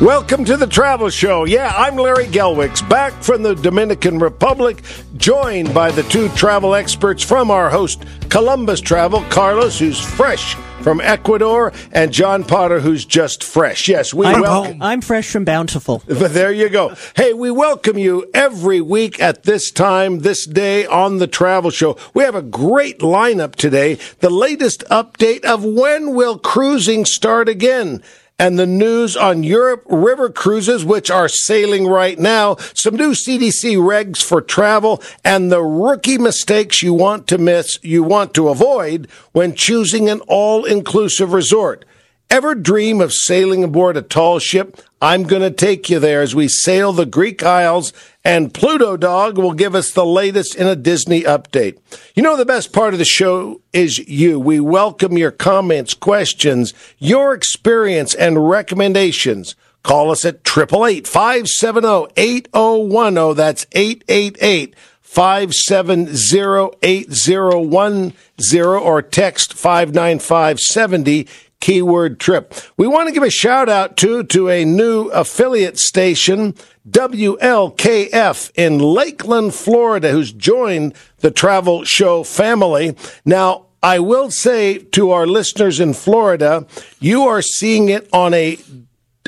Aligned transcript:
Welcome 0.00 0.46
to 0.46 0.56
the 0.56 0.66
Travel 0.66 1.10
Show. 1.10 1.44
Yeah, 1.44 1.74
I'm 1.76 1.94
Larry 1.96 2.24
Gelwix, 2.24 2.88
back 2.88 3.12
from 3.22 3.42
the 3.42 3.54
Dominican 3.54 4.18
Republic, 4.18 4.82
joined 5.18 5.74
by 5.74 5.90
the 5.90 6.04
two 6.04 6.30
travel 6.30 6.74
experts 6.74 7.22
from 7.22 7.50
our 7.50 7.68
host, 7.68 8.06
Columbus 8.30 8.80
Travel, 8.80 9.20
Carlos, 9.28 9.78
who's 9.78 10.00
fresh 10.00 10.54
from 10.80 11.02
Ecuador, 11.02 11.74
and 11.92 12.14
John 12.14 12.44
Potter, 12.44 12.80
who's 12.80 13.04
just 13.04 13.44
fresh. 13.44 13.88
Yes, 13.88 14.14
we 14.14 14.24
I'm, 14.24 14.40
welcome. 14.40 14.80
I'm 14.80 15.02
fresh 15.02 15.28
from 15.28 15.44
Bountiful. 15.44 16.02
But 16.08 16.32
there 16.32 16.50
you 16.50 16.70
go. 16.70 16.94
Hey, 17.14 17.34
we 17.34 17.50
welcome 17.50 17.98
you 17.98 18.26
every 18.32 18.80
week 18.80 19.20
at 19.20 19.42
this 19.42 19.70
time, 19.70 20.20
this 20.20 20.46
day 20.46 20.86
on 20.86 21.18
the 21.18 21.26
Travel 21.26 21.70
Show. 21.70 21.98
We 22.14 22.24
have 22.24 22.34
a 22.34 22.40
great 22.40 23.00
lineup 23.00 23.54
today. 23.54 23.98
The 24.20 24.30
latest 24.30 24.82
update 24.90 25.44
of 25.44 25.62
when 25.62 26.14
will 26.14 26.38
cruising 26.38 27.04
start 27.04 27.50
again? 27.50 28.02
And 28.40 28.58
the 28.58 28.66
news 28.66 29.18
on 29.18 29.42
Europe 29.42 29.84
river 29.86 30.30
cruises, 30.30 30.82
which 30.82 31.10
are 31.10 31.28
sailing 31.28 31.86
right 31.86 32.18
now, 32.18 32.56
some 32.72 32.96
new 32.96 33.10
CDC 33.10 33.76
regs 33.76 34.22
for 34.22 34.40
travel, 34.40 35.02
and 35.22 35.52
the 35.52 35.62
rookie 35.62 36.16
mistakes 36.16 36.82
you 36.82 36.94
want 36.94 37.26
to 37.26 37.36
miss, 37.36 37.78
you 37.82 38.02
want 38.02 38.32
to 38.32 38.48
avoid 38.48 39.10
when 39.32 39.54
choosing 39.54 40.08
an 40.08 40.22
all 40.26 40.64
inclusive 40.64 41.34
resort. 41.34 41.84
Ever 42.30 42.54
dream 42.54 43.00
of 43.00 43.12
sailing 43.12 43.64
aboard 43.64 43.96
a 43.96 44.02
tall 44.02 44.38
ship? 44.38 44.80
I'm 45.02 45.24
going 45.24 45.42
to 45.42 45.50
take 45.50 45.90
you 45.90 45.98
there 45.98 46.22
as 46.22 46.32
we 46.32 46.46
sail 46.46 46.92
the 46.92 47.04
Greek 47.04 47.42
Isles, 47.42 47.92
and 48.24 48.54
Pluto 48.54 48.96
Dog 48.96 49.36
will 49.36 49.52
give 49.52 49.74
us 49.74 49.90
the 49.90 50.06
latest 50.06 50.54
in 50.54 50.68
a 50.68 50.76
Disney 50.76 51.22
update. 51.22 51.78
You 52.14 52.22
know, 52.22 52.36
the 52.36 52.46
best 52.46 52.72
part 52.72 52.92
of 52.92 53.00
the 53.00 53.04
show 53.04 53.60
is 53.72 53.98
you. 53.98 54.38
We 54.38 54.60
welcome 54.60 55.18
your 55.18 55.32
comments, 55.32 55.92
questions, 55.92 56.72
your 56.98 57.34
experience, 57.34 58.14
and 58.14 58.48
recommendations. 58.48 59.56
Call 59.82 60.12
us 60.12 60.24
at 60.24 60.46
888 60.46 61.08
570 61.08 62.12
8010. 62.16 63.34
That's 63.34 63.66
888 63.72 64.76
570 65.00 66.78
8010 66.80 68.64
or 68.64 69.02
text 69.02 69.54
59570 69.54 71.26
keyword 71.60 72.18
trip. 72.18 72.54
We 72.76 72.86
want 72.86 73.08
to 73.08 73.14
give 73.14 73.22
a 73.22 73.30
shout 73.30 73.68
out 73.68 73.96
too 73.96 74.24
to 74.24 74.48
a 74.48 74.64
new 74.64 75.08
affiliate 75.08 75.78
station, 75.78 76.54
WLKF 76.88 78.50
in 78.54 78.78
Lakeland, 78.78 79.54
Florida, 79.54 80.10
who's 80.10 80.32
joined 80.32 80.94
the 81.18 81.30
travel 81.30 81.84
show 81.84 82.24
family. 82.24 82.96
Now, 83.24 83.66
I 83.82 83.98
will 83.98 84.30
say 84.30 84.78
to 84.78 85.10
our 85.10 85.26
listeners 85.26 85.80
in 85.80 85.94
Florida, 85.94 86.66
you 86.98 87.22
are 87.22 87.42
seeing 87.42 87.88
it 87.88 88.08
on 88.12 88.34
a 88.34 88.58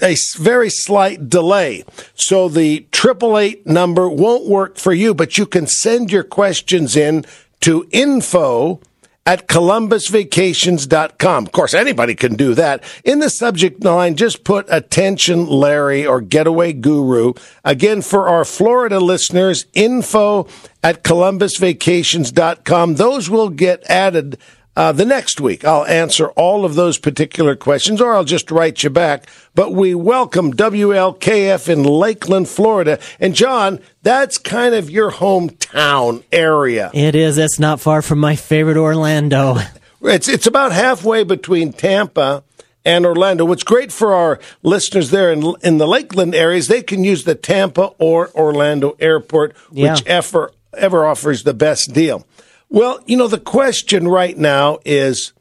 a 0.03 0.17
very 0.37 0.69
slight 0.69 1.29
delay. 1.29 1.85
So 2.15 2.49
the 2.49 2.87
triple 2.91 3.39
eight 3.39 3.67
number 3.67 4.09
won't 4.09 4.49
work 4.49 4.77
for 4.77 4.93
you, 4.93 5.15
but 5.15 5.39
you 5.39 5.47
can 5.47 5.67
send 5.67 6.11
your 6.11 6.25
questions 6.25 6.97
in 6.97 7.25
to 7.61 7.87
info 7.93 8.81
at 9.25 9.47
columbusvacations.com. 9.47 11.47
Of 11.47 11.53
course, 11.53 11.75
anybody 11.75 12.15
can 12.15 12.35
do 12.35 12.55
that. 12.55 12.83
In 13.05 13.19
the 13.21 13.29
subject 13.31 13.85
line, 13.85 14.17
just 14.17 14.45
put 14.45 14.67
attention 14.69 15.47
Larry 15.47 16.07
or 16.07 16.21
getaway 16.21 16.73
guru. 16.73 17.35
Again, 17.65 18.03
for 18.03 18.29
our 18.29 18.45
Florida 18.45 18.99
listeners, 18.99 19.67
info 19.75 20.49
at 20.83 21.05
columbusvacations.com. 21.05 22.97
Those 22.97 23.31
will 23.31 23.51
get 23.51 23.89
added 23.89 24.39
uh, 24.75 24.91
the 24.93 25.05
next 25.05 25.41
week, 25.41 25.65
I'll 25.65 25.85
answer 25.87 26.29
all 26.29 26.65
of 26.65 26.75
those 26.75 26.97
particular 26.99 27.55
questions, 27.57 28.01
or 28.01 28.15
I'll 28.15 28.25
just 28.25 28.51
write 28.51 28.83
you 28.83 28.89
back. 28.91 29.27
But 29.55 29.73
we 29.75 29.95
welcome 29.95 30.55
WLKF 30.55 31.69
in 31.69 31.83
Lakeland, 31.85 32.49
Florida. 32.49 32.99
And 33.21 33.35
John, 33.35 33.81
that's 34.03 34.39
kind 34.39 34.75
of 34.75 34.89
your 34.91 35.11
hometown 35.13 36.23
area. 36.33 36.91
It 36.95 37.15
is. 37.15 37.39
It's 37.39 37.59
not 37.59 37.81
far 37.81 38.03
from 38.03 38.19
my 38.19 38.37
favorite 38.37 38.77
Orlando. 38.79 39.57
It's 40.05 40.27
it's 40.29 40.47
about 40.47 40.73
halfway 40.73 41.23
between 41.23 41.73
Tampa 41.73 42.43
and 42.85 43.07
Orlando. 43.07 43.45
What's 43.45 43.63
great 43.63 43.93
for 43.93 44.13
our 44.15 44.41
listeners 44.63 45.11
there 45.11 45.31
in 45.31 45.55
in 45.63 45.79
the 45.79 45.87
Lakeland 45.87 46.35
areas, 46.35 46.67
they 46.69 46.83
can 46.83 47.05
use 47.05 47.23
the 47.25 47.35
Tampa 47.37 47.91
or 47.99 48.31
Orlando 48.35 48.97
airport, 48.99 49.55
Yeah. 49.71 49.93
whichever 49.93 50.51
ever 50.77 51.05
offers 51.07 51.45
the 51.45 51.55
best 51.55 51.93
deal. 51.93 52.27
Well, 52.73 53.01
you 53.05 53.19
know, 53.19 53.29
the 53.29 53.39
question 53.39 54.09
right 54.09 54.37
now 54.37 54.79
is 54.87 55.35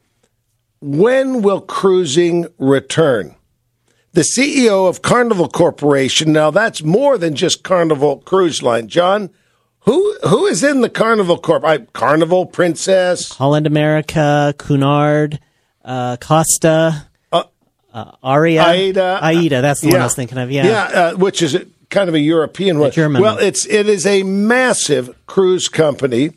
when 0.82 1.40
will 1.40 1.62
cruising 1.62 2.46
return? 2.58 3.36
The 4.12 4.20
CEO 4.20 4.86
of 4.86 5.00
Carnival 5.00 5.48
Corporation, 5.48 6.30
now 6.34 6.50
that's 6.50 6.82
more 6.84 7.16
than 7.16 7.34
just 7.34 7.62
Carnival 7.62 8.18
Cruise 8.18 8.62
Line. 8.62 8.86
John, 8.86 9.30
who 9.80 10.14
who 10.28 10.44
is 10.44 10.62
in 10.62 10.82
the 10.82 10.90
Carnival 10.90 11.38
Corp? 11.38 11.64
I, 11.64 11.78
Carnival 11.78 12.44
Princess, 12.44 13.32
Holland 13.32 13.66
America, 13.66 14.54
Cunard, 14.58 15.40
uh, 15.86 16.18
Costa, 16.18 17.06
Uh, 17.32 18.12
Aria, 18.22 18.62
Aida. 18.62 19.18
Aida. 19.22 19.62
That's 19.62 19.80
the 19.80 19.88
one 19.88 20.00
I 20.00 20.04
was 20.04 20.14
thinking 20.14 20.36
of. 20.36 20.50
Yeah. 20.50 20.66
yeah, 20.66 20.82
uh, 20.82 21.16
which 21.16 21.40
is 21.40 21.56
kind 21.88 22.08
of 22.10 22.14
a 22.14 22.20
European 22.20 22.78
one. 22.78 22.90
German 22.90 23.22
well, 23.22 23.38
it's 23.38 23.66
it 23.66 23.88
is 23.88 24.04
a 24.06 24.22
massive 24.22 25.14
cruise 25.26 25.68
company. 25.68 26.32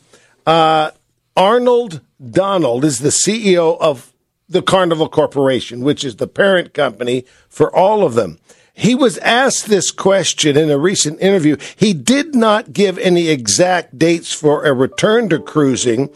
Uh, 0.46 0.92
Arnold 1.36 2.02
Donald 2.32 2.86
is 2.86 3.00
the 3.00 3.10
CEO 3.10 3.80
of 3.80 4.14
the 4.48 4.62
Carnival 4.62 5.10
Corporation, 5.10 5.82
which 5.82 6.04
is 6.04 6.18
the 6.18 6.28
parent 6.28 6.74
company 6.74 7.26
for 7.50 7.76
all 7.76 8.04
of 8.04 8.14
them. 8.14 8.40
He 8.74 8.94
was 8.94 9.18
asked 9.20 9.68
this 9.68 9.90
question 9.90 10.58
in 10.58 10.70
a 10.70 10.78
recent 10.78 11.22
interview. 11.22 11.56
He 11.76 11.94
did 11.94 12.36
not 12.36 12.74
give 12.74 12.98
any 12.98 13.30
exact 13.30 13.98
dates 13.98 14.34
for 14.34 14.66
a 14.66 14.74
return 14.74 15.30
to 15.30 15.40
cruising, 15.40 16.10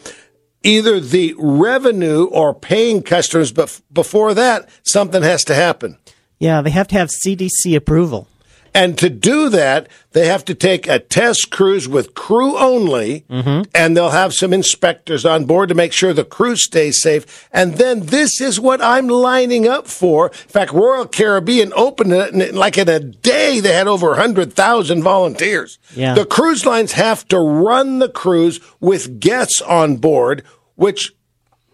either 0.62 1.00
the 1.00 1.34
revenue 1.38 2.26
or 2.26 2.54
paying 2.54 3.02
customers, 3.02 3.50
but 3.50 3.80
before 3.92 4.34
that, 4.34 4.68
something 4.82 5.22
has 5.22 5.42
to 5.44 5.54
happen. 5.54 5.96
Yeah, 6.38 6.60
they 6.60 6.70
have 6.70 6.88
to 6.88 6.96
have 6.96 7.08
CDC 7.08 7.74
approval. 7.74 8.28
And 8.74 8.96
to 8.98 9.10
do 9.10 9.48
that, 9.48 9.88
they 10.12 10.26
have 10.26 10.44
to 10.44 10.54
take 10.54 10.86
a 10.86 10.98
test 10.98 11.50
cruise 11.50 11.88
with 11.88 12.14
crew 12.14 12.56
only, 12.56 13.24
mm-hmm. 13.28 13.62
and 13.74 13.96
they'll 13.96 14.10
have 14.10 14.32
some 14.32 14.52
inspectors 14.52 15.24
on 15.24 15.44
board 15.44 15.68
to 15.68 15.74
make 15.74 15.92
sure 15.92 16.12
the 16.12 16.24
crew 16.24 16.56
stays 16.56 17.02
safe. 17.02 17.48
And 17.52 17.74
then 17.74 18.06
this 18.06 18.40
is 18.40 18.60
what 18.60 18.80
I'm 18.82 19.08
lining 19.08 19.66
up 19.66 19.86
for. 19.86 20.26
In 20.26 20.32
fact, 20.32 20.72
Royal 20.72 21.06
Caribbean 21.06 21.72
opened 21.74 22.12
it, 22.12 22.32
and 22.32 22.56
like 22.56 22.78
in 22.78 22.88
a 22.88 23.00
day, 23.00 23.60
they 23.60 23.72
had 23.72 23.88
over 23.88 24.08
100,000 24.08 25.02
volunteers. 25.02 25.78
Yeah. 25.94 26.14
The 26.14 26.26
cruise 26.26 26.64
lines 26.64 26.92
have 26.92 27.26
to 27.28 27.38
run 27.38 27.98
the 27.98 28.08
cruise 28.08 28.60
with 28.80 29.20
guests 29.20 29.60
on 29.62 29.96
board, 29.96 30.44
which 30.76 31.12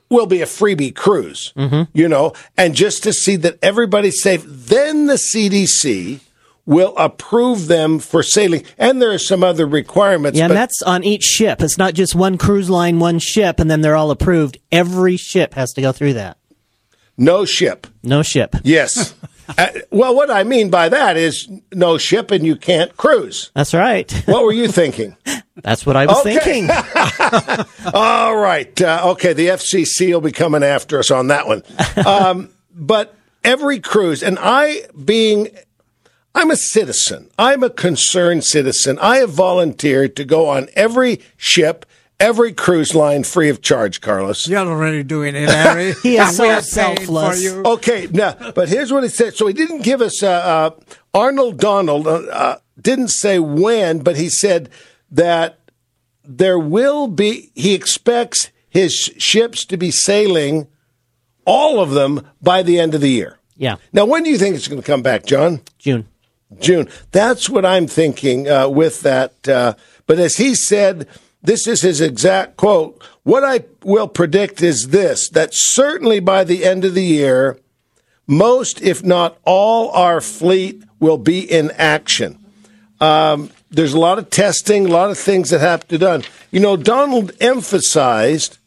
will 0.09 0.27
be 0.27 0.41
a 0.41 0.47
freebie 0.47 0.95
cruise, 0.95 1.53
mm-hmm. 1.57 1.83
you 1.93 2.09
know, 2.09 2.33
and 2.57 2.75
just 2.75 3.03
to 3.03 3.13
see 3.13 3.37
that 3.37 3.59
everybody's 3.63 4.23
safe. 4.23 4.45
Then 4.47 5.07
the 5.07 5.15
CDC 5.15 6.21
will 6.67 6.95
approve 6.97 7.69
them 7.69 7.99
for 7.99 8.23
sailing. 8.23 8.65
And 8.77 9.01
there 9.01 9.13
are 9.13 9.19
some 9.19 9.43
other 9.45 9.67
requirements. 9.67 10.37
Yeah, 10.39 10.49
but 10.49 10.53
and 10.53 10.59
that's 10.59 10.83
on 10.83 11.05
each 11.05 11.23
ship. 11.23 11.63
It's 11.63 11.79
not 11.79 11.95
just 11.95 12.15
one 12.15 12.37
cruise 12.39 12.69
line, 12.69 12.99
one 12.99 13.19
ship, 13.21 13.61
and 13.61 13.71
then 13.71 13.81
they're 13.81 13.97
all 13.97 14.11
approved. 14.11 14.59
Every 14.73 15.17
ship 15.17 15.55
has 15.55 15.73
to 15.75 15.81
go 15.81 15.93
through 15.93 16.15
that. 16.15 16.37
no 17.17 17.45
ship. 17.45 17.87
No 18.03 18.23
ship. 18.23 18.57
Yes. 18.65 19.15
uh, 19.59 19.69
well, 19.91 20.15
what 20.15 20.29
I 20.31 20.43
mean 20.45 20.69
by 20.71 20.89
that 20.89 21.17
is 21.17 21.49
no 21.73 21.99
ship 21.99 22.31
and 22.33 22.45
you 22.45 22.57
can't 22.57 22.97
cruise. 22.97 23.51
That's 23.55 23.73
right. 23.73 24.11
What 24.27 24.43
were 24.45 24.53
you 24.53 24.67
thinking? 24.69 25.17
That's 25.63 25.87
what 25.87 25.97
I 25.97 26.07
was 26.07 26.19
Okay. 26.19 26.39
thinking. 26.39 26.69
All 27.95 28.37
right. 28.37 28.81
Uh, 28.83 29.11
okay. 29.13 29.33
The 29.33 29.49
FCC 29.49 30.13
will 30.13 30.21
be 30.21 30.33
coming 30.33 30.63
after 30.63 30.99
us 30.99 31.11
on 31.11 31.29
that 31.29 31.47
one. 31.47 31.63
Um, 32.05 32.51
but 32.75 33.15
every 33.45 33.81
cruise, 33.81 34.23
and 34.23 34.39
I 34.41 34.83
being, 35.05 35.49
I'm 36.37 36.51
a 36.51 36.57
citizen, 36.57 37.31
I'm 37.39 37.63
a 37.63 37.71
concerned 37.71 38.45
citizen. 38.45 38.99
I 39.01 39.17
have 39.17 39.31
volunteered 39.31 40.15
to 40.17 40.25
go 40.25 40.49
on 40.51 40.69
every 40.77 41.21
ship, 41.39 41.87
every 42.21 42.53
cruise 42.53 42.95
line 42.95 43.25
free 43.25 43.49
of 43.49 43.63
charge, 43.63 44.03
Carlos. 44.03 44.47
You're 44.47 44.61
already 44.61 45.03
doing 45.03 45.35
it, 45.35 45.49
Larry. 45.49 45.95
He 46.03 46.19
is 46.19 46.37
so 46.37 46.43
we 46.43 46.51
are 46.51 46.61
selfless. 46.61 47.39
For 47.39 47.43
you. 47.43 47.63
Okay, 47.65 48.09
now, 48.13 48.35
but 48.55 48.69
here's 48.69 48.93
what 48.93 49.03
it 49.03 49.13
said. 49.13 49.35
So 49.35 49.47
he 49.47 49.55
didn't 49.55 49.83
give 49.83 50.03
us 50.03 50.23
uh, 50.23 50.29
uh, 50.29 50.71
Arnold 51.15 51.57
Donald 51.59 52.07
uh, 52.07 52.17
uh, 52.31 52.59
didn't 52.79 53.09
say 53.09 53.39
when, 53.39 54.01
but 54.01 54.17
he 54.17 54.29
said 54.29 54.69
that 55.11 55.59
there 56.23 56.59
will 56.59 57.09
be. 57.09 57.51
He 57.55 57.73
expects 57.73 58.51
his 58.69 58.93
ships 58.93 59.65
to 59.65 59.79
be 59.79 59.91
sailing, 59.91 60.67
all 61.47 61.81
of 61.81 61.93
them, 61.93 62.27
by 62.43 62.63
the 62.63 62.79
end 62.79 62.95
of 62.95 63.01
the 63.01 63.09
year. 63.11 63.39
Yeah, 63.57 63.77
Now, 63.91 64.05
when 64.05 64.23
do 64.23 64.29
you 64.29 64.37
think 64.37 64.55
it's 64.55 64.69
going 64.69 64.83
to 64.83 64.87
come 64.87 65.01
back, 65.01 65.25
John? 65.25 65.63
June. 65.79 66.07
June. 66.61 66.89
That's 67.13 67.49
what 67.49 67.65
I'm 67.65 67.87
thinking 67.87 68.49
uh, 68.49 68.69
with 68.69 69.03
that. 69.03 69.49
Uh, 69.49 69.75
but 70.07 70.19
as 70.19 70.37
he 70.37 70.55
said, 70.55 71.09
this 71.43 71.67
is 71.67 71.83
his 71.83 72.01
exact 72.01 72.57
quote. 72.57 73.03
What 73.23 73.45
I 73.45 73.65
will 73.85 74.09
predict 74.09 74.63
is 74.63 74.89
this 74.89 75.29
that 75.31 75.51
certainly 75.53 76.21
by 76.21 76.45
the 76.45 76.65
end 76.65 76.85
of 76.85 76.95
the 76.95 77.05
year, 77.05 77.59
most, 78.27 78.81
if 78.83 79.05
not 79.05 79.39
all, 79.45 79.91
our 79.91 80.21
fleet 80.21 80.83
will 80.99 81.19
be 81.19 81.41
in 81.41 81.71
action. 81.73 82.39
Um, 83.01 83.51
there's 83.71 83.93
a 83.93 83.99
lot 83.99 84.19
of 84.19 84.31
testing, 84.31 84.87
a 84.87 84.89
lot 84.89 85.11
of 85.11 85.19
things 85.19 85.51
that 85.51 85.61
have 85.61 85.81
to 85.89 85.95
be 85.95 85.99
done. 85.99 86.25
You 86.51 86.61
know, 86.61 86.77
Donald 86.77 87.33
emphasized 87.41 88.59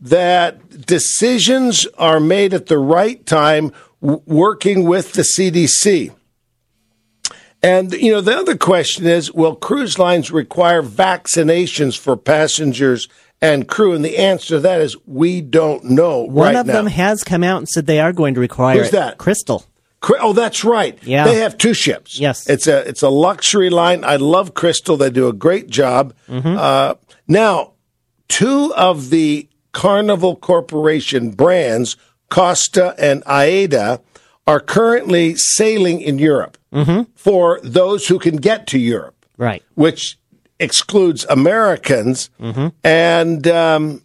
that 0.00 0.86
decisions 0.86 1.86
are 1.98 2.20
made 2.20 2.54
at 2.54 2.66
the 2.66 2.78
right 2.78 3.24
time, 3.26 3.72
w- 4.00 4.22
working 4.26 4.84
with 4.84 5.12
the 5.12 5.22
CDC. 5.22 6.12
And, 7.62 7.92
you 7.92 8.10
know, 8.10 8.20
the 8.20 8.36
other 8.36 8.56
question 8.56 9.06
is 9.06 9.32
will 9.32 9.54
cruise 9.54 9.98
lines 9.98 10.30
require 10.30 10.82
vaccinations 10.82 11.98
for 11.98 12.16
passengers 12.16 13.08
and 13.42 13.68
crew? 13.68 13.92
And 13.92 14.04
the 14.04 14.16
answer 14.18 14.56
to 14.56 14.60
that 14.60 14.80
is 14.80 14.96
we 15.06 15.40
don't 15.40 15.84
know. 15.84 16.20
One 16.20 16.46
right 16.46 16.56
of 16.56 16.66
now. 16.66 16.72
them 16.72 16.86
has 16.86 17.22
come 17.22 17.44
out 17.44 17.58
and 17.58 17.68
said 17.68 17.86
they 17.86 18.00
are 18.00 18.12
going 18.12 18.34
to 18.34 18.40
require 18.40 18.78
Who's 18.78 18.88
it. 18.88 18.92
that? 18.92 19.18
Crystal. 19.18 19.66
Oh, 20.20 20.32
that's 20.32 20.64
right. 20.64 20.98
Yeah. 21.02 21.24
They 21.24 21.36
have 21.36 21.58
two 21.58 21.74
ships. 21.74 22.18
Yes. 22.18 22.48
It's 22.48 22.66
a 22.66 22.88
it's 22.88 23.02
a 23.02 23.10
luxury 23.10 23.68
line. 23.68 24.02
I 24.04 24.16
love 24.16 24.54
Crystal. 24.54 24.96
They 24.96 25.10
do 25.10 25.28
a 25.28 25.32
great 25.34 25.68
job. 25.68 26.14
Mm-hmm. 26.26 26.56
Uh, 26.58 26.94
now, 27.28 27.72
two 28.28 28.72
of 28.74 29.10
the 29.10 29.46
Carnival 29.72 30.36
Corporation 30.36 31.32
brands, 31.32 31.96
Costa 32.30 32.94
and 32.98 33.22
Aida, 33.26 34.00
are 34.50 34.60
currently 34.60 35.34
sailing 35.36 36.00
in 36.00 36.18
Europe 36.18 36.56
Mm-hmm. 36.72 37.02
for 37.16 37.58
those 37.64 38.06
who 38.06 38.18
can 38.20 38.36
get 38.36 38.66
to 38.68 38.78
Europe, 38.78 39.26
Right. 39.36 39.62
which 39.74 40.16
excludes 40.60 41.26
Americans. 41.28 42.30
Mm-hmm. 42.40 42.68
And 42.84 43.46
um, 43.48 44.02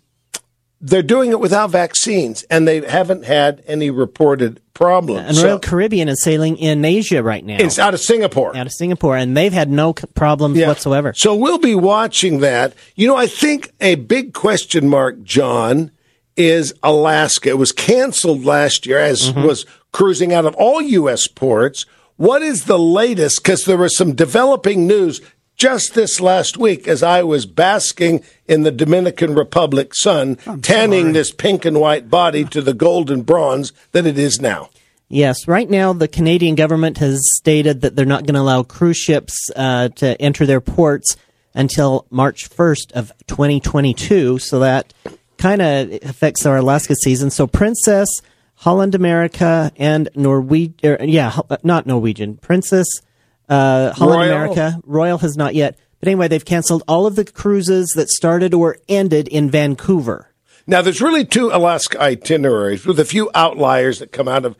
they're 0.82 1.04
doing 1.04 1.30
it 1.32 1.40
without 1.40 1.70
vaccines, 1.70 2.42
and 2.50 2.68
they 2.68 2.82
haven't 2.82 3.26
had 3.26 3.62
any 3.68 3.90
reported 3.92 4.62
problems. 4.74 5.28
And 5.28 5.38
So- 5.38 5.46
Royal 5.48 5.60
Caribbean 5.60 6.10
is 6.10 6.22
sailing 6.24 6.58
in 6.58 6.84
Asia 6.84 7.22
right 7.22 7.46
now. 7.46 7.58
it's 7.60 7.78
out 7.78 7.94
of 7.94 8.00
Singapore. 8.00 8.58
out 8.58 8.66
of 8.66 8.74
Singapore, 8.74 9.16
and 9.16 9.38
they've 9.38 9.54
had 9.54 9.70
no 9.70 9.94
problems 9.94 10.58
Yeah. 10.58 10.68
whatsoever. 10.70 11.14
So 11.16 11.36
we'll 11.36 11.60
be 11.60 11.76
watching 11.76 12.40
that. 12.40 12.74
You 12.96 13.08
know, 13.08 13.16
I 13.16 13.28
think 13.28 13.70
a 13.80 13.94
big 13.96 14.34
question 14.34 14.88
mark, 14.90 15.22
John, 15.24 15.92
is 16.36 16.74
Alaska. 16.84 17.50
It 17.50 17.58
was 17.58 17.72
canceled 17.72 18.44
last 18.44 18.86
year, 18.88 18.98
as 19.00 19.32
Mm-hmm. 19.32 19.44
was 19.48 19.66
cruising 19.96 20.34
out 20.34 20.44
of 20.44 20.54
all 20.56 20.82
U.S. 20.82 21.26
ports. 21.26 21.86
What 22.18 22.42
is 22.42 22.66
the 22.66 22.78
latest? 22.78 23.42
Because 23.42 23.64
there 23.64 23.78
was 23.78 23.96
some 23.96 24.14
developing 24.14 24.86
news 24.86 25.22
just 25.56 25.94
this 25.94 26.20
last 26.20 26.58
week 26.58 26.86
as 26.86 27.02
I 27.02 27.24
was 27.24 27.46
basking 27.46 28.22
in 28.46 28.64
the 28.64 28.74
Dominican 28.74 29.34
Republic 29.34 29.96
sun, 29.96 30.36
tanning 30.62 31.14
this 31.14 31.32
pink 31.32 31.64
and 31.64 31.80
white 31.80 32.10
body 32.10 32.44
to 32.44 32.62
the 32.62 32.74
golden 32.74 33.22
bronze 33.22 33.72
that 33.94 34.06
it 34.06 34.18
is 34.18 34.42
now. 34.42 34.70
Yes, 35.08 35.48
right 35.48 35.70
now 35.70 35.94
the 35.94 36.10
Canadian 36.10 36.56
government 36.56 36.98
has 36.98 37.22
stated 37.38 37.80
that 37.80 37.96
they're 37.96 38.06
not 38.06 38.26
going 38.26 38.36
to 38.36 38.42
allow 38.42 38.64
cruise 38.64 38.98
ships 38.98 39.50
uh, 39.56 39.88
to 39.96 40.22
enter 40.22 40.46
their 40.46 40.60
ports 40.60 41.16
until 41.54 42.06
March 42.10 42.50
1st 42.50 42.92
of 42.92 43.14
2022. 43.28 44.40
So 44.40 44.60
that 44.60 44.94
kind 45.38 45.62
of 45.62 45.94
affects 46.04 46.46
our 46.46 46.58
Alaska 46.58 46.96
season. 46.96 47.30
So 47.30 47.48
Princess, 47.48 48.10
Holland 48.66 48.96
America, 48.96 49.72
and 49.78 50.10
Norwegian, 50.16 51.08
yeah, 51.08 51.38
uh, 51.52 51.58
not 51.62 51.86
Norwegian, 51.86 52.38
Princess, 52.38 52.88
uh, 53.48 53.92
Holland 53.94 54.20
Royal. 54.22 54.32
America, 54.32 54.82
Royal 54.86 55.18
has 55.20 55.38
not 55.38 55.54
yet. 55.54 55.78
But 56.00 56.08
anyway, 56.10 56.28
they've 56.28 56.44
canceled 56.44 56.82
all 56.88 57.06
of 57.06 57.16
the 57.16 57.26
cruises 57.26 57.94
that 57.96 58.10
started 58.10 58.56
or 58.56 58.78
ended 58.90 59.28
in 59.28 59.52
Vancouver. 59.52 60.32
Now, 60.66 60.82
there's 60.82 61.00
really 61.00 61.26
two 61.26 61.52
Alaska 61.54 62.02
itineraries 62.02 62.88
with 62.88 63.00
a 63.00 63.06
few 63.06 63.30
outliers 63.36 64.00
that 64.00 64.12
come 64.12 64.28
out 64.28 64.46
of 64.46 64.58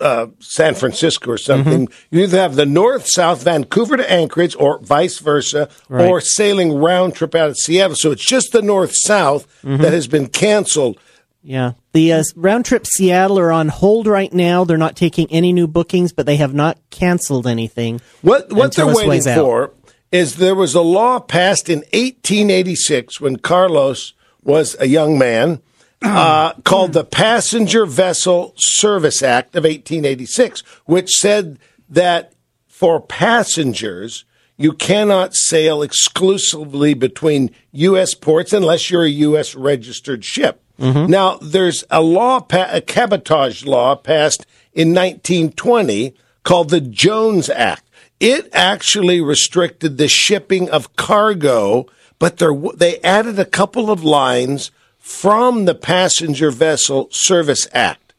uh, 0.00 0.26
San 0.40 0.74
Francisco 0.74 1.30
or 1.30 1.38
something. 1.38 1.86
You 2.10 2.22
either 2.24 2.38
have 2.40 2.56
the 2.56 2.66
north 2.66 3.06
south, 3.06 3.44
Vancouver 3.44 3.96
to 3.96 4.10
Anchorage, 4.10 4.56
or 4.58 4.80
vice 4.80 5.20
versa, 5.20 5.68
Right. 5.88 6.08
or 6.08 6.20
sailing 6.20 6.72
round 6.78 7.14
trip 7.14 7.36
out 7.36 7.50
of 7.50 7.56
Seattle. 7.58 7.94
So 7.94 8.10
it's 8.10 8.26
just 8.26 8.50
the 8.50 8.62
north 8.62 8.92
south 8.94 9.46
that 9.62 9.92
has 9.92 10.08
been 10.08 10.26
canceled. 10.26 10.98
Yeah. 11.46 11.74
The 11.92 12.12
uh, 12.12 12.22
round 12.34 12.64
trip 12.64 12.88
Seattle 12.88 13.38
are 13.38 13.52
on 13.52 13.68
hold 13.68 14.08
right 14.08 14.32
now. 14.32 14.64
They're 14.64 14.76
not 14.76 14.96
taking 14.96 15.30
any 15.30 15.52
new 15.52 15.68
bookings, 15.68 16.12
but 16.12 16.26
they 16.26 16.38
have 16.38 16.52
not 16.52 16.76
canceled 16.90 17.46
anything. 17.46 18.00
What 18.20 18.52
what 18.52 18.74
they're 18.74 18.92
waiting 18.92 19.22
for 19.22 19.72
is 20.10 20.36
there 20.36 20.56
was 20.56 20.74
a 20.74 20.80
law 20.80 21.20
passed 21.20 21.68
in 21.68 21.78
1886 21.92 23.20
when 23.20 23.36
Carlos 23.36 24.14
was 24.42 24.74
a 24.80 24.88
young 24.88 25.18
man 25.18 25.62
uh, 26.02 26.54
called 26.64 26.94
the 26.94 27.04
Passenger 27.04 27.86
Vessel 27.86 28.52
Service 28.56 29.22
Act 29.22 29.54
of 29.54 29.62
1886, 29.62 30.62
which 30.84 31.10
said 31.10 31.60
that 31.88 32.32
for 32.66 33.00
passengers 33.00 34.24
you 34.56 34.72
cannot 34.72 35.36
sail 35.36 35.80
exclusively 35.80 36.94
between 36.94 37.52
U.S. 37.70 38.14
ports 38.14 38.52
unless 38.52 38.90
you're 38.90 39.04
a 39.04 39.08
U.S. 39.08 39.54
registered 39.54 40.24
ship. 40.24 40.64
Now, 40.78 41.38
there's 41.40 41.84
a 41.90 42.02
law, 42.02 42.46
a 42.50 42.80
cabotage 42.80 43.64
law 43.64 43.96
passed 43.96 44.46
in 44.74 44.88
1920 44.94 46.14
called 46.42 46.70
the 46.70 46.80
Jones 46.80 47.48
Act. 47.48 47.82
It 48.20 48.48
actually 48.52 49.20
restricted 49.20 49.98
the 49.98 50.08
shipping 50.08 50.70
of 50.70 50.94
cargo, 50.96 51.86
but 52.18 52.38
there, 52.38 52.54
they 52.74 52.98
added 53.00 53.38
a 53.38 53.44
couple 53.44 53.90
of 53.90 54.04
lines 54.04 54.70
from 54.98 55.66
the 55.66 55.74
Passenger 55.74 56.50
Vessel 56.50 57.08
Service 57.10 57.68
Act 57.72 58.14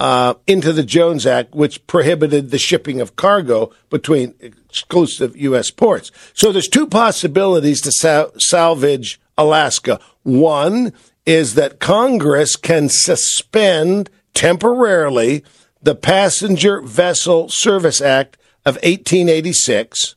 uh, 0.00 0.34
into 0.46 0.72
the 0.72 0.82
Jones 0.82 1.26
Act, 1.26 1.54
which 1.54 1.86
prohibited 1.86 2.50
the 2.50 2.58
shipping 2.58 3.00
of 3.00 3.16
cargo 3.16 3.72
between 3.90 4.34
exclusive 4.40 5.36
U.S. 5.36 5.70
ports. 5.70 6.10
So 6.34 6.52
there's 6.52 6.68
two 6.68 6.86
possibilities 6.86 7.80
to 7.82 7.92
sal- 7.92 8.32
salvage 8.38 9.20
Alaska. 9.36 10.00
One 10.22 10.92
is 11.28 11.56
that 11.56 11.78
Congress 11.78 12.56
can 12.56 12.88
suspend 12.88 14.08
temporarily 14.32 15.44
the 15.82 15.94
Passenger 15.94 16.80
Vessel 16.80 17.50
Service 17.50 18.00
Act 18.00 18.38
of 18.64 18.76
1886 18.76 20.14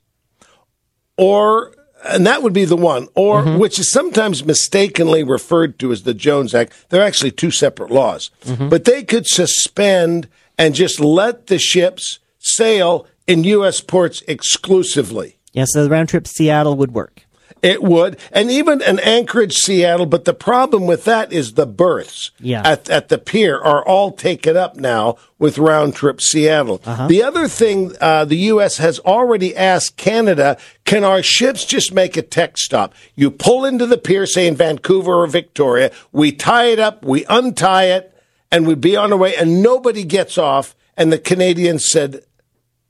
or 1.17 1.73
and 2.05 2.25
that 2.25 2.41
would 2.41 2.53
be 2.53 2.65
the 2.65 2.77
one, 2.77 3.09
or 3.13 3.43
mm-hmm. 3.43 3.59
which 3.59 3.77
is 3.77 3.91
sometimes 3.91 4.43
mistakenly 4.43 5.21
referred 5.21 5.77
to 5.79 5.91
as 5.91 6.01
the 6.01 6.15
Jones 6.15 6.55
Act. 6.55 6.73
They're 6.89 7.03
actually 7.03 7.29
two 7.29 7.51
separate 7.51 7.91
laws, 7.91 8.31
mm-hmm. 8.43 8.69
but 8.69 8.85
they 8.85 9.03
could 9.03 9.27
suspend 9.27 10.27
and 10.57 10.73
just 10.73 10.99
let 10.99 11.45
the 11.45 11.59
ships 11.59 12.17
sail 12.39 13.05
in 13.27 13.43
U.S. 13.43 13.81
ports 13.81 14.23
exclusively. 14.27 15.37
Yeah, 15.53 15.65
so 15.67 15.83
the 15.83 15.91
round 15.91 16.09
trip 16.09 16.25
Seattle 16.25 16.75
would 16.77 16.93
work. 16.93 17.27
It 17.61 17.83
would, 17.83 18.17
and 18.31 18.49
even 18.49 18.81
an 18.81 18.97
Anchorage, 18.99 19.53
Seattle. 19.53 20.07
But 20.07 20.25
the 20.25 20.33
problem 20.33 20.87
with 20.87 21.03
that 21.05 21.31
is 21.31 21.53
the 21.53 21.67
berths 21.67 22.31
Yeah. 22.39 22.63
at, 22.65 22.89
at 22.89 23.09
the 23.09 23.19
pier 23.19 23.59
are 23.59 23.85
all 23.87 24.11
taken 24.11 24.57
up 24.57 24.77
now 24.77 25.17
with 25.37 25.59
round 25.59 25.95
trip 25.95 26.21
Seattle. 26.21 26.79
The 27.07 27.21
other 27.21 27.47
thing, 27.47 27.95
uh, 28.01 28.25
the 28.25 28.37
U.S. 28.37 28.77
has 28.77 28.97
already 28.99 29.55
asked 29.55 29.95
Canada, 29.97 30.57
can 30.85 31.03
our 31.03 31.21
ships 31.21 31.63
just 31.65 31.93
make 31.93 32.17
a 32.17 32.23
tech 32.23 32.57
stop? 32.57 32.95
You 33.15 33.29
pull 33.29 33.63
into 33.65 33.85
the 33.85 33.97
pier, 33.99 34.25
say 34.25 34.47
in 34.47 34.55
Vancouver 34.55 35.13
or 35.13 35.27
Victoria, 35.27 35.91
we 36.11 36.31
tie 36.31 36.65
it 36.65 36.79
up, 36.79 37.05
we 37.05 37.25
untie 37.29 37.85
it, 37.85 38.07
and 38.51 38.65
we'd 38.65 38.81
be 38.81 38.95
on 38.97 39.11
our 39.13 39.17
way, 39.19 39.35
and 39.35 39.61
nobody 39.61 40.03
gets 40.03 40.37
off. 40.37 40.75
And 40.97 41.13
the 41.13 41.19
Canadians 41.19 41.89
said, 41.89 42.21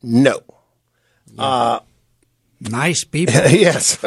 no. 0.02 0.40
Nice 2.62 3.04
people. 3.04 3.34
yes. 3.50 4.02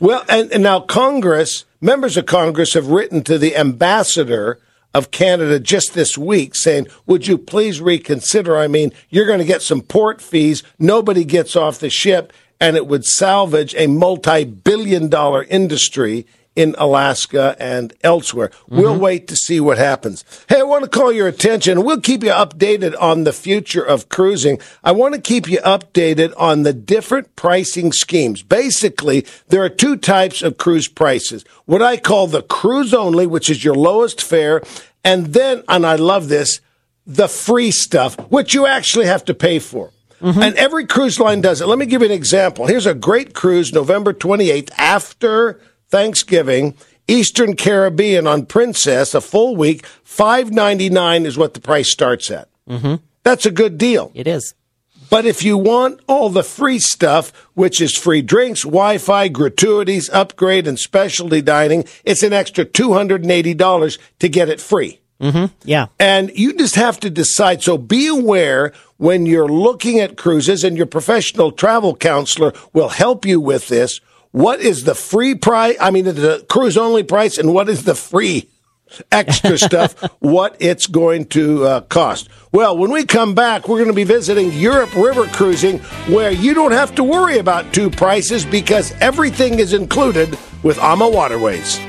well, 0.00 0.24
and, 0.28 0.52
and 0.52 0.62
now 0.62 0.80
Congress, 0.80 1.64
members 1.80 2.16
of 2.16 2.26
Congress 2.26 2.74
have 2.74 2.88
written 2.88 3.22
to 3.24 3.38
the 3.38 3.56
ambassador 3.56 4.60
of 4.92 5.12
Canada 5.12 5.60
just 5.60 5.94
this 5.94 6.18
week 6.18 6.56
saying, 6.56 6.88
would 7.06 7.26
you 7.26 7.38
please 7.38 7.80
reconsider? 7.80 8.56
I 8.56 8.66
mean, 8.66 8.92
you're 9.08 9.26
going 9.26 9.38
to 9.38 9.44
get 9.44 9.62
some 9.62 9.80
port 9.80 10.20
fees. 10.20 10.64
Nobody 10.78 11.24
gets 11.24 11.54
off 11.54 11.78
the 11.78 11.90
ship 11.90 12.32
and 12.60 12.76
it 12.76 12.86
would 12.86 13.04
salvage 13.04 13.74
a 13.76 13.86
multi-billion 13.86 15.08
dollar 15.08 15.44
industry 15.44 16.26
in 16.56 16.74
Alaska 16.78 17.56
and 17.58 17.92
elsewhere. 18.02 18.50
We'll 18.68 18.92
mm-hmm. 18.92 19.02
wait 19.02 19.28
to 19.28 19.36
see 19.36 19.60
what 19.60 19.78
happens. 19.78 20.24
Hey, 20.48 20.60
I 20.60 20.64
want 20.64 20.84
to 20.84 20.90
call 20.90 21.12
your 21.12 21.28
attention. 21.28 21.84
We'll 21.84 22.00
keep 22.00 22.22
you 22.22 22.30
updated 22.30 22.94
on 23.00 23.24
the 23.24 23.32
future 23.32 23.82
of 23.82 24.08
cruising. 24.08 24.58
I 24.82 24.92
want 24.92 25.14
to 25.14 25.20
keep 25.20 25.48
you 25.48 25.58
updated 25.58 26.32
on 26.36 26.64
the 26.64 26.72
different 26.72 27.36
pricing 27.36 27.92
schemes. 27.92 28.42
Basically, 28.42 29.24
there 29.48 29.62
are 29.62 29.68
two 29.68 29.96
types 29.96 30.42
of 30.42 30.58
cruise 30.58 30.88
prices. 30.88 31.44
What 31.66 31.82
I 31.82 31.96
call 31.96 32.26
the 32.26 32.42
cruise 32.42 32.92
only, 32.92 33.26
which 33.26 33.48
is 33.48 33.64
your 33.64 33.74
lowest 33.74 34.20
fare, 34.20 34.62
and 35.04 35.28
then, 35.28 35.62
and 35.68 35.86
I 35.86 35.94
love 35.96 36.28
this, 36.28 36.60
the 37.06 37.28
free 37.28 37.70
stuff, 37.70 38.16
which 38.30 38.54
you 38.54 38.66
actually 38.66 39.06
have 39.06 39.24
to 39.26 39.34
pay 39.34 39.58
for. 39.58 39.90
Mm-hmm. 40.20 40.42
And 40.42 40.54
every 40.56 40.86
cruise 40.86 41.18
line 41.18 41.40
does 41.40 41.60
it. 41.60 41.66
Let 41.66 41.78
me 41.78 41.86
give 41.86 42.02
you 42.02 42.08
an 42.08 42.12
example. 42.12 42.66
Here's 42.66 42.86
a 42.86 42.94
great 42.94 43.32
cruise, 43.32 43.72
November 43.72 44.12
28th, 44.12 44.70
after 44.76 45.60
Thanksgiving, 45.90 46.74
Eastern 47.08 47.56
Caribbean 47.56 48.26
on 48.26 48.46
Princess, 48.46 49.14
a 49.14 49.20
full 49.20 49.56
week, 49.56 49.84
five 50.04 50.50
ninety 50.50 50.88
nine 50.88 51.26
is 51.26 51.36
what 51.36 51.54
the 51.54 51.60
price 51.60 51.90
starts 51.90 52.30
at. 52.30 52.48
Mm-hmm. 52.68 52.96
That's 53.22 53.46
a 53.46 53.50
good 53.50 53.76
deal. 53.78 54.12
It 54.14 54.26
is. 54.26 54.54
But 55.10 55.26
if 55.26 55.42
you 55.42 55.58
want 55.58 56.00
all 56.06 56.30
the 56.30 56.44
free 56.44 56.78
stuff, 56.78 57.32
which 57.54 57.80
is 57.80 57.96
free 57.96 58.22
drinks, 58.22 58.62
Wi 58.62 58.98
Fi, 58.98 59.26
gratuities, 59.26 60.08
upgrade, 60.10 60.68
and 60.68 60.78
specialty 60.78 61.42
dining, 61.42 61.84
it's 62.04 62.22
an 62.22 62.32
extra 62.32 62.64
$280 62.64 63.98
to 64.20 64.28
get 64.28 64.48
it 64.48 64.60
free. 64.60 65.00
Mm-hmm. 65.20 65.52
Yeah. 65.64 65.86
And 65.98 66.30
you 66.34 66.54
just 66.54 66.76
have 66.76 67.00
to 67.00 67.10
decide. 67.10 67.62
So 67.62 67.76
be 67.76 68.06
aware 68.06 68.72
when 68.98 69.26
you're 69.26 69.48
looking 69.48 69.98
at 69.98 70.16
cruises, 70.16 70.62
and 70.62 70.76
your 70.76 70.86
professional 70.86 71.50
travel 71.50 71.96
counselor 71.96 72.52
will 72.72 72.90
help 72.90 73.26
you 73.26 73.40
with 73.40 73.66
this. 73.66 74.00
What 74.32 74.60
is 74.60 74.84
the 74.84 74.94
free 74.94 75.34
price? 75.34 75.76
I 75.80 75.90
mean, 75.90 76.04
the 76.04 76.46
cruise 76.48 76.76
only 76.76 77.02
price, 77.02 77.36
and 77.36 77.52
what 77.52 77.68
is 77.68 77.82
the 77.82 77.96
free 77.96 78.48
extra 79.10 79.58
stuff? 79.58 80.00
What 80.20 80.56
it's 80.60 80.86
going 80.86 81.24
to 81.30 81.64
uh, 81.64 81.80
cost? 81.82 82.28
Well, 82.52 82.78
when 82.78 82.92
we 82.92 83.04
come 83.04 83.34
back, 83.34 83.66
we're 83.66 83.78
going 83.78 83.88
to 83.88 83.94
be 83.94 84.04
visiting 84.04 84.52
Europe 84.52 84.94
River 84.94 85.26
Cruising, 85.26 85.80
where 86.06 86.30
you 86.30 86.54
don't 86.54 86.70
have 86.70 86.94
to 86.94 87.04
worry 87.04 87.38
about 87.38 87.74
two 87.74 87.90
prices 87.90 88.44
because 88.44 88.92
everything 89.00 89.58
is 89.58 89.72
included 89.72 90.38
with 90.62 90.78
AMA 90.78 91.08
Waterways. 91.08 91.80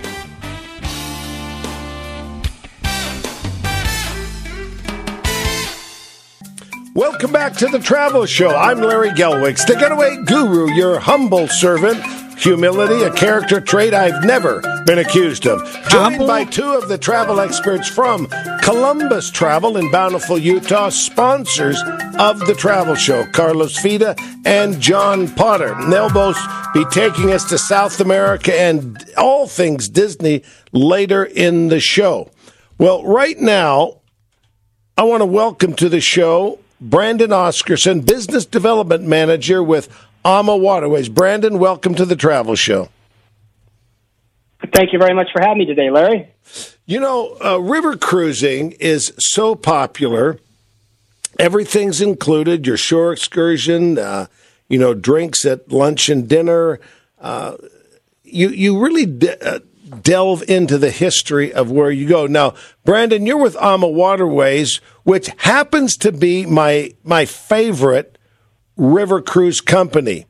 Welcome 6.95 7.31
back 7.31 7.53
to 7.57 7.67
the 7.67 7.79
Travel 7.79 8.25
Show. 8.25 8.49
I'm 8.49 8.79
Larry 8.79 9.11
Gelwix, 9.11 9.65
the 9.65 9.75
getaway 9.75 10.17
guru, 10.25 10.71
your 10.71 10.99
humble 10.99 11.47
servant. 11.47 12.03
Humility, 12.41 13.03
a 13.03 13.11
character 13.11 13.61
trait 13.61 13.93
I've 13.93 14.23
never 14.23 14.61
been 14.87 14.97
accused 14.97 15.45
of. 15.45 15.63
Joined 15.63 16.15
humble. 16.15 16.27
by 16.27 16.43
two 16.43 16.73
of 16.73 16.87
the 16.87 16.97
travel 16.97 17.39
experts 17.39 17.87
from 17.87 18.25
Columbus 18.63 19.29
Travel 19.29 19.77
in 19.77 19.91
Bountiful, 19.91 20.39
Utah, 20.39 20.89
sponsors 20.89 21.79
of 22.17 22.39
the 22.39 22.55
Travel 22.57 22.95
Show, 22.95 23.27
Carlos 23.27 23.77
Fida 23.77 24.15
and 24.43 24.81
John 24.81 25.27
Potter. 25.35 25.77
They'll 25.87 26.09
both 26.09 26.39
be 26.73 26.83
taking 26.85 27.31
us 27.31 27.47
to 27.49 27.59
South 27.59 27.99
America 27.99 28.59
and 28.59 28.97
all 29.17 29.45
things 29.45 29.87
Disney 29.87 30.41
later 30.71 31.23
in 31.23 31.67
the 31.67 31.79
show. 31.79 32.31
Well, 32.79 33.03
right 33.03 33.37
now, 33.37 34.01
I 34.97 35.03
want 35.03 35.21
to 35.21 35.27
welcome 35.27 35.73
to 35.75 35.89
the 35.89 36.01
show 36.01 36.57
Brandon 36.81 37.29
Oscarson, 37.29 38.03
Business 38.03 38.45
Development 38.45 39.03
Manager 39.03 39.61
with 39.61 39.87
AMA 40.23 40.55
Waterways. 40.55 41.09
Brandon, 41.09 41.57
welcome 41.57 41.95
to 41.95 42.05
the 42.05 42.15
Travel 42.15 42.55
Show. 42.55 42.89
Thank 44.73 44.93
you 44.93 44.99
very 44.99 45.15
much 45.15 45.29
for 45.33 45.41
having 45.41 45.59
me 45.59 45.65
today, 45.65 45.89
Larry. 45.89 46.29
You 46.85 46.99
know, 46.99 47.37
uh, 47.43 47.57
river 47.59 47.97
cruising 47.97 48.73
is 48.73 49.13
so 49.17 49.55
popular. 49.55 50.37
Everything's 51.39 52.01
included 52.01 52.67
your 52.67 52.77
shore 52.77 53.11
excursion, 53.11 53.97
uh, 53.97 54.27
you 54.69 54.77
know, 54.77 54.93
drinks 54.93 55.45
at 55.45 55.71
lunch 55.71 56.09
and 56.09 56.29
dinner. 56.29 56.79
Uh, 57.19 57.57
you, 58.23 58.49
you 58.49 58.79
really 58.79 59.07
de- 59.07 59.43
uh, 59.43 59.59
delve 60.01 60.43
into 60.47 60.77
the 60.77 60.91
history 60.91 61.51
of 61.51 61.71
where 61.71 61.91
you 61.91 62.07
go. 62.07 62.27
Now, 62.27 62.53
Brandon, 62.85 63.25
you're 63.25 63.41
with 63.41 63.55
AMA 63.57 63.87
Waterways, 63.87 64.77
which 65.03 65.29
happens 65.37 65.97
to 65.97 66.11
be 66.11 66.45
my 66.45 66.93
my 67.03 67.25
favorite 67.25 68.17
river 68.77 69.21
cruise 69.21 69.61
company. 69.61 70.25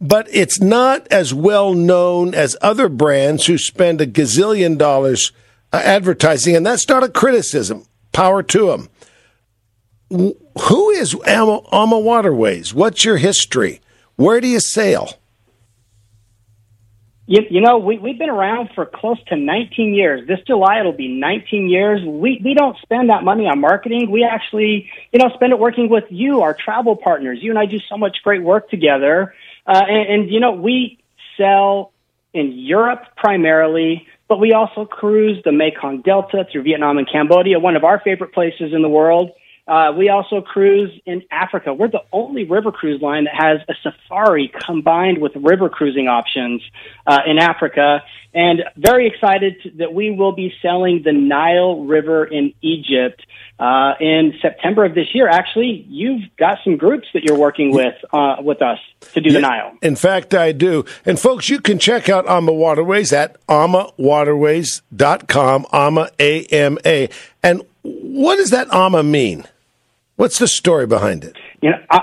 But 0.00 0.26
it's 0.32 0.60
not 0.60 1.06
as 1.12 1.32
well 1.32 1.74
known 1.74 2.34
as 2.34 2.56
other 2.60 2.88
brands 2.88 3.46
who 3.46 3.56
spend 3.56 4.00
a 4.00 4.06
gazillion 4.06 4.76
dollars 4.76 5.30
uh, 5.72 5.76
advertising, 5.76 6.56
and 6.56 6.66
that's 6.66 6.88
not 6.88 7.04
a 7.04 7.08
criticism. 7.08 7.86
Power 8.12 8.42
to 8.42 8.66
them. 8.66 8.88
Who 10.10 10.90
is 10.90 11.16
AMA 11.24 11.98
Waterways? 12.00 12.74
What's 12.74 13.04
your 13.04 13.16
history? 13.16 13.80
Where 14.16 14.40
do 14.40 14.48
you 14.48 14.60
sail? 14.60 15.18
You, 17.26 17.42
you 17.50 17.60
know, 17.60 17.78
we, 17.78 17.98
we've 17.98 18.18
been 18.18 18.30
around 18.30 18.70
for 18.74 18.84
close 18.84 19.18
to 19.28 19.36
19 19.36 19.94
years. 19.94 20.26
This 20.26 20.40
July, 20.46 20.80
it'll 20.80 20.92
be 20.92 21.08
19 21.08 21.68
years. 21.68 22.00
We, 22.04 22.40
we 22.44 22.54
don't 22.54 22.76
spend 22.82 23.10
that 23.10 23.22
money 23.22 23.46
on 23.46 23.60
marketing. 23.60 24.10
We 24.10 24.24
actually, 24.24 24.90
you 25.12 25.20
know, 25.20 25.30
spend 25.34 25.52
it 25.52 25.58
working 25.58 25.88
with 25.88 26.04
you, 26.10 26.42
our 26.42 26.54
travel 26.54 26.96
partners. 26.96 27.38
You 27.40 27.50
and 27.50 27.58
I 27.58 27.66
do 27.66 27.78
so 27.88 27.96
much 27.96 28.18
great 28.24 28.42
work 28.42 28.68
together. 28.70 29.34
Uh, 29.66 29.82
and, 29.88 30.22
and, 30.22 30.30
you 30.30 30.40
know, 30.40 30.52
we 30.52 30.98
sell 31.36 31.92
in 32.34 32.52
Europe 32.52 33.04
primarily, 33.16 34.08
but 34.26 34.40
we 34.40 34.52
also 34.52 34.84
cruise 34.84 35.40
the 35.44 35.52
Mekong 35.52 36.02
Delta 36.02 36.46
through 36.50 36.62
Vietnam 36.64 36.98
and 36.98 37.08
Cambodia, 37.10 37.60
one 37.60 37.76
of 37.76 37.84
our 37.84 38.00
favorite 38.00 38.32
places 38.32 38.72
in 38.72 38.82
the 38.82 38.88
world. 38.88 39.30
Uh, 39.66 39.92
we 39.96 40.08
also 40.08 40.40
cruise 40.40 40.90
in 41.06 41.22
Africa. 41.30 41.72
We're 41.72 41.90
the 41.90 42.02
only 42.12 42.44
river 42.44 42.72
cruise 42.72 43.00
line 43.00 43.24
that 43.24 43.34
has 43.34 43.60
a 43.68 43.74
safari 43.82 44.52
combined 44.66 45.18
with 45.18 45.32
river 45.36 45.68
cruising 45.68 46.08
options 46.08 46.62
uh, 47.06 47.20
in 47.26 47.38
Africa. 47.38 48.02
And 48.34 48.62
very 48.76 49.06
excited 49.06 49.56
that 49.76 49.92
we 49.92 50.10
will 50.10 50.32
be 50.32 50.54
selling 50.62 51.02
the 51.04 51.12
Nile 51.12 51.84
River 51.84 52.24
in 52.24 52.54
Egypt 52.62 53.20
uh, 53.58 53.92
in 54.00 54.32
September 54.40 54.86
of 54.86 54.94
this 54.94 55.14
year. 55.14 55.28
Actually, 55.28 55.84
you've 55.88 56.22
got 56.38 56.56
some 56.64 56.78
groups 56.78 57.06
that 57.12 57.24
you're 57.24 57.38
working 57.38 57.72
with 57.72 57.94
uh, 58.12 58.36
with 58.40 58.62
us 58.62 58.78
to 59.12 59.20
do 59.20 59.32
the 59.32 59.40
Nile. 59.40 59.76
In 59.82 59.96
fact, 59.96 60.32
I 60.34 60.52
do. 60.52 60.86
And 61.04 61.20
folks, 61.20 61.50
you 61.50 61.60
can 61.60 61.78
check 61.78 62.08
out 62.08 62.26
AMA 62.26 62.52
Waterways 62.52 63.12
at 63.12 63.36
amawaterways.com, 63.48 65.66
AMA, 65.72 66.10
A-M-A. 66.18 67.10
And 67.42 67.62
what 67.82 68.36
does 68.36 68.48
that 68.50 68.72
AMA 68.72 69.02
mean? 69.02 69.44
What's 70.16 70.38
the 70.38 70.48
story 70.48 70.86
behind 70.86 71.24
it? 71.24 71.36
You 71.60 71.70
know, 71.70 71.78
uh, 71.90 72.00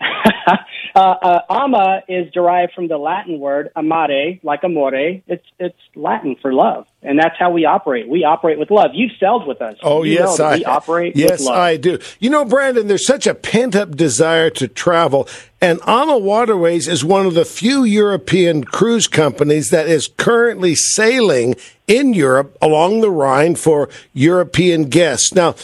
uh, 0.94 0.98
uh, 1.00 1.40
ama 1.50 2.02
is 2.08 2.32
derived 2.32 2.72
from 2.72 2.86
the 2.86 2.96
Latin 2.96 3.40
word 3.40 3.70
amare, 3.74 4.38
like 4.44 4.62
amore. 4.62 5.20
It's 5.26 5.44
it's 5.58 5.78
Latin 5.96 6.36
for 6.40 6.52
love, 6.52 6.86
and 7.02 7.18
that's 7.18 7.34
how 7.36 7.50
we 7.50 7.64
operate. 7.64 8.08
We 8.08 8.22
operate 8.22 8.60
with 8.60 8.70
love. 8.70 8.92
You've 8.94 9.10
sailed 9.18 9.44
with 9.46 9.60
us. 9.60 9.76
Oh 9.82 10.04
you 10.04 10.12
yes, 10.12 10.38
I 10.38 10.56
we 10.56 10.64
operate. 10.64 11.16
Yes, 11.16 11.48
I 11.48 11.76
do. 11.78 11.98
You 12.20 12.30
know, 12.30 12.44
Brandon, 12.44 12.86
there's 12.86 13.06
such 13.06 13.26
a 13.26 13.34
pent 13.34 13.74
up 13.74 13.96
desire 13.96 14.50
to 14.50 14.68
travel, 14.68 15.28
and 15.60 15.80
AMA 15.84 16.18
Waterways 16.18 16.86
is 16.86 17.04
one 17.04 17.26
of 17.26 17.34
the 17.34 17.44
few 17.44 17.82
European 17.82 18.62
cruise 18.62 19.08
companies 19.08 19.70
that 19.70 19.88
is 19.88 20.08
currently 20.16 20.76
sailing 20.76 21.56
in 21.88 22.14
Europe 22.14 22.56
along 22.62 23.00
the 23.00 23.10
Rhine 23.10 23.56
for 23.56 23.88
European 24.12 24.84
guests. 24.84 25.34
Now. 25.34 25.56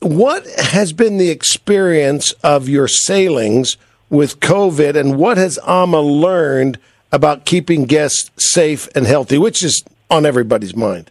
What 0.00 0.46
has 0.46 0.92
been 0.92 1.18
the 1.18 1.30
experience 1.30 2.30
of 2.44 2.68
your 2.68 2.86
sailings 2.86 3.76
with 4.10 4.40
COVID, 4.40 4.96
and 4.96 5.16
what 5.16 5.36
has 5.36 5.58
AMA 5.66 6.00
learned 6.00 6.78
about 7.12 7.44
keeping 7.44 7.84
guests 7.84 8.30
safe 8.38 8.88
and 8.94 9.06
healthy, 9.06 9.38
which 9.38 9.62
is 9.64 9.84
on 10.10 10.26
everybody's 10.26 10.76
mind? 10.76 11.10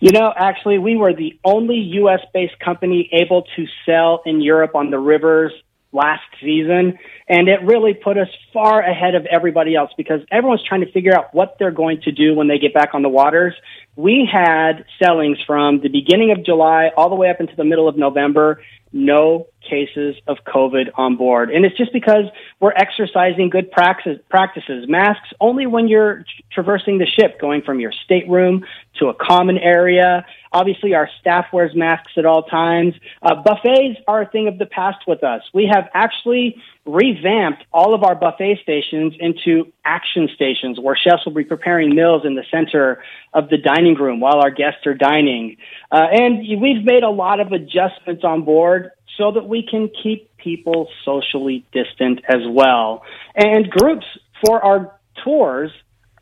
You 0.00 0.12
know, 0.12 0.32
actually, 0.36 0.78
we 0.78 0.96
were 0.96 1.14
the 1.14 1.38
only 1.44 1.76
U.S. 1.76 2.20
based 2.34 2.58
company 2.58 3.08
able 3.12 3.42
to 3.56 3.66
sell 3.84 4.22
in 4.26 4.40
Europe 4.42 4.74
on 4.74 4.90
the 4.90 4.98
rivers 4.98 5.52
last 5.96 6.22
season. 6.40 6.98
And 7.28 7.48
it 7.48 7.62
really 7.64 7.94
put 7.94 8.16
us 8.18 8.28
far 8.52 8.80
ahead 8.80 9.14
of 9.14 9.26
everybody 9.26 9.74
else 9.74 9.90
because 9.96 10.20
everyone's 10.30 10.62
trying 10.62 10.82
to 10.82 10.92
figure 10.92 11.16
out 11.16 11.34
what 11.34 11.56
they're 11.58 11.72
going 11.72 12.02
to 12.02 12.12
do 12.12 12.34
when 12.34 12.46
they 12.46 12.58
get 12.58 12.72
back 12.72 12.90
on 12.94 13.02
the 13.02 13.08
waters. 13.08 13.54
We 13.96 14.28
had 14.30 14.84
sellings 15.02 15.38
from 15.46 15.80
the 15.80 15.88
beginning 15.88 16.30
of 16.30 16.44
July 16.44 16.90
all 16.96 17.08
the 17.08 17.16
way 17.16 17.30
up 17.30 17.40
into 17.40 17.56
the 17.56 17.64
middle 17.64 17.88
of 17.88 17.96
November 17.96 18.60
no 18.96 19.46
cases 19.68 20.16
of 20.26 20.38
COVID 20.46 20.90
on 20.94 21.16
board. 21.16 21.50
And 21.50 21.64
it's 21.64 21.76
just 21.76 21.92
because 21.92 22.24
we're 22.60 22.72
exercising 22.72 23.50
good 23.50 23.70
practice, 23.70 24.18
practices. 24.30 24.86
Masks 24.88 25.28
only 25.40 25.66
when 25.66 25.88
you're 25.88 26.24
traversing 26.52 26.98
the 26.98 27.06
ship, 27.06 27.40
going 27.40 27.62
from 27.62 27.78
your 27.78 27.92
stateroom 28.04 28.64
to 28.98 29.08
a 29.08 29.14
common 29.14 29.58
area. 29.58 30.24
Obviously, 30.52 30.94
our 30.94 31.08
staff 31.20 31.46
wears 31.52 31.74
masks 31.74 32.12
at 32.16 32.26
all 32.26 32.44
times. 32.44 32.94
Uh, 33.22 33.34
buffets 33.34 34.00
are 34.06 34.22
a 34.22 34.26
thing 34.28 34.48
of 34.48 34.58
the 34.58 34.66
past 34.66 34.98
with 35.06 35.22
us. 35.24 35.42
We 35.52 35.70
have 35.72 35.88
actually 35.94 36.62
revamped 36.84 37.64
all 37.72 37.94
of 37.94 38.04
our 38.04 38.14
buffet 38.14 38.60
stations 38.62 39.14
into 39.18 39.72
action 39.84 40.28
stations 40.34 40.78
where 40.78 40.96
chefs 40.96 41.24
will 41.26 41.34
be 41.34 41.44
preparing 41.44 41.94
meals 41.94 42.22
in 42.24 42.36
the 42.36 42.44
center 42.50 43.02
of 43.34 43.48
the 43.48 43.58
dining 43.58 43.94
room 43.94 44.20
while 44.20 44.40
our 44.40 44.50
guests 44.50 44.86
are 44.86 44.94
dining. 44.94 45.56
Uh, 45.90 46.06
and 46.12 46.38
we've 46.60 46.84
made 46.84 47.02
a 47.02 47.10
lot 47.10 47.40
of 47.40 47.52
adjustments 47.52 48.22
on 48.24 48.42
board 48.44 48.90
so 49.18 49.32
that 49.32 49.48
we 49.48 49.66
can 49.68 49.90
keep 50.02 50.36
people 50.36 50.88
socially 51.04 51.66
distant 51.72 52.20
as 52.28 52.42
well. 52.48 53.02
And 53.34 53.68
groups 53.68 54.06
for 54.44 54.62
our 54.64 54.98
tours 55.24 55.70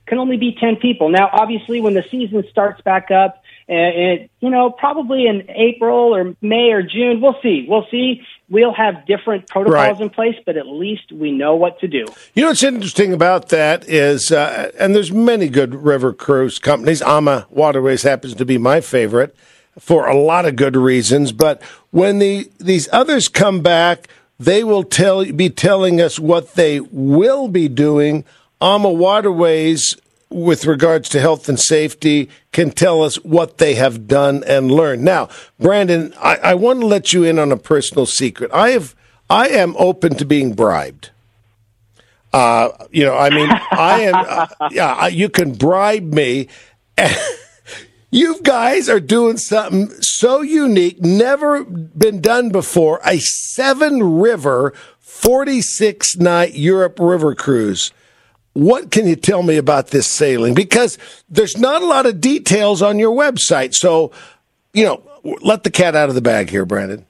can 0.06 0.18
only 0.18 0.36
be 0.36 0.56
10 0.58 0.76
people. 0.76 1.08
Now, 1.08 1.28
obviously, 1.32 1.80
when 1.80 1.94
the 1.94 2.04
season 2.10 2.44
starts 2.50 2.80
back 2.82 3.10
up, 3.10 3.42
and 3.68 4.28
you 4.40 4.50
know, 4.50 4.70
probably 4.70 5.26
in 5.26 5.48
April 5.50 6.14
or 6.14 6.34
May 6.40 6.70
or 6.70 6.82
June, 6.82 7.20
we'll 7.20 7.36
see. 7.42 7.66
We'll 7.68 7.86
see. 7.90 8.22
We'll 8.50 8.74
have 8.74 9.06
different 9.06 9.48
protocols 9.48 9.74
right. 9.74 10.00
in 10.00 10.10
place, 10.10 10.36
but 10.44 10.56
at 10.56 10.66
least 10.66 11.12
we 11.12 11.32
know 11.32 11.56
what 11.56 11.80
to 11.80 11.88
do. 11.88 12.04
You 12.34 12.42
know 12.42 12.48
what's 12.48 12.62
interesting 12.62 13.12
about 13.12 13.48
that 13.48 13.88
is, 13.88 14.30
uh, 14.30 14.70
and 14.78 14.94
there's 14.94 15.10
many 15.10 15.48
good 15.48 15.74
river 15.74 16.12
cruise 16.12 16.58
companies. 16.58 17.00
AMA 17.00 17.46
Waterways 17.50 18.02
happens 18.02 18.34
to 18.34 18.44
be 18.44 18.58
my 18.58 18.80
favorite. 18.80 19.34
for 19.78 20.06
a 20.06 20.16
lot 20.16 20.46
of 20.46 20.56
good 20.56 20.76
reasons. 20.76 21.32
But 21.32 21.62
when 21.90 22.18
the 22.18 22.50
these 22.58 22.88
others 22.92 23.28
come 23.28 23.60
back, 23.60 24.08
they 24.38 24.64
will 24.64 24.84
tell 24.84 25.24
be 25.24 25.50
telling 25.50 26.00
us 26.00 26.18
what 26.18 26.54
they 26.54 26.80
will 26.80 27.48
be 27.48 27.68
doing. 27.68 28.24
AMA 28.60 28.90
Waterways, 28.90 29.96
with 30.30 30.66
regards 30.66 31.08
to 31.10 31.20
health 31.20 31.48
and 31.48 31.58
safety, 31.58 32.28
can 32.52 32.70
tell 32.70 33.02
us 33.02 33.16
what 33.16 33.58
they 33.58 33.74
have 33.74 34.06
done 34.06 34.42
and 34.44 34.70
learned. 34.70 35.02
Now, 35.02 35.28
Brandon, 35.58 36.12
I, 36.20 36.36
I 36.36 36.54
want 36.54 36.80
to 36.80 36.86
let 36.86 37.12
you 37.12 37.24
in 37.24 37.38
on 37.38 37.52
a 37.52 37.56
personal 37.56 38.06
secret. 38.06 38.50
I 38.52 38.70
have 38.70 38.94
I 39.30 39.48
am 39.48 39.74
open 39.78 40.16
to 40.16 40.24
being 40.24 40.54
bribed. 40.54 41.10
Uh, 42.32 42.70
you 42.90 43.04
know, 43.04 43.16
I 43.16 43.30
mean, 43.30 43.48
I 43.70 44.00
am. 44.02 44.14
Uh, 44.14 44.46
yeah, 44.70 45.06
you 45.06 45.28
can 45.28 45.52
bribe 45.52 46.12
me. 46.12 46.48
you 48.10 48.40
guys 48.42 48.88
are 48.88 49.00
doing 49.00 49.36
something 49.36 49.88
so 50.00 50.42
unique, 50.42 51.00
never 51.00 51.64
been 51.64 52.20
done 52.20 52.50
before. 52.50 53.00
A 53.04 53.18
seven 53.18 54.18
river, 54.18 54.74
46 54.98 56.16
night 56.16 56.54
Europe 56.54 56.98
river 56.98 57.34
cruise. 57.34 57.92
What 58.54 58.90
can 58.90 59.06
you 59.06 59.16
tell 59.16 59.42
me 59.42 59.56
about 59.56 59.88
this 59.88 60.06
sailing? 60.06 60.54
Because 60.54 60.96
there's 61.28 61.58
not 61.58 61.82
a 61.82 61.86
lot 61.86 62.06
of 62.06 62.20
details 62.20 62.82
on 62.82 62.98
your 62.98 63.14
website. 63.14 63.74
So, 63.74 64.12
you 64.72 64.84
know, 64.84 65.02
let 65.42 65.64
the 65.64 65.70
cat 65.70 65.94
out 65.94 66.08
of 66.08 66.14
the 66.14 66.22
bag 66.22 66.50
here, 66.50 66.64
Brandon 66.64 67.04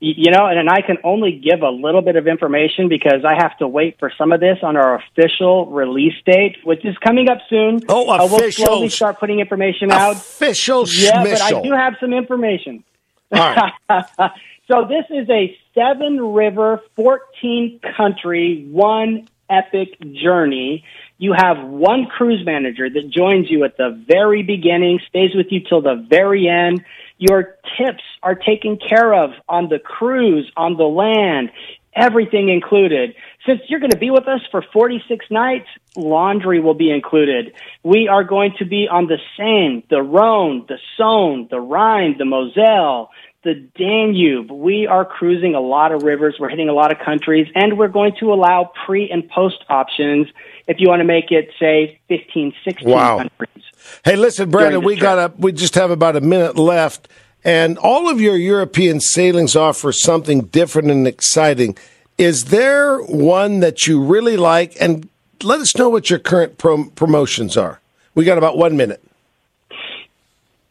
you 0.00 0.30
know, 0.30 0.46
and, 0.46 0.58
and 0.58 0.70
I 0.70 0.80
can 0.80 0.96
only 1.04 1.32
give 1.32 1.60
a 1.60 1.68
little 1.68 2.00
bit 2.00 2.16
of 2.16 2.26
information 2.26 2.88
because 2.88 3.22
I 3.24 3.34
have 3.40 3.56
to 3.58 3.68
wait 3.68 3.98
for 3.98 4.10
some 4.16 4.32
of 4.32 4.40
this 4.40 4.58
on 4.62 4.76
our 4.76 4.94
official 4.94 5.66
release 5.66 6.14
date, 6.24 6.56
which 6.64 6.84
is 6.86 6.96
coming 6.98 7.28
up 7.28 7.38
soon. 7.50 7.82
Oh, 7.88 8.10
official! 8.10 8.14
Uh, 8.14 8.38
we'll 8.38 8.52
slowly 8.52 8.88
start 8.88 9.20
putting 9.20 9.40
information 9.40 9.92
out. 9.92 10.16
Official, 10.16 10.86
yeah, 10.88 11.22
but 11.22 11.42
I 11.42 11.60
do 11.60 11.72
have 11.72 11.96
some 12.00 12.14
information. 12.14 12.82
All 13.30 13.54
right. 13.88 14.04
so 14.68 14.86
this 14.88 15.04
is 15.10 15.28
a 15.28 15.56
seven 15.74 16.32
river, 16.32 16.82
fourteen 16.96 17.80
country, 17.96 18.66
one 18.70 19.28
epic 19.50 19.98
journey. 20.22 20.84
You 21.18 21.34
have 21.36 21.58
one 21.66 22.06
cruise 22.06 22.44
manager 22.46 22.88
that 22.88 23.10
joins 23.10 23.50
you 23.50 23.64
at 23.64 23.76
the 23.76 24.02
very 24.06 24.42
beginning, 24.42 25.00
stays 25.08 25.34
with 25.34 25.48
you 25.50 25.60
till 25.68 25.82
the 25.82 26.06
very 26.08 26.48
end 26.48 26.84
your 27.20 27.58
tips 27.78 28.02
are 28.22 28.34
taken 28.34 28.78
care 28.78 29.12
of 29.12 29.32
on 29.46 29.68
the 29.68 29.78
cruise, 29.78 30.50
on 30.56 30.78
the 30.78 30.84
land, 30.84 31.50
everything 31.94 32.48
included. 32.48 33.14
Since 33.46 33.60
you're 33.68 33.78
going 33.78 33.90
to 33.90 33.98
be 33.98 34.10
with 34.10 34.26
us 34.26 34.40
for 34.50 34.64
46 34.72 35.26
nights, 35.30 35.66
laundry 35.94 36.60
will 36.60 36.74
be 36.74 36.90
included. 36.90 37.52
We 37.82 38.08
are 38.08 38.24
going 38.24 38.54
to 38.58 38.64
be 38.64 38.88
on 38.90 39.06
the 39.06 39.18
Seine, 39.36 39.84
the 39.90 40.00
Rhone, 40.00 40.64
the 40.66 40.78
Saône, 40.98 41.50
the 41.50 41.60
Rhine, 41.60 42.16
the 42.16 42.24
Moselle, 42.24 43.10
the 43.42 43.54
Danube. 43.74 44.50
We 44.50 44.86
are 44.86 45.04
cruising 45.04 45.54
a 45.54 45.60
lot 45.60 45.92
of 45.92 46.02
rivers. 46.02 46.36
We're 46.38 46.50
hitting 46.50 46.68
a 46.68 46.74
lot 46.74 46.92
of 46.92 46.98
countries 46.98 47.48
and 47.54 47.78
we're 47.78 47.88
going 47.88 48.14
to 48.20 48.32
allow 48.32 48.70
pre 48.86 49.10
and 49.10 49.28
post 49.28 49.64
options 49.68 50.28
if 50.66 50.78
you 50.78 50.88
want 50.88 51.00
to 51.00 51.04
make 51.04 51.30
it, 51.30 51.50
say, 51.58 51.98
15, 52.08 52.52
16 52.64 52.88
wow. 52.88 53.18
countries. 53.18 53.64
Hey, 54.04 54.16
listen, 54.16 54.50
Brandon, 54.50 54.84
we 54.84 54.96
got 54.96 55.18
a, 55.18 55.34
we 55.36 55.52
just 55.52 55.74
have 55.74 55.90
about 55.90 56.16
a 56.16 56.20
minute 56.20 56.56
left, 56.56 57.08
and 57.42 57.78
all 57.78 58.10
of 58.10 58.20
your 58.20 58.36
European 58.36 59.00
sailings 59.00 59.56
offer 59.56 59.90
something 59.90 60.42
different 60.42 60.90
and 60.90 61.08
exciting. 61.08 61.76
Is 62.18 62.46
there 62.46 62.98
one 62.98 63.60
that 63.60 63.86
you 63.86 64.02
really 64.02 64.36
like? 64.36 64.76
And 64.78 65.08
let 65.42 65.60
us 65.60 65.74
know 65.76 65.88
what 65.88 66.10
your 66.10 66.18
current 66.18 66.58
prom- 66.58 66.90
promotions 66.90 67.56
are. 67.56 67.80
We 68.14 68.26
got 68.26 68.36
about 68.36 68.58
one 68.58 68.76
minute. 68.76 69.02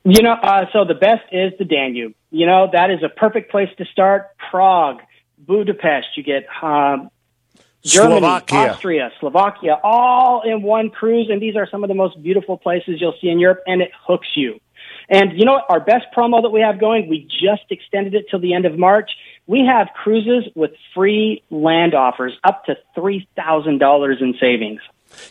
You 0.03 0.21
know, 0.21 0.31
uh, 0.31 0.65
so 0.71 0.85
the 0.85 0.93
best 0.93 1.23
is 1.31 1.53
the 1.59 1.65
Danube. 1.65 2.13
You 2.31 2.45
know, 2.45 2.69
that 2.71 2.89
is 2.89 3.03
a 3.03 3.09
perfect 3.09 3.51
place 3.51 3.69
to 3.77 3.85
start. 3.85 4.29
Prague, 4.49 5.01
Budapest, 5.37 6.07
you 6.15 6.23
get 6.23 6.45
um, 6.61 7.09
Germany, 7.83 8.19
Slovakia. 8.19 8.57
Austria, 8.71 9.11
Slovakia, 9.19 9.79
all 9.83 10.41
in 10.45 10.61
one 10.61 10.89
cruise. 10.89 11.29
And 11.29 11.41
these 11.41 11.55
are 11.55 11.67
some 11.69 11.83
of 11.83 11.87
the 11.87 11.95
most 11.95 12.21
beautiful 12.21 12.57
places 12.57 12.99
you'll 12.99 13.15
see 13.21 13.29
in 13.29 13.39
Europe, 13.39 13.61
and 13.67 13.81
it 13.81 13.91
hooks 14.07 14.27
you. 14.35 14.59
And 15.09 15.37
you 15.37 15.45
know 15.45 15.53
what? 15.53 15.65
Our 15.69 15.79
best 15.79 16.05
promo 16.15 16.41
that 16.41 16.49
we 16.49 16.61
have 16.61 16.79
going, 16.79 17.09
we 17.09 17.21
just 17.23 17.63
extended 17.69 18.13
it 18.13 18.25
till 18.29 18.39
the 18.39 18.53
end 18.53 18.65
of 18.65 18.77
March. 18.77 19.11
We 19.47 19.65
have 19.65 19.87
cruises 19.95 20.51
with 20.55 20.71
free 20.93 21.43
land 21.49 21.95
offers 21.95 22.33
up 22.43 22.65
to 22.65 22.77
$3,000 22.95 24.21
in 24.21 24.35
savings. 24.39 24.81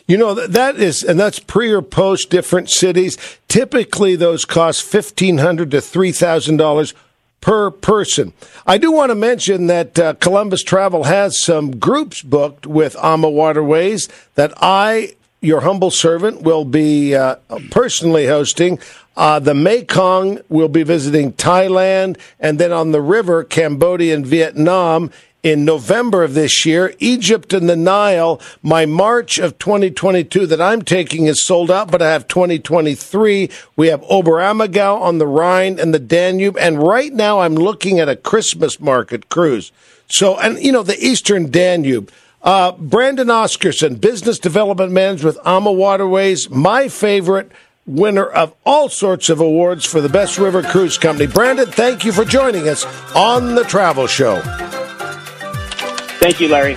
You 0.07 0.17
know 0.17 0.33
that 0.33 0.77
is, 0.77 1.03
and 1.03 1.19
that's 1.19 1.39
pre 1.39 1.71
or 1.71 1.81
post 1.81 2.29
different 2.29 2.69
cities. 2.69 3.17
Typically, 3.47 4.15
those 4.15 4.45
cost 4.45 4.93
1,500 4.93 5.71
to 5.71 5.81
three 5.81 6.11
thousand 6.11 6.57
dollars 6.57 6.93
per 7.41 7.71
person. 7.71 8.33
I 8.65 8.77
do 8.77 8.91
want 8.91 9.11
to 9.11 9.15
mention 9.15 9.67
that 9.67 9.97
uh, 9.97 10.13
Columbus 10.15 10.63
Travel 10.63 11.05
has 11.05 11.41
some 11.41 11.77
groups 11.79 12.21
booked 12.21 12.67
with 12.67 12.95
AMA 12.97 13.29
Waterways 13.29 14.09
that 14.35 14.53
I, 14.57 15.15
your 15.41 15.61
humble 15.61 15.91
servant, 15.91 16.41
will 16.41 16.65
be 16.65 17.15
uh, 17.15 17.35
personally 17.71 18.27
hosting. 18.27 18.79
Uh, 19.15 19.39
the 19.39 19.53
Mekong 19.53 20.39
will 20.49 20.69
be 20.69 20.83
visiting 20.83 21.33
Thailand, 21.33 22.17
and 22.39 22.57
then 22.59 22.71
on 22.71 22.91
the 22.91 23.01
river, 23.01 23.43
Cambodia 23.43 24.15
and 24.15 24.25
Vietnam 24.25 25.11
in 25.43 25.65
November 25.65 26.23
of 26.23 26.33
this 26.33 26.65
year. 26.65 26.93
Egypt 26.99 27.53
and 27.53 27.69
the 27.69 27.75
Nile, 27.75 28.41
my 28.61 28.85
March 28.85 29.37
of 29.37 29.57
2022 29.59 30.45
that 30.47 30.61
I'm 30.61 30.81
taking 30.81 31.25
is 31.25 31.45
sold 31.45 31.71
out, 31.71 31.91
but 31.91 32.01
I 32.01 32.11
have 32.11 32.27
2023. 32.27 33.49
We 33.75 33.87
have 33.87 34.01
Oberammergau 34.01 35.01
on 35.01 35.17
the 35.17 35.27
Rhine 35.27 35.79
and 35.79 35.93
the 35.93 35.99
Danube. 35.99 36.57
And 36.57 36.81
right 36.81 37.13
now 37.13 37.39
I'm 37.39 37.55
looking 37.55 37.99
at 37.99 38.09
a 38.09 38.15
Christmas 38.15 38.79
market 38.79 39.29
cruise. 39.29 39.71
So, 40.07 40.37
and 40.39 40.59
you 40.59 40.71
know, 40.71 40.83
the 40.83 41.03
Eastern 41.03 41.51
Danube. 41.51 42.11
Uh, 42.41 42.71
Brandon 42.71 43.27
Oscarson, 43.27 43.99
Business 43.99 44.39
Development 44.39 44.93
Manager 44.93 45.27
with 45.27 45.39
AMA 45.45 45.73
Waterways, 45.73 46.49
my 46.49 46.87
favorite 46.87 47.51
winner 47.85 48.25
of 48.25 48.53
all 48.65 48.87
sorts 48.87 49.29
of 49.29 49.41
awards 49.41 49.85
for 49.85 49.99
the 49.99 50.07
best 50.07 50.37
river 50.37 50.63
cruise 50.63 50.97
company. 50.97 51.27
Brandon, 51.27 51.65
thank 51.65 52.05
you 52.05 52.13
for 52.13 52.23
joining 52.23 52.69
us 52.69 52.85
on 53.13 53.55
the 53.55 53.63
Travel 53.63 54.07
Show. 54.07 54.78
Thank 56.19 56.41
you, 56.41 56.49
Larry. 56.49 56.75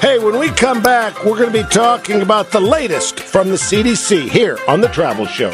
Hey, 0.00 0.20
when 0.20 0.38
we 0.38 0.50
come 0.50 0.80
back, 0.80 1.24
we're 1.24 1.36
going 1.36 1.52
to 1.52 1.62
be 1.64 1.68
talking 1.68 2.22
about 2.22 2.52
the 2.52 2.60
latest 2.60 3.18
from 3.18 3.48
the 3.48 3.56
CDC 3.56 4.28
here 4.28 4.56
on 4.68 4.80
The 4.80 4.86
Travel 4.86 5.26
Show. 5.26 5.50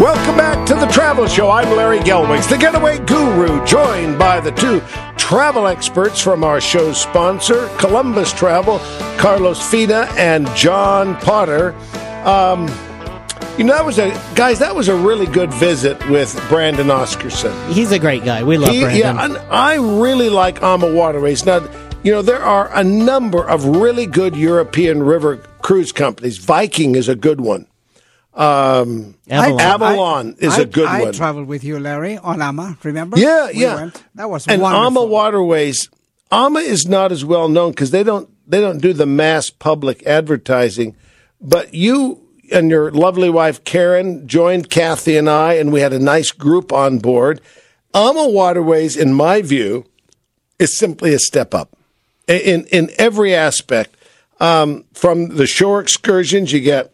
Welcome 0.00 0.36
back 0.38 0.66
to 0.66 0.74
The 0.74 0.86
Travel 0.86 1.26
Show. 1.26 1.50
I'm 1.50 1.76
Larry 1.76 1.98
Gelwix, 1.98 2.48
the 2.48 2.56
getaway 2.56 2.98
guru, 3.00 3.64
joined 3.66 4.18
by 4.18 4.40
the 4.40 4.50
two 4.52 4.80
travel 5.18 5.66
experts 5.66 6.22
from 6.22 6.42
our 6.42 6.58
show's 6.58 6.98
sponsor, 6.98 7.68
Columbus 7.76 8.32
Travel, 8.32 8.78
Carlos 9.18 9.60
Fina 9.60 10.08
and 10.16 10.46
John 10.56 11.16
Potter. 11.16 11.74
Um, 12.24 12.66
you 13.58 13.62
know, 13.62 13.72
that 13.74 13.84
was 13.84 13.98
a 13.98 14.10
guys. 14.34 14.58
That 14.58 14.74
was 14.74 14.88
a 14.88 14.96
really 14.96 15.26
good 15.26 15.52
visit 15.54 15.96
with 16.08 16.34
Brandon 16.48 16.88
Oscarson. 16.88 17.72
He's 17.72 17.92
a 17.92 17.98
great 18.00 18.24
guy. 18.24 18.42
We 18.42 18.58
love 18.58 18.70
he, 18.70 18.80
Brandon. 18.80 19.00
Yeah, 19.00 19.24
and 19.24 19.36
I 19.52 19.76
really 19.76 20.28
like 20.28 20.60
AMA 20.60 20.92
Waterways. 20.92 21.46
Now, 21.46 21.68
you 22.02 22.10
know, 22.10 22.20
there 22.20 22.42
are 22.42 22.74
a 22.76 22.82
number 22.82 23.48
of 23.48 23.64
really 23.64 24.06
good 24.06 24.34
European 24.34 25.04
river 25.04 25.36
cruise 25.62 25.92
companies. 25.92 26.38
Viking 26.38 26.96
is 26.96 27.08
a 27.08 27.14
good 27.14 27.40
one. 27.40 27.68
Um, 28.34 29.14
Avalon, 29.30 29.60
Avalon 29.60 30.36
is 30.40 30.58
I, 30.58 30.62
a 30.62 30.64
good 30.64 30.88
I 30.88 31.00
one. 31.00 31.08
I 31.10 31.12
traveled 31.12 31.46
with 31.46 31.62
you, 31.62 31.78
Larry, 31.78 32.18
on 32.18 32.42
AMA. 32.42 32.78
Remember? 32.82 33.16
Yeah, 33.16 33.46
we 33.52 33.60
yeah. 33.60 33.74
Went. 33.76 34.02
That 34.16 34.28
was 34.28 34.48
and 34.48 34.60
wonderful. 34.60 34.86
AMA 34.86 35.04
Waterways. 35.04 35.88
AMA 36.32 36.58
is 36.58 36.88
not 36.88 37.12
as 37.12 37.24
well 37.24 37.48
known 37.48 37.70
because 37.70 37.92
they 37.92 38.02
don't 38.02 38.28
they 38.50 38.60
don't 38.60 38.78
do 38.78 38.92
the 38.92 39.06
mass 39.06 39.50
public 39.50 40.02
advertising. 40.02 40.96
But 41.40 41.72
you 41.74 42.23
and 42.52 42.70
your 42.70 42.90
lovely 42.90 43.30
wife 43.30 43.64
Karen 43.64 44.26
joined 44.26 44.70
Kathy 44.70 45.16
and 45.16 45.28
I, 45.28 45.54
and 45.54 45.72
we 45.72 45.80
had 45.80 45.92
a 45.92 45.98
nice 45.98 46.30
group 46.30 46.72
on 46.72 46.98
board. 46.98 47.40
AMA 47.94 48.28
Waterways, 48.28 48.96
in 48.96 49.14
my 49.14 49.42
view, 49.42 49.86
is 50.58 50.76
simply 50.76 51.14
a 51.14 51.18
step 51.18 51.54
up 51.54 51.76
in 52.26 52.66
in 52.66 52.90
every 52.98 53.34
aspect. 53.34 53.96
Um, 54.40 54.84
from 54.92 55.36
the 55.36 55.46
shore 55.46 55.80
excursions, 55.80 56.52
you 56.52 56.60
get 56.60 56.92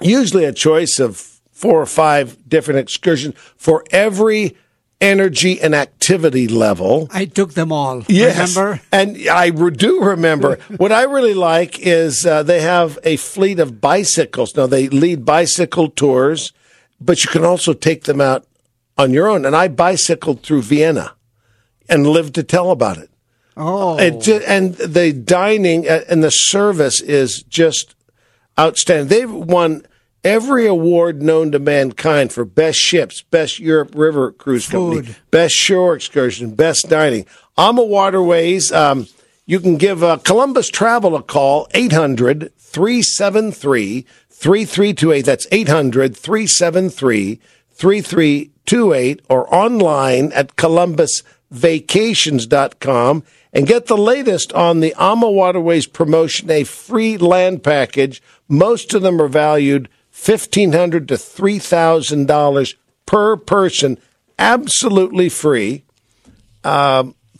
usually 0.00 0.44
a 0.44 0.52
choice 0.52 0.98
of 0.98 1.16
four 1.52 1.80
or 1.80 1.86
five 1.86 2.48
different 2.48 2.80
excursions 2.80 3.34
for 3.56 3.84
every 3.90 4.56
energy 5.04 5.60
and 5.60 5.74
activity 5.74 6.48
level. 6.48 7.08
I 7.12 7.26
took 7.26 7.52
them 7.52 7.70
all. 7.70 8.02
Yes, 8.08 8.56
remember? 8.56 8.80
and 8.90 9.28
I 9.28 9.50
do 9.50 10.02
remember. 10.02 10.56
what 10.76 10.92
I 10.92 11.02
really 11.02 11.34
like 11.34 11.78
is 11.78 12.24
uh, 12.24 12.42
they 12.42 12.62
have 12.62 12.98
a 13.04 13.16
fleet 13.16 13.60
of 13.60 13.80
bicycles. 13.80 14.56
Now 14.56 14.66
they 14.66 14.88
lead 14.88 15.24
bicycle 15.24 15.90
tours, 15.90 16.52
but 17.00 17.22
you 17.22 17.30
can 17.30 17.44
also 17.44 17.74
take 17.74 18.04
them 18.04 18.20
out 18.20 18.46
on 18.96 19.12
your 19.12 19.28
own. 19.28 19.44
And 19.44 19.54
I 19.54 19.68
bicycled 19.68 20.42
through 20.42 20.62
Vienna 20.62 21.14
and 21.88 22.06
lived 22.06 22.34
to 22.36 22.42
tell 22.42 22.70
about 22.70 22.96
it. 22.96 23.10
Oh, 23.56 23.98
it 23.98 24.26
and 24.48 24.74
the 24.74 25.12
dining 25.12 25.88
uh, 25.88 26.00
and 26.08 26.24
the 26.24 26.30
service 26.30 27.00
is 27.00 27.44
just 27.44 27.94
outstanding. 28.58 29.08
They've 29.08 29.30
won 29.30 29.86
every 30.24 30.66
award 30.66 31.22
known 31.22 31.52
to 31.52 31.58
mankind 31.58 32.32
for 32.32 32.44
best 32.44 32.78
ships, 32.78 33.22
best 33.22 33.58
Europe 33.60 33.92
River 33.94 34.32
Cruise 34.32 34.68
Company, 34.68 35.02
Food. 35.02 35.16
best 35.30 35.54
shore 35.54 35.94
excursion, 35.94 36.54
best 36.54 36.88
dining. 36.88 37.26
AMA 37.56 37.84
Waterways, 37.84 38.72
um, 38.72 39.06
you 39.46 39.60
can 39.60 39.76
give 39.76 40.02
uh, 40.02 40.16
Columbus 40.16 40.68
Travel 40.68 41.14
a 41.14 41.22
call, 41.22 41.68
800 41.74 42.50
373 42.58 44.04
3328. 44.30 45.24
That's 45.24 45.46
800 45.52 46.16
373 46.16 47.38
3328 47.70 49.20
or 49.28 49.54
online 49.54 50.32
at 50.32 50.56
columbusvacations.com 50.56 53.22
and 53.52 53.66
get 53.66 53.86
the 53.86 53.96
latest 53.96 54.52
on 54.54 54.80
the 54.80 54.94
AMA 54.98 55.30
Waterways 55.30 55.86
promotion, 55.86 56.50
a 56.50 56.64
free 56.64 57.16
land 57.16 57.62
package. 57.62 58.20
Most 58.48 58.92
of 58.94 59.02
them 59.02 59.22
are 59.22 59.28
valued 59.28 59.88
1,500 60.24 61.08
to 61.08 61.14
$3,000 61.14 62.74
per 63.06 63.36
person, 63.36 63.98
absolutely 64.38 65.28
free 65.28 65.84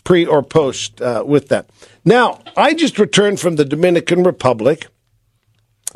pre 0.05 0.27
or 0.27 0.43
post 0.43 1.01
uh, 1.01 1.25
with 1.27 1.49
that. 1.49 1.69
Now, 2.05 2.41
I 2.57 2.75
just 2.75 2.99
returned 2.99 3.41
from 3.41 3.57
the 3.57 3.65
Dominican 3.65 4.23
Republic, 4.23 4.87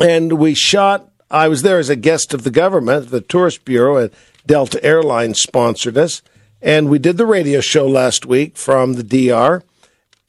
and 0.01 0.35
we 0.35 0.55
shot. 0.55 1.11
I 1.31 1.49
was 1.49 1.61
there 1.61 1.79
as 1.79 1.91
a 1.91 1.97
guest 1.97 2.33
of 2.33 2.43
the 2.43 2.51
government, 2.51 3.11
the 3.11 3.21
Tourist 3.21 3.67
Bureau, 3.67 3.99
and 3.99 4.11
Delta 4.47 4.83
Airlines 4.83 5.43
sponsored 5.43 5.99
us, 5.99 6.23
and 6.63 6.89
we 6.89 6.99
did 6.99 7.19
the 7.19 7.27
radio 7.27 7.61
show 7.61 7.87
last 7.87 8.25
week 8.25 8.57
from 8.57 8.95
the 8.95 9.03
DR, 9.03 9.63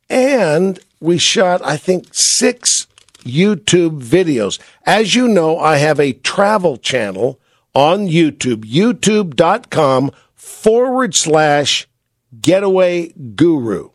and 0.09 0.79
we 0.99 1.17
shot, 1.17 1.61
I 1.63 1.77
think, 1.77 2.09
six 2.11 2.85
YouTube 3.19 4.01
videos. 4.01 4.60
As 4.86 5.15
you 5.15 5.27
know, 5.27 5.60
I 5.60 5.77
have 5.77 5.99
a 5.99 6.13
travel 6.13 6.77
channel 6.77 7.39
on 7.73 8.08
YouTube, 8.08 8.65
youtube.com 8.65 10.12
forward 10.36 11.15
slash 11.15 11.88
Getaway 12.41 13.10
Guru. 13.36 13.89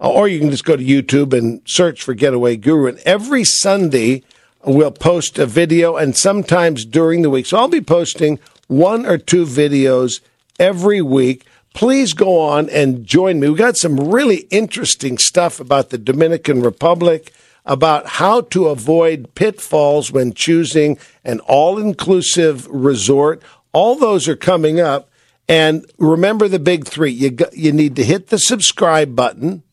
Uh, 0.00 0.10
or 0.10 0.28
you 0.28 0.40
can 0.40 0.50
just 0.50 0.64
go 0.64 0.76
to 0.76 0.84
YouTube 0.84 1.32
and 1.36 1.62
search 1.64 2.02
for 2.02 2.14
Getaway 2.14 2.56
Guru. 2.56 2.88
And 2.88 2.98
every 3.00 3.44
Sunday, 3.44 4.22
we'll 4.64 4.90
post 4.90 5.38
a 5.38 5.46
video 5.46 5.96
and 5.96 6.16
sometimes 6.16 6.84
during 6.84 7.22
the 7.22 7.30
week. 7.30 7.46
So 7.46 7.58
I'll 7.58 7.68
be 7.68 7.80
posting 7.80 8.38
one 8.66 9.06
or 9.06 9.18
two 9.18 9.44
videos 9.44 10.20
every 10.58 11.02
week. 11.02 11.46
Please 11.74 12.12
go 12.12 12.40
on 12.40 12.68
and 12.70 13.06
join 13.06 13.40
me. 13.40 13.48
We 13.48 13.56
got 13.56 13.76
some 13.76 13.96
really 13.96 14.46
interesting 14.50 15.18
stuff 15.18 15.60
about 15.60 15.90
the 15.90 15.98
Dominican 15.98 16.62
Republic, 16.62 17.32
about 17.64 18.06
how 18.06 18.40
to 18.40 18.68
avoid 18.68 19.34
pitfalls 19.34 20.10
when 20.10 20.32
choosing 20.32 20.98
an 21.24 21.40
all 21.40 21.78
inclusive 21.78 22.66
resort. 22.68 23.42
All 23.72 23.96
those 23.96 24.28
are 24.28 24.36
coming 24.36 24.80
up. 24.80 25.08
And 25.48 25.84
remember 25.98 26.48
the 26.48 26.58
big 26.58 26.86
three. 26.86 27.10
You 27.10 27.36
you 27.52 27.72
need 27.72 27.96
to 27.96 28.04
hit 28.04 28.28
the 28.28 28.38
subscribe 28.38 29.16
button, 29.16 29.64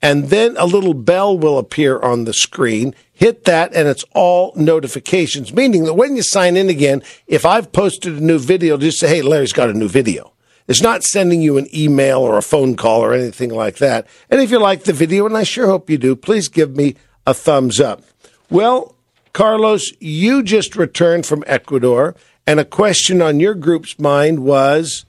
and 0.00 0.24
then 0.30 0.56
a 0.56 0.64
little 0.64 0.94
bell 0.94 1.38
will 1.38 1.58
appear 1.58 2.00
on 2.00 2.24
the 2.24 2.32
screen. 2.32 2.94
Hit 3.12 3.44
that, 3.44 3.74
and 3.74 3.86
it's 3.86 4.04
all 4.14 4.52
notifications. 4.56 5.52
Meaning 5.52 5.84
that 5.84 5.94
when 5.94 6.16
you 6.16 6.22
sign 6.22 6.56
in 6.56 6.70
again, 6.70 7.02
if 7.26 7.44
I've 7.44 7.70
posted 7.70 8.14
a 8.14 8.24
new 8.24 8.38
video, 8.38 8.78
just 8.78 8.98
say, 8.98 9.08
"Hey, 9.08 9.22
Larry's 9.22 9.52
got 9.52 9.70
a 9.70 9.74
new 9.74 9.88
video." 9.88 10.32
It's 10.66 10.82
not 10.82 11.04
sending 11.04 11.42
you 11.42 11.58
an 11.58 11.68
email 11.76 12.20
or 12.20 12.38
a 12.38 12.42
phone 12.42 12.74
call 12.74 13.04
or 13.04 13.12
anything 13.12 13.50
like 13.50 13.76
that. 13.76 14.06
And 14.30 14.40
if 14.40 14.50
you 14.50 14.58
like 14.58 14.84
the 14.84 14.94
video, 14.94 15.26
and 15.26 15.36
I 15.36 15.42
sure 15.42 15.66
hope 15.66 15.90
you 15.90 15.98
do, 15.98 16.16
please 16.16 16.48
give 16.48 16.74
me 16.74 16.96
a 17.26 17.34
thumbs 17.34 17.80
up. 17.80 18.02
Well, 18.50 18.94
Carlos, 19.32 19.90
you 20.00 20.42
just 20.42 20.76
returned 20.76 21.26
from 21.26 21.42
Ecuador, 21.46 22.14
and 22.46 22.60
a 22.60 22.64
question 22.64 23.20
on 23.20 23.40
your 23.40 23.54
group's 23.54 23.98
mind 23.98 24.40
was 24.40 25.04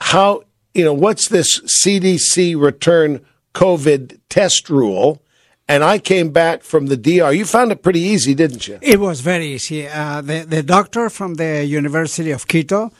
how, 0.00 0.44
you 0.74 0.84
know, 0.84 0.94
what's 0.94 1.28
this 1.28 1.60
CDC 1.60 2.58
return 2.60 3.24
COVID 3.54 4.18
test 4.28 4.70
rule? 4.70 5.20
And 5.68 5.82
I 5.82 5.98
came 5.98 6.30
back 6.30 6.62
from 6.62 6.86
the 6.86 6.96
DR. 6.96 7.32
You 7.32 7.44
found 7.44 7.72
it 7.72 7.82
pretty 7.82 8.00
easy, 8.00 8.34
didn't 8.34 8.68
you? 8.68 8.78
It 8.82 9.00
was 9.00 9.20
very 9.20 9.48
easy. 9.48 9.88
Uh, 9.88 10.20
the, 10.20 10.44
the 10.48 10.62
doctor 10.62 11.10
from 11.10 11.34
the 11.34 11.64
University 11.64 12.30
of 12.30 12.46
Quito 12.46 12.92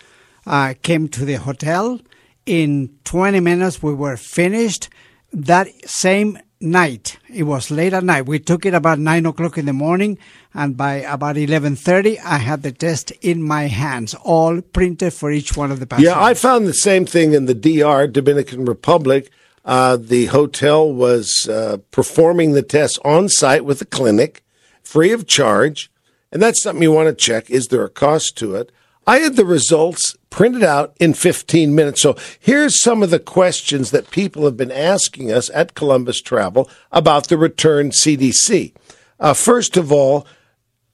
uh, 0.46 0.74
came 0.82 1.08
to 1.08 1.24
the 1.24 1.34
hotel. 1.34 2.00
In 2.44 2.90
20 3.04 3.38
minutes, 3.40 3.82
we 3.82 3.94
were 3.94 4.16
finished. 4.16 4.88
That 5.32 5.68
same 5.88 6.38
night, 6.60 7.18
it 7.32 7.44
was 7.44 7.70
late 7.70 7.92
at 7.92 8.04
night. 8.04 8.26
We 8.26 8.38
took 8.38 8.64
it 8.66 8.74
about 8.74 8.98
9 8.98 9.26
o'clock 9.26 9.58
in 9.58 9.66
the 9.66 9.72
morning, 9.72 10.18
and 10.54 10.76
by 10.76 10.96
about 10.96 11.36
11.30, 11.36 12.18
I 12.24 12.38
had 12.38 12.62
the 12.62 12.72
test 12.72 13.10
in 13.22 13.42
my 13.42 13.64
hands, 13.64 14.14
all 14.22 14.60
printed 14.60 15.12
for 15.12 15.30
each 15.30 15.56
one 15.56 15.70
of 15.70 15.80
the 15.80 15.86
passengers. 15.86 16.12
Yeah, 16.12 16.22
I 16.22 16.34
found 16.34 16.66
the 16.66 16.74
same 16.74 17.06
thing 17.06 17.32
in 17.32 17.46
the 17.46 17.54
DR, 17.54 18.06
Dominican 18.06 18.64
Republic. 18.64 19.30
Uh, 19.64 19.96
the 19.96 20.26
hotel 20.26 20.92
was 20.92 21.48
uh, 21.48 21.78
performing 21.90 22.52
the 22.52 22.62
tests 22.62 22.98
on 23.04 23.28
site 23.28 23.64
with 23.64 23.80
the 23.80 23.84
clinic, 23.84 24.44
free 24.82 25.12
of 25.12 25.26
charge. 25.26 25.90
And 26.32 26.42
that's 26.42 26.62
something 26.62 26.82
you 26.82 26.92
want 26.92 27.08
to 27.08 27.14
check. 27.14 27.50
Is 27.50 27.68
there 27.68 27.84
a 27.84 27.90
cost 27.90 28.36
to 28.38 28.56
it? 28.56 28.70
I 29.06 29.18
had 29.18 29.36
the 29.36 29.44
results 29.44 30.16
printed 30.30 30.64
out 30.64 30.96
in 30.98 31.14
15 31.14 31.74
minutes. 31.74 32.02
So 32.02 32.16
here's 32.40 32.82
some 32.82 33.02
of 33.02 33.10
the 33.10 33.20
questions 33.20 33.92
that 33.92 34.10
people 34.10 34.44
have 34.44 34.56
been 34.56 34.72
asking 34.72 35.30
us 35.30 35.48
at 35.54 35.74
Columbus 35.74 36.20
Travel 36.20 36.68
about 36.90 37.28
the 37.28 37.38
return 37.38 37.90
CDC. 37.90 38.74
Uh, 39.20 39.32
first 39.32 39.76
of 39.76 39.92
all, 39.92 40.26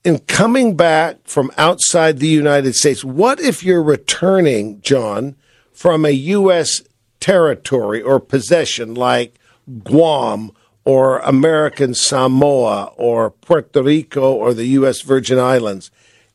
in 0.04 0.18
coming 0.18 0.76
back 0.76 1.18
from 1.24 1.50
outside 1.56 2.18
the 2.18 2.28
United 2.28 2.74
States, 2.74 3.02
what 3.02 3.40
if 3.40 3.64
you're 3.64 3.82
returning, 3.82 4.80
John, 4.82 5.36
from 5.72 6.04
a 6.04 6.10
U.S. 6.10 6.82
territory 7.18 8.02
or 8.02 8.20
possession 8.20 8.94
like 8.94 9.38
Guam 9.84 10.52
or 10.84 11.18
American 11.20 11.94
Samoa 11.94 12.92
or 12.96 13.30
Puerto 13.30 13.82
Rico 13.82 14.32
or 14.32 14.52
the 14.52 14.66
U.S. 14.66 15.00
Virgin 15.00 15.38
Islands? 15.38 15.90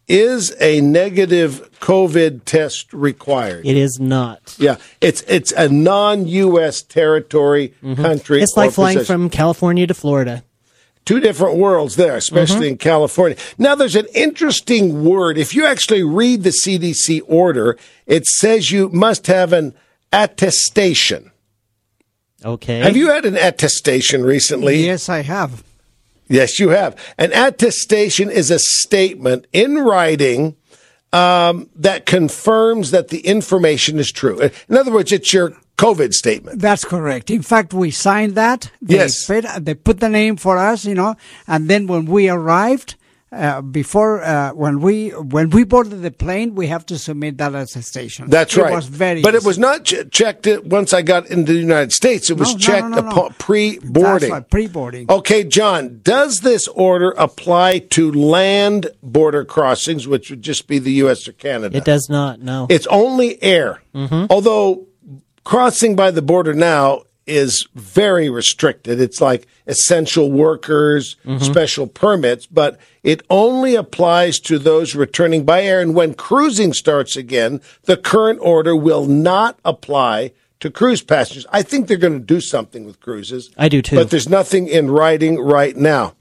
Is 0.08 0.56
a 0.62 0.80
negative 0.80 1.70
COVID 1.82 2.46
test 2.46 2.94
required? 2.94 3.66
It 3.66 3.76
is 3.76 4.00
not. 4.00 4.56
Yeah, 4.58 4.78
it's 5.02 5.22
it's 5.24 5.52
a 5.52 5.68
non-U.S. 5.68 6.82
territory 6.82 7.74
mm-hmm. 7.84 8.02
country. 8.02 8.42
It's 8.42 8.56
like 8.56 8.70
or 8.70 8.72
flying 8.72 8.98
possession 8.98 9.24
from 9.24 9.30
California 9.30 9.86
to 9.86 9.94
Florida. 9.94 10.44
two 11.04 11.20
different 11.20 11.58
worlds 11.58 11.98
there, 11.98 12.16
especially 12.16 12.68
mm-hmm. 12.68 12.74
in 12.74 12.78
California. 12.78 13.38
Now, 13.58 13.76
there's 13.76 13.96
an 13.96 14.08
interesting 14.14 15.04
word. 15.04 15.38
If 15.38 15.54
you 15.54 15.66
actually 15.66 16.04
read 16.04 16.44
the 16.44 16.52
CDC 16.52 17.22
order, 17.28 17.78
it 18.06 18.26
says 18.26 18.72
you 18.72 18.90
must 18.90 19.28
have 19.28 19.52
an 19.52 19.74
attestation. 20.14 21.32
Okay. 22.46 22.80
Have 22.80 22.96
you 22.96 23.10
had 23.10 23.26
an 23.26 23.36
attestation 23.36 24.24
recently? 24.24 24.86
Yes, 24.86 25.10
I 25.10 25.22
have. 25.22 25.64
Yes, 26.28 26.60
you 26.60 26.70
have. 26.70 26.96
An 27.18 27.32
attestation 27.34 28.30
is 28.30 28.52
a 28.52 28.60
statement 28.60 29.48
in 29.54 29.76
writing 29.76 30.56
um, 31.14 31.70
that 31.76 32.06
confirms 32.06 32.92
that 32.92 33.10
the 33.10 33.20
information 33.22 33.98
is 34.00 34.12
true. 34.12 34.40
In 34.70 34.78
other 34.78 34.92
words, 34.92 35.12
it's 35.12 35.34
your 35.34 35.54
COVID 35.78 36.14
statement. 36.14 36.60
That's 36.60 36.84
correct. 36.84 37.30
In 37.30 37.42
fact, 37.42 37.74
we 37.74 37.92
signed 37.92 38.36
that. 38.36 38.72
They 38.82 38.96
Yes. 38.96 39.28
They 39.28 39.74
put 39.76 40.00
the 40.00 40.10
name 40.10 40.36
for 40.36 40.58
us, 40.58 40.86
you 40.86 40.96
know, 40.96 41.16
and 41.48 41.70
then 41.70 41.88
when 41.88 42.06
we 42.06 42.30
arrived, 42.30 42.96
uh, 43.32 43.62
before 43.62 44.24
uh, 44.24 44.52
when 44.54 44.80
we 44.80 45.10
when 45.10 45.50
we 45.50 45.66
boarded 45.66 46.02
the 46.02 46.12
plane, 46.12 46.56
we 46.56 46.68
have 46.68 46.86
to 46.86 46.98
submit 46.98 47.38
that 47.40 47.54
attestation. 47.54 48.30
That's 48.30 48.56
it 48.56 48.62
right. 48.62 48.74
was 48.74 48.86
very, 48.88 49.22
but 49.22 49.36
it 49.36 49.44
was 49.44 49.58
not 49.58 49.84
ch- 49.84 50.10
checked 50.12 50.48
once 50.64 50.94
I 50.94 51.02
got 51.02 51.30
into 51.30 51.52
the 51.52 51.60
United 51.60 51.92
States. 51.92 52.30
It 52.30 52.38
was 52.38 52.50
No, 52.50 52.54
no, 52.54 52.60
checked 52.60 52.88
no, 52.88 52.96
no, 52.96 53.02
no. 53.02 53.10
upon 53.10 53.34
pre-boarding. 53.38 54.30
That's 54.30 54.32
right, 54.32 54.50
pre-boarding. 54.50 55.12
Okay, 55.12 55.44
John, 55.44 56.00
does 56.04 56.40
this 56.40 56.70
order 56.70 57.12
apply 57.18 57.80
to 57.80 58.12
land 58.14 58.88
border 59.04 59.44
crossings, 59.44 60.08
which 60.08 60.30
would 60.30 60.42
just 60.42 60.68
be 60.68 60.80
the 60.80 60.92
U.S. 61.04 61.28
or 61.28 61.34
Canada? 61.34 61.76
It 61.78 61.84
does 61.84 62.10
not. 62.10 62.40
No. 62.40 62.68
It's 62.70 62.88
only 62.88 63.44
air. 63.44 63.82
Although 64.30 64.88
crossing 65.44 65.96
by 65.96 66.12
the 66.12 66.22
border 66.22 66.54
now 66.54 67.02
is 67.28 67.68
very 67.76 68.30
restricted. 68.30 69.00
It's 69.00 69.22
like 69.22 69.48
essential 69.68 70.32
workers, 70.32 71.18
special 71.40 71.88
permits, 71.88 72.46
but 72.46 72.80
it 73.04 73.22
only 73.30 73.76
applies 73.76 74.40
to 74.42 74.58
those 74.58 74.96
returning 74.96 75.46
by 75.46 75.64
air. 75.64 75.82
And 75.82 75.94
when 75.94 76.14
cruising 76.14 76.74
starts 76.74 77.16
again, 77.16 77.62
the 77.84 77.98
current 77.98 78.40
order 78.42 78.76
will 78.76 79.06
not 79.06 79.60
apply 79.66 80.32
to 80.60 80.72
cruise 80.72 81.04
passengers. 81.04 81.46
I 81.52 81.62
think 81.62 81.88
they're 81.88 81.98
going 81.98 82.20
to 82.20 82.26
do 82.26 82.42
something 82.42 82.86
with 82.86 83.00
cruises. 83.00 83.52
I 83.58 83.70
do 83.70 83.82
too. 83.82 83.96
But 83.96 84.10
there's 84.10 84.30
nothing 84.30 84.68
in 84.68 84.90
writing 84.90 85.40
right 85.40 85.76
now. 85.76 86.16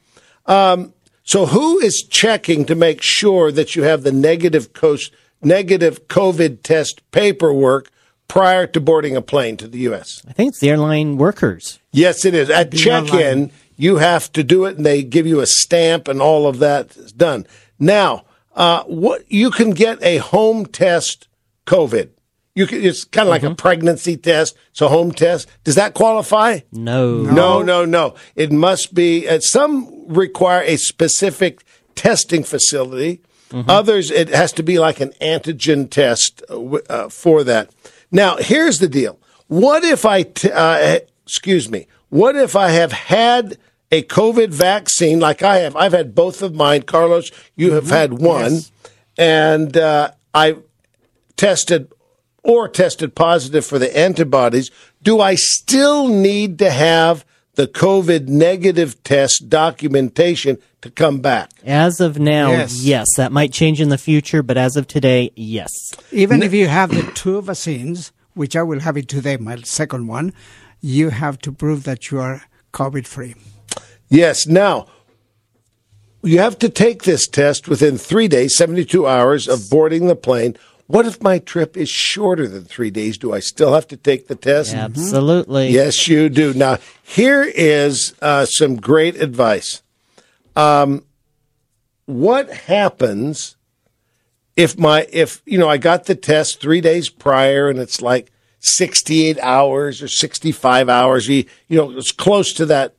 Um, 0.47 0.93
so 1.23 1.47
who 1.47 1.79
is 1.79 2.07
checking 2.09 2.67
to 2.67 2.75
make 2.75 3.03
sure 3.03 3.51
that 3.51 3.75
you 3.75 3.83
have 3.83 4.03
the 4.03 4.13
negative 4.13 4.73
coast, 4.73 5.13
negative 5.43 6.07
COVID 6.09 6.63
test 6.63 7.03
paperwork 7.11 7.91
prior 8.29 8.67
to 8.67 8.81
boarding 8.81 9.17
a 9.17 9.23
plane 9.23 9.57
to 9.59 9.69
the 9.69 9.79
U.S.? 9.81 10.23
I 10.29 10.33
think 10.33 10.51
it's 10.51 10.61
the 10.61 10.71
airline 10.71 11.17
workers. 11.17 11.79
Yes, 11.93 12.25
it 12.25 12.35
is. 12.35 12.51
At 12.51 12.73
check-in, 12.73 13.51
you 13.77 13.97
have 13.97 14.33
to 14.33 14.43
do 14.43 14.65
it, 14.65 14.77
and 14.77 14.87
they 14.87 15.03
give 15.03 15.27
you 15.27 15.41
a 15.41 15.47
stamp, 15.47 16.09
and 16.09 16.21
all 16.21 16.47
of 16.47 16.59
that 16.59 16.97
is 16.97 17.13
done. 17.13 17.47
Now, 17.79 18.25
uh, 18.55 18.85
what 18.85 19.31
you 19.31 19.51
can 19.51 19.71
get 19.71 20.03
a 20.03 20.19
home 20.19 20.67
test 20.67 21.29
COVID. 21.67 22.11
You 22.55 22.67
can, 22.67 22.83
it's 22.83 23.05
kind 23.05 23.29
of 23.29 23.31
like 23.31 23.43
a 23.43 23.55
pregnancy 23.55 24.17
test. 24.17 24.57
So 24.73 24.89
home 24.89 25.13
test. 25.13 25.47
Does 25.65 25.75
that 25.75 25.93
qualify? 25.93 26.61
No. 26.73 27.21
No, 27.21 27.61
no, 27.61 27.85
no. 27.85 28.15
It 28.35 28.51
must 28.51 28.95
be. 28.95 29.29
Uh, 29.29 29.41
some 29.41 30.07
require 30.09 30.63
a 30.63 30.77
specific 30.77 31.63
testing 31.95 32.43
facility. 32.45 33.21
Others, 33.69 34.11
it 34.11 34.29
has 34.31 34.53
to 34.53 34.63
be 34.63 34.79
like 34.79 35.01
an 35.01 35.11
antigen 35.21 35.89
test 35.89 36.43
uh, 36.51 36.59
uh, 36.91 37.09
for 37.09 37.45
that. 37.45 37.71
Now, 38.11 38.37
here's 38.37 38.79
the 38.79 38.89
deal. 38.89 39.19
What 39.49 39.85
if 39.85 40.05
I, 40.05 40.23
t- 40.23 40.51
uh, 40.51 41.01
excuse 41.25 41.71
me, 41.71 41.87
what 42.09 42.37
if 42.37 42.57
I 42.57 42.71
have 42.71 42.93
had 42.93 43.59
a 43.91 44.03
COVID 44.03 44.49
vaccine 44.49 45.21
like 45.21 45.43
I 45.43 45.59
have? 45.59 45.77
I've 45.77 45.93
had 45.93 46.15
both 46.15 46.43
of 46.43 46.55
mine. 46.55 46.83
Carlos, 46.83 47.31
you 47.55 47.73
have 47.73 47.89
had 47.89 48.15
one. 48.15 48.53
Yes. 48.53 48.73
And 49.19 49.77
uh, 49.77 50.11
I 50.35 50.57
tested 51.37 51.91
or 52.47 52.69
tested 52.69 53.15
positive 53.15 53.67
for 53.67 53.79
the 53.79 53.97
antibodies, 53.97 54.71
do 55.03 55.21
I 55.21 55.35
still 55.35 56.07
need 56.07 56.61
to 56.61 56.71
have 56.71 57.25
the 57.57 57.67
COVID 57.67 58.29
negative 58.29 59.03
test 59.03 59.49
documentation 59.49 60.59
to 60.83 60.91
come 60.91 61.21
back? 61.21 61.51
As 61.65 62.01
of 62.01 62.19
now, 62.19 62.51
Yes. 62.51 62.83
yes. 62.83 63.07
That 63.17 63.33
might 63.33 63.53
change 63.53 63.81
in 63.81 63.89
the 63.89 63.99
future, 63.99 64.43
but 64.43 64.57
as 64.57 64.77
of 64.77 64.87
today, 64.87 65.33
yes. 65.35 65.71
Even 66.13 66.43
if 66.43 66.53
you 66.55 66.69
have 66.69 66.91
the 66.91 67.11
two 67.15 67.43
vaccines, 67.43 68.13
which 68.35 68.55
I 68.55 68.63
will 68.63 68.81
have 68.81 68.97
it 68.97 69.09
today, 69.09 69.37
my 69.37 69.57
second 69.63 70.07
one, 70.07 70.33
you 70.81 71.11
have 71.11 71.39
to 71.41 71.53
prove 71.53 71.85
that 71.85 72.11
you 72.11 72.21
are 72.21 72.43
COVID 72.73 73.07
free. 73.07 73.35
Yes. 74.09 74.47
Now, 74.47 74.87
you 76.23 76.39
have 76.39 76.59
to 76.59 76.69
take 76.69 77.05
this 77.05 77.27
test 77.27 77.69
within 77.69 77.97
three 77.99 78.29
days, 78.29 78.57
72 78.57 79.07
hours 79.07 79.49
of 79.49 79.71
boarding 79.71 80.07
the 80.07 80.17
plane. 80.17 80.57
What 80.87 81.07
if 81.07 81.21
my 81.21 81.39
trip 81.41 81.77
is 81.77 81.89
shorter 81.89 82.47
than 82.47 82.65
three 82.65 82.91
days? 82.91 83.19
Do 83.19 83.33
I 83.33 83.41
still 83.41 83.75
have 83.75 83.89
to 83.89 83.97
take 83.97 84.29
the 84.29 84.37
test? 84.37 84.73
Absolutely. 84.73 85.71
Yes, 85.71 86.07
you 86.07 86.29
do. 86.29 86.55
Now, 86.55 86.79
here 87.03 87.43
is 87.43 88.15
uh, 88.23 88.47
some 88.47 88.77
great 88.77 89.17
advice. 89.21 89.83
Um, 90.55 91.05
what 92.07 92.51
happens 92.51 93.57
if 94.55 94.79
my 94.79 95.07
if 95.13 95.43
you 95.45 95.59
know 95.59 95.69
I 95.69 95.77
got 95.77 96.05
the 96.05 96.15
test 96.15 96.61
three 96.61 96.81
days 96.81 97.09
prior 97.09 97.69
and 97.69 97.81
it's 97.81 98.01
like 98.01 98.31
sixty 98.61 99.27
eight 99.27 99.41
hours 99.41 100.01
or 100.03 100.09
sixty 100.09 100.53
five 100.53 100.89
hours? 100.89 101.29
You 101.29 101.45
you 101.67 101.77
know 101.77 101.91
it's 101.99 102.13
close 102.13 102.53
to 102.55 102.67
that 102.67 102.95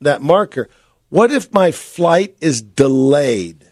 that 0.00 0.22
marker. 0.22 0.68
What 1.08 1.30
if 1.30 1.52
my 1.52 1.70
flight 1.70 2.36
is 2.40 2.60
delayed? 2.60 3.65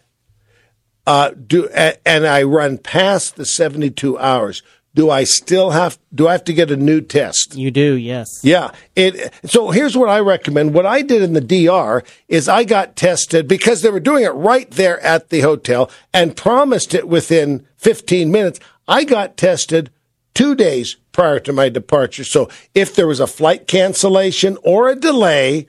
Uh, 1.07 1.31
do 1.31 1.67
and 1.69 2.25
I 2.25 2.43
run 2.43 2.77
past 2.77 3.35
the 3.35 3.45
seventy 3.45 3.89
two 3.89 4.17
hours? 4.17 4.63
Do 4.95 5.09
I 5.09 5.25
still 5.25 5.71
have? 5.71 5.99
Do 6.13 6.27
I 6.27 6.31
have 6.31 6.45
to 6.45 6.53
get 6.53 6.71
a 6.71 6.77
new 6.77 7.01
test? 7.01 7.53
You 7.55 7.69
do, 7.69 7.95
yes. 7.95 8.39
Yeah. 8.43 8.71
It, 8.95 9.33
so 9.45 9.71
here's 9.71 9.97
what 9.97 10.07
I 10.07 10.19
recommend. 10.19 10.73
What 10.73 10.85
I 10.85 11.01
did 11.01 11.21
in 11.21 11.33
the 11.33 11.41
DR 11.41 12.01
is 12.29 12.47
I 12.47 12.63
got 12.63 12.95
tested 12.95 13.45
because 13.45 13.81
they 13.81 13.89
were 13.89 13.99
doing 13.99 14.23
it 14.23 14.29
right 14.29 14.71
there 14.71 15.01
at 15.01 15.29
the 15.29 15.41
hotel 15.41 15.91
and 16.13 16.37
promised 16.37 16.93
it 16.93 17.09
within 17.09 17.67
15 17.75 18.31
minutes. 18.31 18.61
I 18.87 19.03
got 19.03 19.35
tested 19.35 19.91
two 20.33 20.55
days 20.55 20.95
prior 21.11 21.39
to 21.39 21.51
my 21.51 21.67
departure. 21.67 22.23
So 22.23 22.49
if 22.73 22.95
there 22.95 23.07
was 23.07 23.19
a 23.19 23.27
flight 23.27 23.67
cancellation 23.67 24.57
or 24.63 24.87
a 24.87 24.95
delay, 24.95 25.67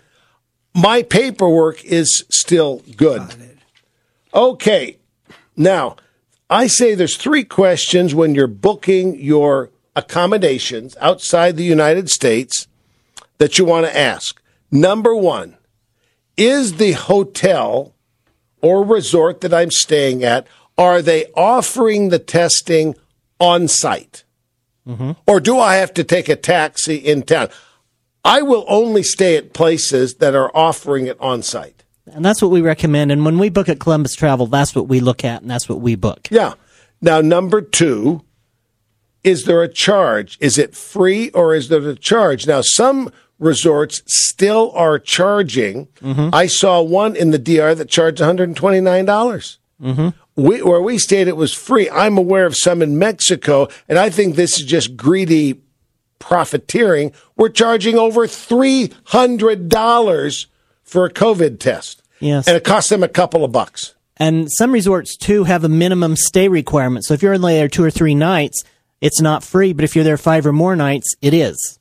my 0.72 1.03
paperwork 1.03 1.85
is 1.85 2.25
still 2.31 2.83
good. 2.96 3.22
Okay. 4.33 4.99
Now, 5.57 5.97
I 6.49 6.66
say 6.66 6.95
there's 6.95 7.16
three 7.16 7.45
questions 7.45 8.14
when 8.14 8.35
you're 8.35 8.47
booking 8.47 9.19
your 9.19 9.71
accommodations 9.95 10.97
outside 11.01 11.57
the 11.57 11.64
United 11.64 12.11
States 12.11 12.69
that 13.38 13.59
you 13.59 13.64
want 13.64 13.87
to 13.87 13.97
ask. 13.97 14.40
Number 14.71 15.14
one, 15.14 15.57
is 16.37 16.75
the 16.75 16.92
hotel 16.92 17.95
or 18.61 18.85
resort 18.85 19.40
that 19.40 19.55
I'm 19.55 19.71
staying 19.71 20.25
at, 20.25 20.47
are 20.77 21.01
they 21.01 21.27
offering 21.35 22.11
the 22.11 22.19
testing 22.19 22.95
on 23.40 23.69
site? 23.69 24.25
Mm-hmm. 24.87 25.12
Or 25.27 25.40
do 25.40 25.59
I 25.59 25.77
have 25.77 25.95
to 25.95 26.05
take 26.05 26.29
a 26.29 26.37
taxi 26.37 26.97
in 26.97 27.23
town? 27.23 27.49
I 28.25 28.42
will 28.42 28.64
only 28.69 29.03
stay 29.03 29.37
at 29.37 29.53
places 29.53 30.16
that 30.16 30.35
are 30.35 30.51
offering 30.55 31.07
it 31.07 31.16
on 31.21 31.42
site. 31.42 31.76
And 32.12 32.25
that's 32.25 32.40
what 32.40 32.51
we 32.51 32.61
recommend. 32.61 33.11
And 33.11 33.25
when 33.25 33.38
we 33.38 33.49
book 33.49 33.69
at 33.69 33.81
Columbus 33.81 34.14
Travel, 34.14 34.47
that's 34.47 34.75
what 34.75 34.88
we 34.88 35.01
look 35.01 35.25
at 35.25 35.42
and 35.42 35.51
that's 35.51 35.69
what 35.69 35.81
we 35.81 35.97
book. 35.97 36.29
Yeah. 36.31 36.55
Now, 37.01 37.21
number 37.21 37.61
two, 37.61 38.23
is 39.25 39.45
there 39.45 39.62
a 39.62 39.69
charge? 39.69 40.38
Is 40.40 40.57
it 40.57 40.77
free 40.77 41.31
or 41.31 41.55
is 41.55 41.69
there 41.69 41.87
a 41.87 41.97
charge? 41.97 42.47
Now, 42.47 42.61
some 42.62 43.11
resorts 43.38 44.03
still 44.07 44.71
are 44.73 44.99
charging. 44.99 45.87
Mm-hmm. 46.01 46.31
I 46.33 46.47
saw 46.47 46.81
one 46.81 47.16
in 47.16 47.33
the 47.33 47.38
DR 47.38 47.75
that 47.75 47.88
charged 47.88 48.19
$129. 48.19 49.07
dollars 49.07 49.59
mm-hmm. 49.83 50.09
We, 50.37 50.62
where 50.62 50.83
we 50.83 50.99
stayed, 50.99 51.29
it 51.29 51.37
was 51.37 51.55
free. 51.55 51.88
I'm 51.88 52.19
aware 52.19 52.45
of 52.45 52.55
some 52.55 52.83
in 52.83 52.99
Mexico, 52.99 53.69
and 53.88 53.99
I 53.99 54.11
think 54.11 54.37
this 54.37 54.61
is 54.61 54.66
just 54.66 54.95
greedy 54.95 55.62
profiteering. 56.19 57.12
We're 57.37 57.49
charging 57.49 57.97
over 57.97 58.27
$300 58.27 60.47
for 60.87 61.05
a 61.05 61.12
COVID 61.12 61.59
test. 61.59 62.03
Yes. 62.20 62.49
And 62.49 62.57
it 62.57 62.64
costs 62.64 62.88
them 62.88 63.03
a 63.03 63.09
couple 63.09 63.44
of 63.44 63.53
bucks. 63.53 63.94
And 64.16 64.51
some 64.51 64.72
resorts 64.72 65.16
too 65.16 65.44
have 65.44 65.64
a 65.64 65.68
minimum 65.68 66.16
stay 66.16 66.49
requirement. 66.49 67.05
So 67.05 67.12
if 67.12 67.22
you're 67.22 67.35
only 67.35 67.55
there 67.55 67.68
two 67.68 67.85
or 67.85 67.90
three 67.90 68.14
nights, 68.14 68.64
it's 69.03 69.20
not 69.20 69.44
free. 69.44 69.75
But 69.75 69.85
if 69.85 69.94
you're 69.94 70.05
there 70.05 70.16
five 70.16 70.46
or 70.46 70.53
more 70.53 70.75
nights, 70.75 71.14
it 71.20 71.35
is. 71.35 71.79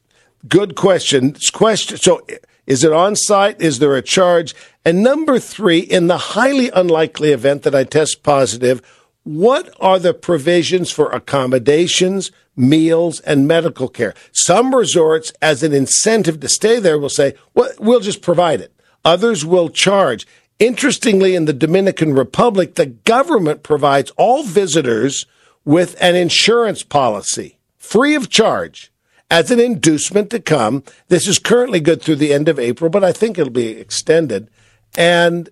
Good 0.47 0.75
question. 0.75 1.35
Question. 1.53 1.97
So, 1.97 2.25
is 2.67 2.83
it 2.83 2.91
on 2.91 3.15
site? 3.15 3.61
Is 3.61 3.79
there 3.79 3.95
a 3.95 4.01
charge? 4.01 4.53
And 4.83 5.01
number 5.01 5.39
three, 5.39 5.79
in 5.79 6.07
the 6.07 6.17
highly 6.17 6.69
unlikely 6.71 7.31
event 7.31 7.63
that 7.63 7.75
I 7.75 7.83
test 7.83 8.21
positive, 8.21 8.81
what 9.23 9.73
are 9.79 9.97
the 9.97 10.13
provisions 10.13 10.91
for 10.91 11.09
accommodations, 11.11 12.31
meals, 12.55 13.19
and 13.21 13.47
medical 13.47 13.87
care? 13.87 14.13
Some 14.31 14.75
resorts, 14.75 15.31
as 15.41 15.63
an 15.63 15.73
incentive 15.73 16.39
to 16.41 16.49
stay 16.49 16.79
there, 16.79 16.99
will 16.99 17.09
say, 17.09 17.33
well, 17.53 17.71
we'll 17.79 18.01
just 18.01 18.21
provide 18.21 18.61
it. 18.61 18.74
Others 19.05 19.45
will 19.45 19.69
charge. 19.69 20.27
Interestingly, 20.59 21.35
in 21.35 21.45
the 21.45 21.53
Dominican 21.53 22.13
Republic, 22.13 22.75
the 22.75 22.87
government 22.87 23.63
provides 23.63 24.11
all 24.17 24.43
visitors 24.43 25.25
with 25.63 25.95
an 26.01 26.15
insurance 26.15 26.83
policy 26.83 27.57
free 27.77 28.15
of 28.15 28.29
charge 28.29 28.91
as 29.29 29.51
an 29.51 29.59
inducement 29.59 30.29
to 30.31 30.39
come. 30.39 30.83
This 31.07 31.27
is 31.27 31.39
currently 31.39 31.79
good 31.79 32.01
through 32.01 32.17
the 32.17 32.33
end 32.33 32.49
of 32.49 32.59
April, 32.59 32.89
but 32.89 33.03
I 33.03 33.11
think 33.11 33.37
it'll 33.37 33.51
be 33.51 33.69
extended. 33.69 34.49
And 34.97 35.49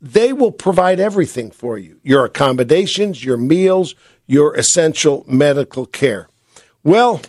they 0.00 0.32
will 0.32 0.52
provide 0.52 1.00
everything 1.00 1.50
for 1.50 1.78
you 1.78 1.98
your 2.02 2.24
accommodations, 2.24 3.24
your 3.24 3.36
meals, 3.36 3.94
your 4.26 4.54
essential 4.54 5.24
medical 5.26 5.86
care. 5.86 6.28
Well, 6.82 7.22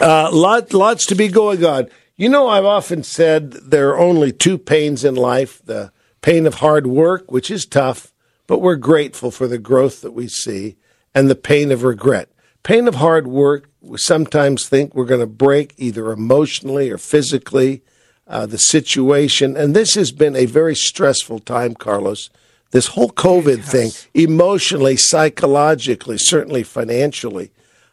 uh, 0.00 0.30
lot, 0.30 0.74
lots 0.74 1.06
to 1.06 1.14
be 1.14 1.28
going 1.28 1.64
on. 1.64 1.88
You 2.18 2.30
know, 2.30 2.48
I've 2.48 2.64
often 2.64 3.02
said 3.02 3.52
there 3.52 3.90
are 3.90 3.98
only 3.98 4.32
two 4.32 4.56
pains 4.56 5.04
in 5.04 5.16
life 5.16 5.60
the 5.62 5.92
pain 6.22 6.46
of 6.46 6.54
hard 6.54 6.86
work, 6.86 7.30
which 7.30 7.50
is 7.50 7.66
tough, 7.66 8.14
but 8.46 8.60
we're 8.60 8.76
grateful 8.76 9.30
for 9.30 9.46
the 9.46 9.58
growth 9.58 10.00
that 10.00 10.12
we 10.12 10.26
see, 10.26 10.76
and 11.14 11.28
the 11.28 11.34
pain 11.34 11.70
of 11.70 11.82
regret. 11.82 12.30
Pain 12.62 12.88
of 12.88 12.94
hard 12.94 13.26
work, 13.26 13.68
we 13.82 13.98
sometimes 13.98 14.66
think 14.66 14.94
we're 14.94 15.04
going 15.04 15.20
to 15.20 15.26
break 15.26 15.74
either 15.76 16.10
emotionally 16.10 16.90
or 16.90 16.96
physically, 16.96 17.82
uh, 18.26 18.46
the 18.46 18.56
situation. 18.56 19.54
And 19.54 19.76
this 19.76 19.94
has 19.94 20.10
been 20.10 20.34
a 20.34 20.46
very 20.46 20.74
stressful 20.74 21.40
time, 21.40 21.74
Carlos. 21.74 22.30
This 22.70 22.88
whole 22.88 23.10
COVID 23.10 23.62
thing, 23.62 23.90
emotionally, 24.14 24.96
psychologically, 24.96 26.16
certainly 26.16 26.62
financially. 26.62 27.52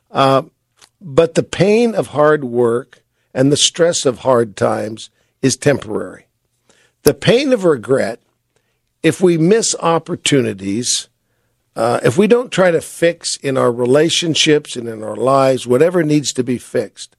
Uh, 0.10 0.44
but 1.02 1.36
the 1.36 1.44
pain 1.44 1.94
of 1.94 2.08
hard 2.08 2.46
work 2.46 3.03
and 3.34 3.52
the 3.52 3.58
stress 3.58 4.06
of 4.06 4.20
hard 4.20 4.56
times 4.56 5.10
is 5.42 5.58
temporary. 5.58 6.28
The 7.04 7.14
pain 7.14 7.52
of 7.52 7.66
regret, 7.66 8.22
if 9.02 9.20
we 9.20 9.38
miss 9.38 9.76
opportunities, 9.80 11.10
uh, 11.76 12.00
if 12.04 12.18
we 12.18 12.28
don't 12.28 12.52
try 12.52 12.72
to 12.72 12.82
fix 12.82 13.36
in 13.38 13.58
our 13.58 13.72
relationships 13.72 14.76
and 14.76 14.88
in 14.88 15.04
our 15.04 15.16
lives 15.16 15.68
whatever 15.68 16.04
needs 16.04 16.32
to 16.34 16.44
be 16.44 16.58
fixed, 16.58 17.16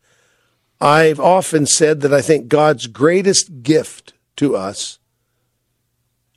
I've 0.81 1.21
often 1.21 1.67
said 1.67 2.01
that 2.01 2.15
I 2.15 2.23
think 2.23 2.49
God's 2.49 2.87
greatest 2.87 3.63
gift 3.63 4.15
to 4.37 4.57
us 4.57 4.99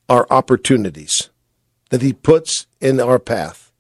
are 0.10 0.28
opportunities 0.30 1.30
that 1.90 2.02
He 2.02 2.14
puts 2.14 2.66
in 2.80 3.00
our 3.00 3.20
path. 3.20 3.72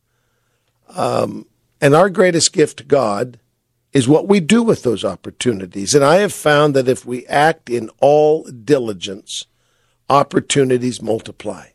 Um, 0.89 1.45
and 1.81 1.93
our 1.93 2.09
greatest 2.09 2.53
gift 2.53 2.77
to 2.77 2.83
God 2.83 3.39
is 3.97 4.07
what 4.07 4.27
we 4.27 4.39
do 4.39 4.61
with 4.61 4.83
those 4.83 5.03
opportunities. 5.03 5.95
And 5.95 6.05
I 6.05 6.17
have 6.17 6.31
found 6.31 6.75
that 6.75 6.87
if 6.87 7.03
we 7.03 7.25
act 7.25 7.67
in 7.67 7.89
all 7.99 8.43
diligence, 8.43 9.47
opportunities 10.07 11.01
multiply. 11.01 11.69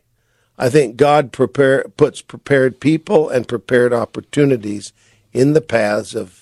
I 0.57 0.69
think 0.69 0.95
God 0.95 1.33
prepare, 1.33 1.83
puts 1.97 2.21
prepared 2.21 2.79
people 2.79 3.27
and 3.27 3.45
prepared 3.45 3.91
opportunities 3.91 4.93
in 5.33 5.51
the 5.51 5.59
paths 5.59 6.15
of 6.15 6.39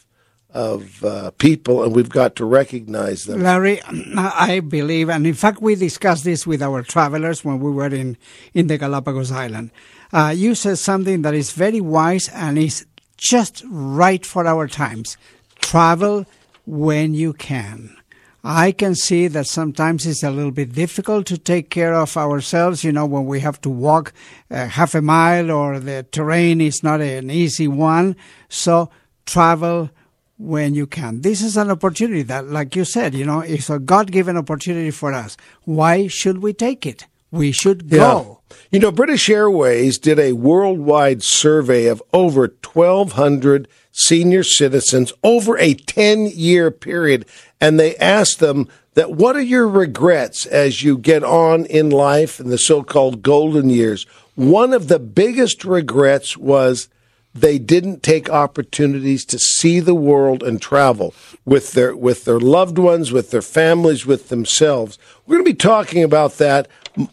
of 0.54 1.04
uh, 1.06 1.32
people, 1.38 1.82
and 1.82 1.96
we've 1.96 2.10
got 2.10 2.36
to 2.36 2.44
recognize 2.46 3.24
them. 3.24 3.42
Larry, 3.42 3.80
I 4.18 4.60
believe, 4.60 5.10
and 5.10 5.26
in 5.26 5.34
fact, 5.34 5.62
we 5.62 5.76
discussed 5.76 6.26
this 6.26 6.46
with 6.46 6.62
our 6.62 6.84
travelers 6.84 7.46
when 7.46 7.62
we 7.62 7.72
were 7.72 7.88
in, 7.88 8.18
in 8.54 8.68
the 8.68 8.78
Galapagos 8.78 9.32
Island. 9.32 9.72
Uh, 10.12 10.34
you 10.36 10.54
said 10.54 10.78
something 10.78 11.22
that 11.22 11.34
is 11.34 11.54
very 11.54 11.80
wise 11.80 12.28
and 12.28 12.58
is 12.58 12.86
just 13.16 13.64
right 13.70 14.26
for 14.26 14.46
our 14.46 14.68
times. 14.68 15.16
Travel 15.62 16.26
when 16.66 17.14
you 17.14 17.34
can. 17.34 17.96
I 18.44 18.72
can 18.72 18.96
see 18.96 19.28
that 19.28 19.46
sometimes 19.46 20.06
it's 20.08 20.24
a 20.24 20.32
little 20.32 20.52
bit 20.52 20.74
difficult 20.74 21.28
to 21.28 21.38
take 21.38 21.70
care 21.70 21.94
of 21.94 22.18
ourselves, 22.18 22.84
you 22.84 22.92
know, 22.92 23.06
when 23.06 23.28
we 23.28 23.40
have 23.42 23.62
to 23.62 23.70
walk 23.70 24.14
uh, 24.50 24.66
half 24.66 24.96
a 24.96 25.02
mile 25.02 25.52
or 25.52 25.80
the 25.80 26.04
terrain 26.12 26.60
is 26.60 26.82
not 26.82 27.02
an 27.02 27.30
easy 27.30 27.68
one. 27.68 28.16
So 28.50 28.90
travel 29.26 29.92
when 30.40 30.74
you 30.74 30.88
can. 30.88 31.22
This 31.22 31.44
is 31.44 31.56
an 31.56 31.70
opportunity 31.70 32.24
that, 32.24 32.48
like 32.48 32.76
you 32.76 32.84
said, 32.84 33.14
you 33.14 33.26
know, 33.26 33.42
it's 33.42 33.70
a 33.70 33.78
God 33.78 34.12
given 34.12 34.38
opportunity 34.38 34.90
for 34.90 35.14
us. 35.14 35.38
Why 35.66 36.08
should 36.08 36.40
we 36.40 36.54
take 36.54 36.88
it? 36.88 37.06
We 37.30 37.52
should 37.52 37.90
go. 37.90 38.42
Yeah. 38.50 38.58
You 38.72 38.80
know, 38.80 38.92
British 38.92 39.30
Airways 39.30 39.98
did 39.98 40.20
a 40.20 40.34
worldwide 40.34 41.24
survey 41.24 41.86
of 41.86 42.02
over 42.12 42.42
1,200 42.42 43.68
senior 43.92 44.44
citizens 44.44 45.14
over 45.24 45.58
a 45.58 45.74
10 45.74 46.28
year 46.28 46.72
period, 46.72 47.26
and 47.60 47.80
they 47.80 47.96
asked 47.98 48.40
them 48.40 48.68
that 48.94 49.12
what 49.12 49.36
are 49.36 49.42
your 49.42 49.68
regrets 49.68 50.46
as 50.46 50.84
you 50.84 50.98
get 50.98 51.24
on 51.24 51.66
in 51.66 51.90
life 51.90 52.40
in 52.40 52.50
the 52.50 52.58
so 52.58 52.84
called 52.84 53.22
golden 53.22 53.70
years? 53.70 54.04
One 54.36 54.74
of 54.74 54.88
the 54.88 55.00
biggest 55.00 55.64
regrets 55.64 56.36
was 56.36 56.90
they 57.34 57.58
didn't 57.58 58.04
take 58.04 58.30
opportunities 58.30 59.24
to 59.26 59.40
see 59.40 59.80
the 59.80 59.96
world 59.96 60.44
and 60.44 60.62
travel 60.62 61.14
with 61.46 61.72
their 61.74 61.96
with 61.96 62.26
their 62.26 62.40
loved 62.40 62.78
ones, 62.78 63.12
with 63.12 63.32
their 63.32 63.42
families, 63.42 64.06
with 64.06 64.30
themselves. 64.30 64.98
We're 65.26 65.38
going 65.38 65.46
to 65.46 65.52
be 65.52 65.58
talking 65.58 66.04
about 66.04 66.38
that. 66.38 66.68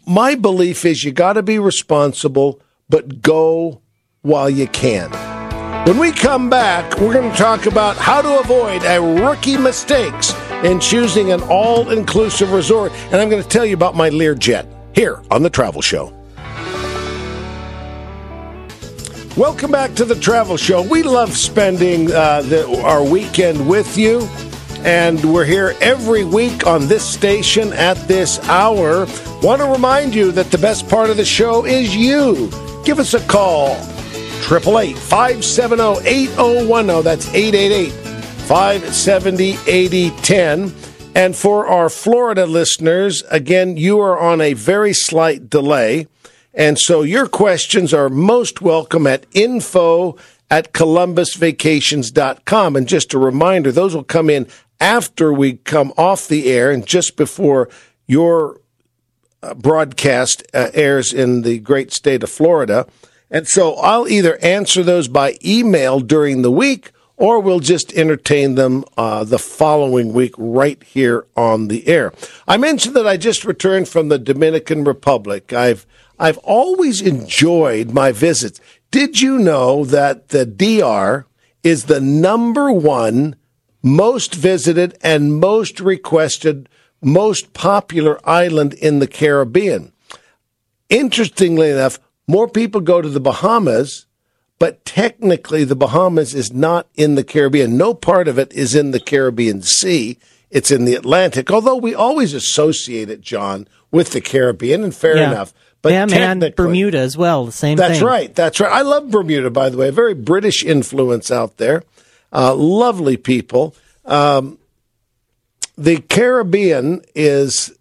My 0.07 0.35
belief 0.35 0.85
is 0.85 1.05
you 1.05 1.13
got 1.13 1.35
to 1.35 1.43
be 1.43 1.59
responsible, 1.59 2.61
but 2.89 3.23
go 3.23 3.81
while 4.23 4.51
you 4.51 4.67
can. 4.67 5.38
When 5.89 5.97
we 5.97 6.13
come 6.13 6.51
back, 6.51 7.01
we're 7.01 7.15
going 7.15 7.31
to 7.31 7.37
talk 7.39 7.65
about 7.65 7.97
how 7.97 8.21
to 8.21 8.41
avoid 8.41 8.85
a 8.85 9.01
rookie 9.01 9.57
mistakes 9.57 10.35
in 10.63 10.81
choosing 10.81 11.33
an 11.33 11.41
all-inclusive 11.45 12.53
resort, 12.53 12.93
and 13.07 13.15
I'm 13.15 13.31
going 13.31 13.43
to 13.43 13.49
tell 13.49 13.65
you 13.65 13.73
about 13.73 13.97
my 13.97 14.11
Learjet 14.11 14.69
here 14.95 15.23
on 15.31 15.43
the 15.43 15.49
Travel 15.49 15.81
Show. 15.81 16.13
Welcome 19.35 19.71
back 19.71 19.95
to 19.95 20.05
the 20.05 20.15
Travel 20.21 20.59
Show. 20.59 20.83
We 20.83 21.03
love 21.03 21.35
spending 21.35 22.13
uh, 22.13 22.43
the, 22.43 22.69
our 22.83 23.03
weekend 23.03 23.67
with 23.67 23.97
you, 23.97 24.29
and 24.85 25.25
we're 25.33 25.47
here 25.47 25.75
every 25.81 26.27
week 26.27 26.67
on 26.67 26.87
this 26.87 27.03
station 27.03 27.73
at 27.73 27.97
this 28.07 28.39
hour. 28.51 29.07
Want 29.43 29.63
to 29.63 29.69
remind 29.69 30.15
you 30.15 30.33
that 30.33 30.51
the 30.51 30.59
best 30.59 30.87
part 30.87 31.09
of 31.09 31.17
the 31.17 31.25
show 31.25 31.65
is 31.65 31.97
you. 31.97 32.51
Give 32.85 32.99
us 32.99 33.15
a 33.15 33.27
call. 33.27 33.83
888 34.41 34.97
570 34.97 36.09
8010. 36.09 37.05
That's 37.05 37.35
888 37.35 38.09
570 38.49 39.59
8010. 39.67 40.75
And 41.15 41.37
for 41.37 41.67
our 41.67 41.91
Florida 41.91 42.47
listeners, 42.47 43.23
again, 43.31 43.77
you 43.77 44.01
are 44.01 44.19
on 44.19 44.41
a 44.41 44.55
very 44.55 44.93
slight 44.93 45.51
delay. 45.51 46.07
And 46.55 46.79
so 46.79 47.03
your 47.03 47.27
questions 47.27 47.93
are 47.93 48.09
most 48.09 48.63
welcome 48.63 49.07
at 49.07 49.27
info 49.33 50.17
at 50.51 50.73
columbusvacations.com. 50.73 52.77
And 52.77 52.89
just 52.89 53.15
a 53.15 53.19
reminder, 53.19 53.71
those 53.71 53.95
will 53.95 54.05
come 54.05 54.31
in 54.31 54.47
after 54.81 55.33
we 55.33 55.55
come 55.55 55.93
off 55.99 56.29
the 56.29 56.51
air 56.51 56.71
and 56.71 56.87
just 56.87 57.17
before 57.17 57.69
your 58.07 58.61
uh, 59.43 59.55
broadcast 59.55 60.45
uh, 60.55 60.71
airs 60.73 61.13
in 61.13 61.43
the 61.43 61.59
great 61.59 61.93
state 61.93 62.23
of 62.23 62.31
Florida. 62.31 62.87
And 63.31 63.47
so 63.47 63.75
I'll 63.75 64.09
either 64.09 64.39
answer 64.39 64.83
those 64.83 65.09
by 65.09 65.37
email 65.45 66.01
during 66.01 66.43
the 66.43 66.51
week 66.51 66.93
or 67.19 67.41
we'll 67.41 67.61
just 67.61 67.93
entertain 67.95 68.55
them 68.55 68.85
uh, 68.97 69.25
the 69.25 69.39
following 69.39 70.13
week 70.13 70.35
right 70.39 70.83
here 70.85 71.27
on 71.37 71.69
the 71.69 71.87
air. 71.89 72.13
I 72.47 72.57
mentioned 72.57 72.95
that 72.95 73.09
I 73.09 73.17
just 73.17 73.45
returned 73.45 73.89
from 73.89 74.09
the 74.09 74.19
Dominican 74.19 74.85
Republic. 74.85 75.53
I've 75.53 75.85
I've 76.21 76.39
always 76.39 77.01
enjoyed 77.01 77.93
my 77.93 78.11
visits. 78.13 78.61
Did 78.91 79.21
you 79.21 79.39
know 79.39 79.85
that 79.85 80.29
the 80.29 80.47
DR 80.47 81.27
is 81.63 81.85
the 81.85 82.01
number 82.01 82.73
one 82.73 83.37
most 83.83 84.35
visited 84.35 84.99
and 85.01 85.39
most 85.39 85.79
requested, 85.79 86.69
most 87.01 87.53
popular 87.53 88.19
island 88.29 88.75
in 88.75 88.99
the 88.99 89.07
Caribbean? 89.07 89.93
Interestingly 90.89 91.71
enough, 91.71 92.01
more 92.29 92.47
people 92.47 92.81
go 92.81 93.03
to 93.03 93.09
the 93.09 93.19
Bahamas, 93.21 94.07
but 94.61 94.85
technically 94.85 95.65
the 95.65 95.75
Bahamas 95.75 96.35
is 96.35 96.53
not 96.53 96.87
in 96.95 97.17
the 97.17 97.25
Caribbean. 97.25 97.77
No 97.77 97.95
part 97.95 98.29
of 98.29 98.39
it 98.39 98.53
is 98.53 98.75
in 98.77 98.93
the 98.93 99.01
Caribbean 99.01 99.63
Sea. 99.63 100.19
It's 100.51 100.71
in 100.71 100.85
the 100.85 100.95
Atlantic, 100.95 101.51
although 101.51 101.77
we 101.77 101.95
always 101.95 102.33
associate 102.35 103.11
it, 103.11 103.21
John, 103.21 103.67
with 103.91 104.13
the 104.13 104.21
Caribbean, 104.21 104.85
and 104.85 104.95
fair 104.95 105.17
Yeah. 105.17 105.31
enough. 105.33 105.53
But 105.83 105.93
yeah, 105.93 106.07
man, 106.07 106.53
Bermuda 106.57 106.99
as 106.99 107.17
well. 107.17 107.47
The 107.47 107.53
same 107.53 107.77
thing. 107.77 107.87
That's 107.87 107.99
thing. 108.01 108.09
right. 108.09 108.35
That's 108.35 108.59
right. 108.61 108.73
I 108.73 108.83
love 108.83 109.11
Bermuda, 109.11 109.51
by 109.51 109.69
the 109.69 109.77
way. 109.77 109.91
Very 109.91 110.15
British 110.15 110.65
influence 110.65 111.31
out 111.31 111.57
there. 111.59 111.83
Uh, 112.33 112.55
lovely 112.55 113.17
people. 113.17 113.77
Um, 114.05 114.59
the 115.77 115.99
Caribbean 116.01 117.03
is 117.15 117.73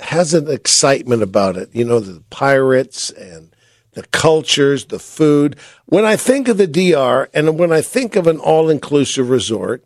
has 0.00 0.34
an 0.34 0.50
excitement 0.50 1.22
about 1.22 1.56
it. 1.56 1.70
You 1.72 1.84
know, 1.84 2.00
the 2.00 2.22
pirates 2.30 3.10
and 3.10 3.53
the 3.94 4.06
cultures, 4.08 4.86
the 4.86 4.98
food. 4.98 5.56
When 5.86 6.04
I 6.04 6.16
think 6.16 6.48
of 6.48 6.56
the 6.56 6.66
DR 6.66 7.28
and 7.32 7.58
when 7.58 7.72
I 7.72 7.80
think 7.80 8.16
of 8.16 8.26
an 8.26 8.38
all 8.38 8.68
inclusive 8.70 9.30
resort, 9.30 9.84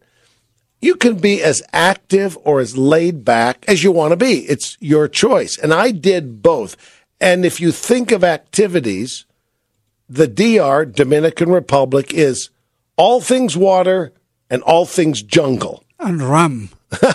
you 0.80 0.94
can 0.94 1.16
be 1.16 1.42
as 1.42 1.62
active 1.72 2.38
or 2.44 2.60
as 2.60 2.76
laid 2.76 3.24
back 3.24 3.64
as 3.66 3.82
you 3.82 3.90
want 3.90 4.12
to 4.12 4.16
be. 4.16 4.40
It's 4.48 4.76
your 4.80 5.08
choice. 5.08 5.58
And 5.58 5.74
I 5.74 5.90
did 5.90 6.42
both. 6.42 6.76
And 7.20 7.44
if 7.44 7.60
you 7.60 7.72
think 7.72 8.12
of 8.12 8.22
activities, 8.22 9.24
the 10.08 10.28
DR, 10.28 10.84
Dominican 10.84 11.50
Republic, 11.50 12.14
is 12.14 12.50
all 12.96 13.20
things 13.20 13.56
water 13.56 14.12
and 14.48 14.62
all 14.62 14.86
things 14.86 15.22
jungle. 15.22 15.84
And 15.98 16.22
rum. 16.22 16.70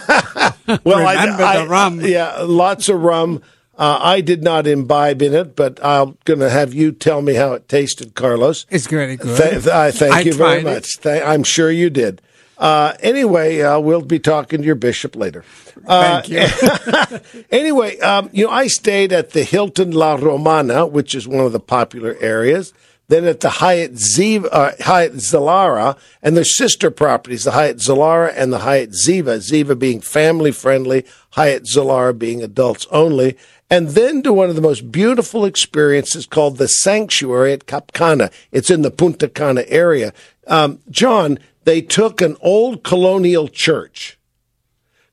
Well, 0.86 1.06
I 1.06 1.26
Remember 1.26 1.60
the 1.60 1.68
rum. 1.68 2.02
Yeah, 2.02 2.42
lots 2.42 2.88
of 2.88 3.02
rum. 3.02 3.42
Uh, 3.76 3.98
I 4.02 4.22
did 4.22 4.44
not 4.44 4.68
imbibe 4.68 5.22
in 5.22 5.34
it, 5.34 5.56
but 5.56 5.84
I'm 5.84 6.18
going 6.26 6.40
to 6.40 6.50
have 6.50 6.74
you 6.76 6.92
tell 6.92 7.22
me 7.24 7.34
how 7.34 7.54
it 7.54 7.68
tasted, 7.68 8.14
Carlos. 8.14 8.68
It's 8.70 8.86
very 8.86 9.16
good. 9.16 9.36
Th- 9.36 9.64
th- 9.64 9.68
I 9.68 9.90
thank 9.92 10.14
I 10.14 10.20
you 10.22 10.34
very 10.34 10.60
it. 10.60 10.64
much. 10.64 11.00
Th- 11.02 11.24
I'm 11.24 11.44
sure 11.44 11.72
you 11.72 11.90
did. 11.90 12.22
Uh, 12.58 12.94
anyway, 13.00 13.62
uh, 13.62 13.80
we'll 13.80 14.02
be 14.02 14.20
talking 14.20 14.60
to 14.60 14.66
your 14.66 14.76
bishop 14.76 15.16
later. 15.16 15.44
Uh, 15.88 16.22
Thank 16.22 16.30
you. 16.30 17.44
anyway, 17.52 17.98
um, 18.00 18.30
you 18.32 18.46
know, 18.46 18.52
I 18.52 18.68
stayed 18.68 19.12
at 19.12 19.32
the 19.32 19.44
Hilton 19.44 19.92
La 19.92 20.16
Romana, 20.16 20.86
which 20.86 21.16
is 21.16 21.28
one 21.28 21.44
of 21.46 21.52
the 21.52 21.60
popular 21.60 22.16
areas. 22.22 22.72
Then 23.14 23.26
at 23.26 23.42
the 23.42 23.50
Hyatt, 23.50 23.94
Ziva, 23.94 24.50
uh, 24.52 24.72
Hyatt 24.80 25.14
Zilara, 25.14 26.00
and 26.24 26.36
their 26.36 26.44
sister 26.44 26.90
properties, 26.90 27.44
the 27.44 27.52
Hyatt 27.52 27.78
Zilara 27.78 28.34
and 28.36 28.52
the 28.52 28.58
Hyatt 28.58 28.90
Ziva. 28.90 29.38
Ziva 29.38 29.78
being 29.78 30.02
family 30.02 30.52
friendly, 30.52 31.06
Hyatt 31.34 31.66
Zilara 31.66 32.18
being 32.18 32.42
adults 32.42 32.88
only. 32.90 33.38
And 33.70 33.90
then 33.90 34.24
to 34.24 34.34
one 34.34 34.50
of 34.50 34.56
the 34.56 34.64
most 34.64 34.92
beautiful 34.92 35.46
experiences 35.46 36.26
called 36.26 36.58
the 36.58 36.68
Sanctuary 36.68 37.54
at 37.54 37.68
Cap 37.68 37.92
Cana. 37.94 38.32
It's 38.52 38.72
in 38.72 38.82
the 38.82 38.90
Punta 38.90 39.28
Cana 39.28 39.64
area. 39.68 40.12
Um, 40.48 40.80
John, 40.90 41.38
they 41.66 41.84
took 41.84 42.20
an 42.20 42.36
old 42.42 42.84
colonial 42.84 43.48
church 43.48 44.18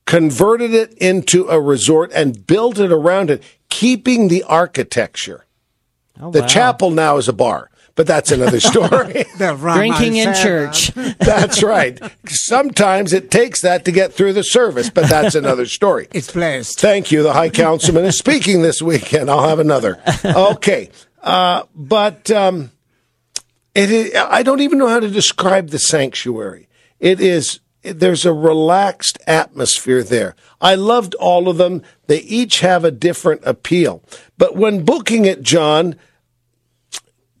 converted 0.07 0.73
it 0.73 0.91
into 0.95 1.47
a 1.47 1.61
resort 1.61 2.11
and 2.15 2.47
built 2.47 2.79
it 2.79 2.91
around 2.91 3.29
it, 3.29 3.43
keeping 3.69 4.27
the 4.27 4.43
architecture. 4.45 5.45
Oh, 6.19 6.31
The 6.31 6.41
wow. 6.41 6.47
chapel 6.47 6.89
now 6.89 7.17
is 7.17 7.27
a 7.27 7.33
bar, 7.33 7.70
but 7.95 8.07
that's 8.07 8.31
another 8.31 8.59
story. 8.71 9.25
Drinking 9.37 10.15
in 10.15 10.33
church. 10.33 10.87
that's 11.19 11.63
right. 11.63 11.99
Sometimes 12.27 13.13
it 13.13 13.31
takes 13.31 13.61
that 13.61 13.85
to 13.85 13.91
get 13.91 14.13
through 14.13 14.33
the 14.33 14.43
service, 14.43 14.89
but 14.89 15.09
that's 15.09 15.35
another 15.35 15.65
story. 15.65 16.07
It's 16.13 16.31
blessed. 16.31 16.79
Thank 16.79 17.11
you. 17.11 17.23
The 17.23 17.33
High 17.33 17.49
Councilman 17.49 18.05
is 18.05 18.17
speaking 18.17 18.61
this 18.61 18.81
weekend. 18.81 19.29
I'll 19.29 19.47
have 19.47 19.59
another. 19.59 20.01
Okay. 20.25 20.89
Uh, 21.21 21.63
but 21.75 22.31
um, 22.31 22.71
it 23.75 23.91
is, 23.91 24.15
I 24.15 24.43
don't 24.43 24.61
even 24.61 24.77
know 24.77 24.87
how 24.87 24.99
to 24.99 25.09
describe 25.09 25.69
the 25.69 25.79
sanctuary. 25.79 26.67
It 26.99 27.19
is, 27.19 27.59
there's 27.83 28.25
a 28.25 28.33
relaxed 28.33 29.17
atmosphere 29.27 30.03
there. 30.03 30.35
I 30.59 30.75
loved 30.75 31.15
all 31.15 31.47
of 31.47 31.57
them. 31.57 31.83
They 32.07 32.19
each 32.19 32.59
have 32.59 32.83
a 32.83 32.91
different 32.91 33.41
appeal. 33.45 34.03
But 34.37 34.55
when 34.55 34.83
booking 34.83 35.25
it, 35.25 35.41
John, 35.41 35.95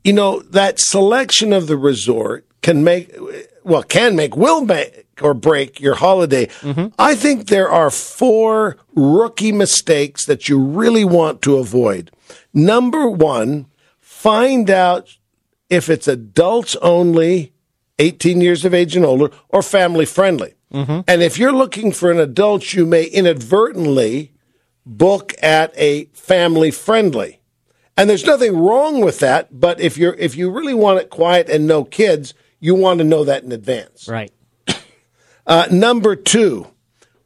you 0.03 0.13
know, 0.13 0.39
that 0.41 0.79
selection 0.79 1.53
of 1.53 1.67
the 1.67 1.77
resort 1.77 2.47
can 2.61 2.83
make, 2.83 3.15
well, 3.63 3.83
can 3.83 4.15
make, 4.15 4.35
will 4.35 4.65
make 4.65 5.07
or 5.21 5.33
break 5.33 5.79
your 5.79 5.95
holiday. 5.95 6.47
Mm-hmm. 6.47 6.87
I 6.97 7.15
think 7.15 7.47
there 7.47 7.69
are 7.69 7.89
four 7.91 8.77
rookie 8.95 9.51
mistakes 9.51 10.25
that 10.25 10.49
you 10.49 10.59
really 10.59 11.05
want 11.05 11.41
to 11.43 11.57
avoid. 11.57 12.11
Number 12.53 13.09
one, 13.09 13.67
find 13.99 14.69
out 14.69 15.17
if 15.69 15.89
it's 15.89 16.07
adults 16.07 16.75
only, 16.81 17.53
18 17.99 18.41
years 18.41 18.65
of 18.65 18.73
age 18.73 18.95
and 18.95 19.05
older, 19.05 19.29
or 19.49 19.61
family 19.61 20.05
friendly. 20.05 20.55
Mm-hmm. 20.73 21.01
And 21.07 21.21
if 21.21 21.37
you're 21.37 21.53
looking 21.53 21.91
for 21.91 22.11
an 22.11 22.19
adult, 22.19 22.73
you 22.73 22.85
may 22.85 23.03
inadvertently 23.03 24.33
book 24.85 25.33
at 25.41 25.73
a 25.77 26.05
family 26.05 26.71
friendly. 26.71 27.40
And 27.97 28.09
there's 28.09 28.25
nothing 28.25 28.57
wrong 28.57 29.01
with 29.01 29.19
that, 29.19 29.59
but 29.59 29.79
if 29.79 29.97
you're 29.97 30.13
if 30.13 30.35
you 30.35 30.49
really 30.49 30.73
want 30.73 30.99
it 30.99 31.09
quiet 31.09 31.49
and 31.49 31.67
no 31.67 31.83
kids, 31.83 32.33
you 32.59 32.73
want 32.75 32.99
to 32.99 33.03
know 33.03 33.23
that 33.23 33.43
in 33.43 33.51
advance. 33.51 34.07
Right. 34.07 34.31
Uh, 35.47 35.67
number 35.71 36.15
two, 36.15 36.67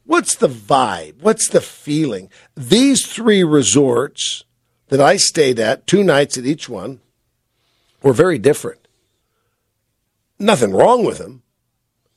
what's 0.04 0.34
the 0.34 0.48
vibe? 0.48 1.20
What's 1.20 1.50
the 1.50 1.60
feeling? 1.60 2.30
These 2.56 3.06
three 3.06 3.44
resorts 3.44 4.42
that 4.88 5.02
I 5.02 5.18
stayed 5.18 5.60
at, 5.60 5.86
two 5.86 6.02
nights 6.02 6.38
at 6.38 6.46
each 6.46 6.66
one, 6.66 7.00
were 8.02 8.14
very 8.14 8.38
different. 8.38 8.88
Nothing 10.38 10.72
wrong 10.72 11.04
with 11.04 11.18
them. 11.18 11.42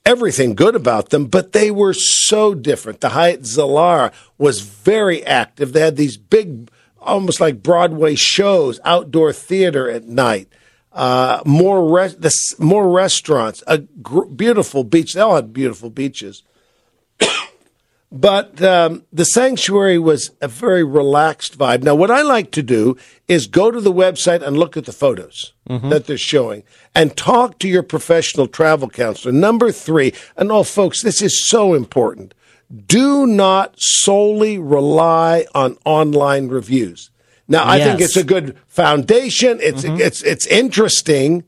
Everything 0.05 0.55
good 0.55 0.75
about 0.75 1.09
them, 1.09 1.25
but 1.25 1.51
they 1.51 1.69
were 1.69 1.93
so 1.93 2.55
different. 2.55 3.01
The 3.01 3.09
Hyatt 3.09 3.41
Zilara 3.41 4.11
was 4.37 4.61
very 4.61 5.23
active. 5.25 5.73
They 5.73 5.81
had 5.81 5.97
these 5.97 6.17
big, 6.17 6.71
almost 7.01 7.39
like 7.39 7.63
Broadway 7.63 8.15
shows, 8.15 8.79
outdoor 8.83 9.33
theater 9.33 9.89
at 9.89 10.05
night. 10.05 10.47
Uh, 10.91 11.41
more 11.45 11.87
res- 11.87 12.17
this, 12.17 12.59
more 12.59 12.89
restaurants, 12.89 13.63
a 13.67 13.77
gr- 13.77 14.25
beautiful 14.25 14.83
beach. 14.83 15.13
They 15.13 15.21
all 15.21 15.35
had 15.35 15.53
beautiful 15.53 15.89
beaches. 15.89 16.43
But 18.11 18.59
um, 18.63 19.05
the 19.13 19.23
sanctuary 19.23 19.99
was 19.99 20.31
a 20.41 20.47
very 20.47 20.83
relaxed 20.83 21.59
vibe. 21.59 21.83
Now, 21.83 21.93
what 21.93 22.09
I 22.09 22.23
like 22.23 22.49
to 22.53 22.63
do 22.63 22.97
is 23.27 23.45
go 23.45 23.69
to 23.69 23.79
the 23.79 23.93
website 23.93 24.41
and 24.41 24.57
look 24.57 24.75
at 24.75 24.85
the 24.85 24.91
photos 24.91 25.53
that 25.67 26.07
they're 26.07 26.17
showing 26.17 26.63
and 26.95 27.15
talk 27.15 27.59
to 27.59 27.67
your 27.67 27.83
professional 27.83 28.47
travel 28.47 28.89
counselor. 28.89 29.31
Number 29.31 29.71
three, 29.71 30.11
and 30.35 30.51
oh, 30.51 30.63
folks, 30.63 31.03
this 31.03 31.21
is 31.21 31.47
so 31.47 31.75
important. 31.75 32.33
Do 32.85 33.25
not 33.25 33.75
solely 33.77 34.59
rely 34.59 35.45
on 35.55 35.77
online 35.85 36.49
reviews. 36.49 37.09
Now, 37.47 37.67
I 37.67 37.79
think 37.79 37.99
it's 37.99 38.15
a 38.15 38.23
good 38.23 38.55
foundation. 38.67 39.59
It's 39.59 39.81
mm-hmm. 39.81 39.99
it's 39.99 40.21
it's 40.21 40.45
interesting, 40.45 41.43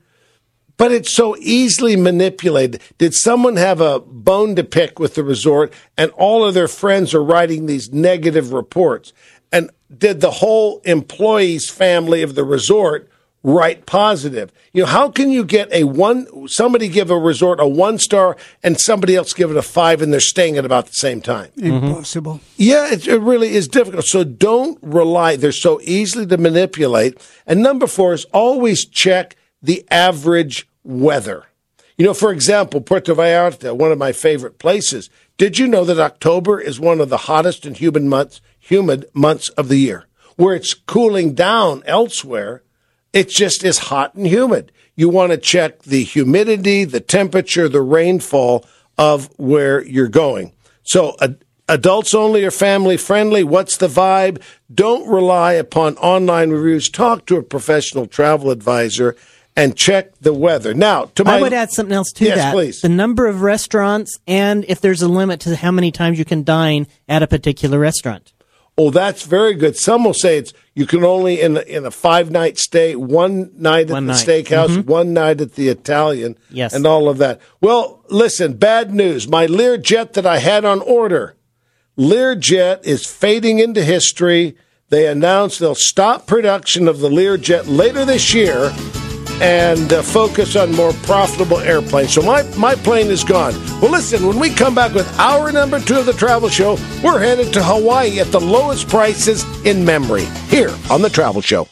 but 0.78 0.92
it's 0.92 1.14
so 1.14 1.38
easily 1.38 1.96
manipulated. 1.96 2.82
Did 2.98 3.14
someone 3.14 3.58
have 3.58 3.82
a 3.82 4.00
bone 4.00 4.56
to 4.56 4.64
pick 4.64 4.98
with 4.98 5.14
the 5.14 5.24
resort 5.24 5.72
and 5.96 6.10
all 6.12 6.44
of 6.44 6.56
their 6.56 6.68
friends 6.68 7.14
are 7.14 7.24
writing 7.24 7.68
these 7.68 7.94
negative 7.94 8.52
reports? 8.52 9.14
And 9.52 9.70
did 9.96 10.22
the 10.22 10.32
whole 10.32 10.80
employees 10.86 11.70
family 11.70 12.24
of 12.24 12.34
the 12.34 12.44
resort 12.44 13.11
write 13.44 13.86
positive? 13.86 14.52
You 14.74 14.84
know, 14.84 14.88
how 14.88 15.10
can 15.10 15.32
you 15.32 15.44
get 15.44 15.72
a 15.72 15.84
one, 15.84 16.48
somebody 16.48 16.88
give 16.88 17.10
a 17.10 17.18
resort 17.18 17.60
a 17.60 17.68
one 17.68 17.98
star 18.00 18.38
and 18.64 18.80
somebody 18.80 19.16
else 19.16 19.34
give 19.34 19.52
it 19.52 19.58
a 19.58 19.62
five 19.62 20.02
and 20.02 20.14
they're 20.14 20.20
staying 20.20 20.58
at 20.58 20.66
about 20.66 20.88
the 20.88 20.94
same 20.94 21.22
time? 21.22 21.50
Mm-hmm. 21.58 21.86
Impossible. 21.86 22.40
Yeah, 22.58 22.92
it, 22.92 23.08
it 23.08 23.20
really 23.20 23.56
is 23.56 23.68
difficult. 23.68 24.06
So 24.06 24.24
don't 24.24 24.78
rely. 24.82 25.36
They're 25.36 25.52
so 25.52 25.80
easily 25.84 26.26
to 26.28 26.38
manipulate. 26.38 27.18
And 27.46 27.62
number 27.62 27.88
four 27.88 28.14
is 28.14 28.26
always 28.26 28.86
check 28.86 29.36
the 29.62 29.86
average 29.90 30.68
weather. 30.84 31.46
You 31.98 32.06
know, 32.08 32.14
for 32.14 32.32
example, 32.32 32.82
Puerto 32.82 33.14
Vallarta, 33.14 33.76
one 33.76 33.92
of 33.92 33.98
my 33.98 34.12
favorite 34.12 34.58
places. 34.58 35.10
Did 35.38 35.60
you 35.60 35.68
know 35.68 35.84
that 35.86 36.00
October 36.00 36.60
is 36.60 36.80
one 36.80 37.00
of 37.00 37.10
the 37.10 37.18
hottest 37.18 37.66
and 37.66 37.78
humid 37.78 38.04
months, 38.04 38.42
humid 38.60 39.06
months 39.14 39.50
of 39.50 39.68
the 39.68 39.78
year? 39.78 40.08
Where 40.36 40.56
it's 40.56 40.74
cooling 40.74 41.34
down 41.34 41.84
elsewhere, 41.86 42.64
it 43.14 43.30
just 43.30 43.64
is 43.64 43.78
hot 43.78 44.16
and 44.16 44.28
humid. 44.28 44.72
You 44.96 45.10
want 45.10 45.32
to 45.32 45.38
check 45.38 45.84
the 45.84 46.04
humidity, 46.04 46.84
the 46.84 47.00
temperature, 47.00 47.68
the 47.70 47.82
rainfall 47.82 48.66
of 48.98 49.30
where 49.38 49.84
you're 49.86 50.08
going. 50.10 50.54
So, 50.84 51.16
ad- 51.22 51.44
adults 51.68 52.14
only 52.14 52.44
or 52.46 52.52
family 52.52 52.98
friendly? 52.98 53.44
What's 53.44 53.78
the 53.78 53.88
vibe? 53.88 54.42
Don't 54.74 55.08
rely 55.08 55.54
upon 55.54 55.98
online 55.98 56.50
reviews. 56.52 56.90
Talk 56.90 57.26
to 57.28 57.38
a 57.38 57.44
professional 57.44 58.06
travel 58.06 58.52
advisor 58.52 59.16
and 59.56 59.76
check 59.76 60.18
the 60.20 60.34
weather. 60.34 60.74
Now, 60.74 61.06
to 61.16 61.24
my 61.26 61.38
I 61.38 61.42
would 61.42 61.54
add 61.54 61.72
something 61.72 61.94
else 61.96 62.12
to 62.14 62.26
Yes, 62.26 62.38
that. 62.38 62.54
please. 62.54 62.82
The 62.82 62.90
number 62.90 63.28
of 63.28 63.42
restaurants 63.42 64.18
and 64.28 64.64
if 64.68 64.80
there's 64.82 65.02
a 65.02 65.08
limit 65.10 65.40
to 65.42 65.56
how 65.56 65.72
many 65.72 65.92
times 65.92 66.18
you 66.20 66.26
can 66.26 66.44
dine 66.44 66.88
at 67.10 67.22
a 67.24 67.28
particular 67.28 67.78
restaurant. 67.80 68.32
Oh, 68.84 68.90
that's 68.90 69.26
very 69.26 69.54
good. 69.54 69.78
Some 69.78 70.04
will 70.06 70.14
say 70.14 70.38
it's 70.38 70.54
you 70.74 70.86
can 70.88 71.04
only 71.04 71.40
in 71.40 71.58
a, 71.58 71.62
in 71.62 71.86
a 71.86 71.92
five 71.92 72.32
night 72.32 72.58
stay, 72.58 72.96
one 72.96 73.52
night 73.56 73.88
at 73.88 73.92
One 73.92 74.08
the 74.08 74.14
night. 74.14 74.26
steakhouse, 74.26 74.70
mm-hmm. 74.70 74.90
one 74.90 75.14
night 75.14 75.40
at 75.40 75.54
the 75.54 75.68
Italian, 75.70 76.36
Yes. 76.50 76.74
and 76.74 76.88
all 76.88 77.08
of 77.08 77.18
that. 77.20 77.40
Well, 77.60 78.04
listen, 78.10 78.54
bad 78.54 78.92
news. 78.94 79.28
My 79.28 79.46
Learjet 79.46 80.14
that 80.14 80.26
I 80.26 80.40
had 80.40 80.66
on 80.66 80.80
order, 80.82 81.36
Learjet 81.98 82.84
is 82.86 83.06
fading 83.06 83.60
into 83.60 83.84
history. 83.84 84.56
They 84.90 85.08
announced 85.08 85.60
they'll 85.60 85.76
stop 85.76 86.26
production 86.26 86.88
of 86.88 87.00
the 87.00 87.10
Learjet 87.10 87.64
later 87.68 88.04
this 88.04 88.34
year 88.34 88.72
and 89.42 89.92
uh, 89.92 90.02
focus 90.04 90.56
on 90.56 90.72
more 90.74 90.94
profitable 91.04 91.58
airplanes. 91.58 92.14
So 92.14 92.22
my, 92.22 92.44
my 92.56 92.76
plane 92.76 93.08
is 93.08 93.24
gone. 93.24 93.54
Well, 93.82 93.92
listen, 93.92 94.28
when 94.28 94.40
we 94.40 94.52
come 94.52 94.76
back 94.76 94.94
with 94.94 95.08
hour 95.20 95.52
number 95.52 95.80
two 95.80 95.98
of 95.98 96.06
the 96.06 96.14
travel 96.14 96.48
show, 96.48 96.78
we're 97.04 97.20
headed 97.20 97.52
to 97.54 97.64
Hawaii 97.64 98.20
at 98.20 98.28
the 98.28 98.40
lowest 98.40 98.88
prices 98.88 99.44
in 99.66 99.84
memory 99.84 100.26
here 100.48 100.74
on 100.92 101.02
the 101.02 101.10
travel 101.10 101.42
show. 101.42 101.68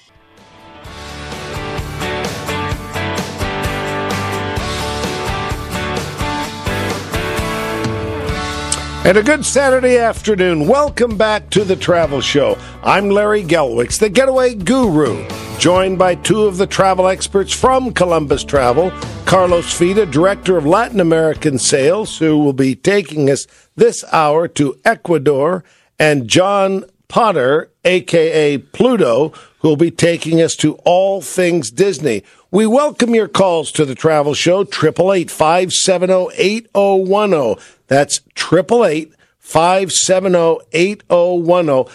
And 9.05 9.17
a 9.17 9.23
good 9.23 9.45
Saturday 9.45 9.97
afternoon. 9.97 10.67
Welcome 10.67 11.17
back 11.17 11.49
to 11.51 11.63
the 11.63 11.75
Travel 11.75 12.21
Show. 12.21 12.57
I'm 12.83 13.09
Larry 13.09 13.43
Gelwix, 13.43 13.97
the 13.97 14.09
getaway 14.09 14.53
guru, 14.53 15.25
joined 15.59 15.99
by 15.99 16.15
two 16.15 16.45
of 16.45 16.55
the 16.55 16.65
travel 16.65 17.05
experts 17.05 17.51
from 17.51 17.91
Columbus 17.91 18.45
Travel 18.45 18.91
Carlos 19.25 19.73
Fida, 19.73 20.05
Director 20.05 20.57
of 20.57 20.65
Latin 20.65 21.01
American 21.01 21.59
Sales, 21.59 22.17
who 22.17 22.37
will 22.37 22.53
be 22.53 22.75
taking 22.75 23.29
us 23.29 23.45
this 23.75 24.05
hour 24.13 24.47
to 24.47 24.79
Ecuador, 24.85 25.65
and 25.99 26.29
John 26.29 26.85
Potter, 27.09 27.71
aka 27.83 28.57
Pluto, 28.57 29.33
who 29.59 29.67
will 29.67 29.75
be 29.75 29.91
taking 29.91 30.41
us 30.41 30.55
to 30.55 30.75
all 30.85 31.19
things 31.19 31.71
Disney. 31.71 32.23
We 32.51 32.65
welcome 32.65 33.13
your 33.13 33.27
calls 33.27 33.69
to 33.73 33.83
the 33.83 33.95
travel 33.95 34.33
show, 34.33 34.61
888 34.61 35.29
570 35.29 36.29
8010. 36.37 37.63
That's 37.87 38.21
888 38.37 39.13
570 39.39 40.59
8010. 40.71 41.93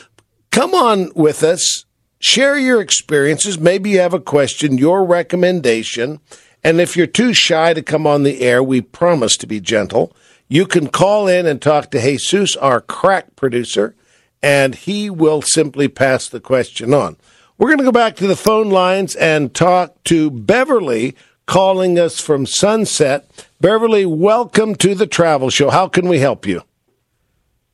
Come 0.50 0.74
on 0.74 1.10
with 1.14 1.42
us. 1.42 1.83
Share 2.24 2.56
your 2.56 2.80
experiences. 2.80 3.58
Maybe 3.58 3.90
you 3.90 4.00
have 4.00 4.14
a 4.14 4.18
question, 4.18 4.78
your 4.78 5.04
recommendation. 5.04 6.20
And 6.64 6.80
if 6.80 6.96
you're 6.96 7.06
too 7.06 7.34
shy 7.34 7.74
to 7.74 7.82
come 7.82 8.06
on 8.06 8.22
the 8.22 8.40
air, 8.40 8.62
we 8.62 8.80
promise 8.80 9.36
to 9.36 9.46
be 9.46 9.60
gentle. 9.60 10.16
You 10.48 10.64
can 10.64 10.86
call 10.86 11.28
in 11.28 11.44
and 11.44 11.60
talk 11.60 11.90
to 11.90 12.00
Jesus, 12.00 12.56
our 12.56 12.80
crack 12.80 13.36
producer, 13.36 13.94
and 14.42 14.74
he 14.74 15.10
will 15.10 15.42
simply 15.42 15.86
pass 15.86 16.26
the 16.26 16.40
question 16.40 16.94
on. 16.94 17.18
We're 17.58 17.68
going 17.68 17.78
to 17.80 17.84
go 17.84 17.92
back 17.92 18.16
to 18.16 18.26
the 18.26 18.36
phone 18.36 18.70
lines 18.70 19.14
and 19.14 19.54
talk 19.54 20.02
to 20.04 20.30
Beverly 20.30 21.14
calling 21.44 21.98
us 21.98 22.20
from 22.20 22.46
Sunset. 22.46 23.46
Beverly, 23.60 24.06
welcome 24.06 24.76
to 24.76 24.94
the 24.94 25.06
travel 25.06 25.50
show. 25.50 25.68
How 25.68 25.88
can 25.88 26.08
we 26.08 26.20
help 26.20 26.46
you? 26.46 26.62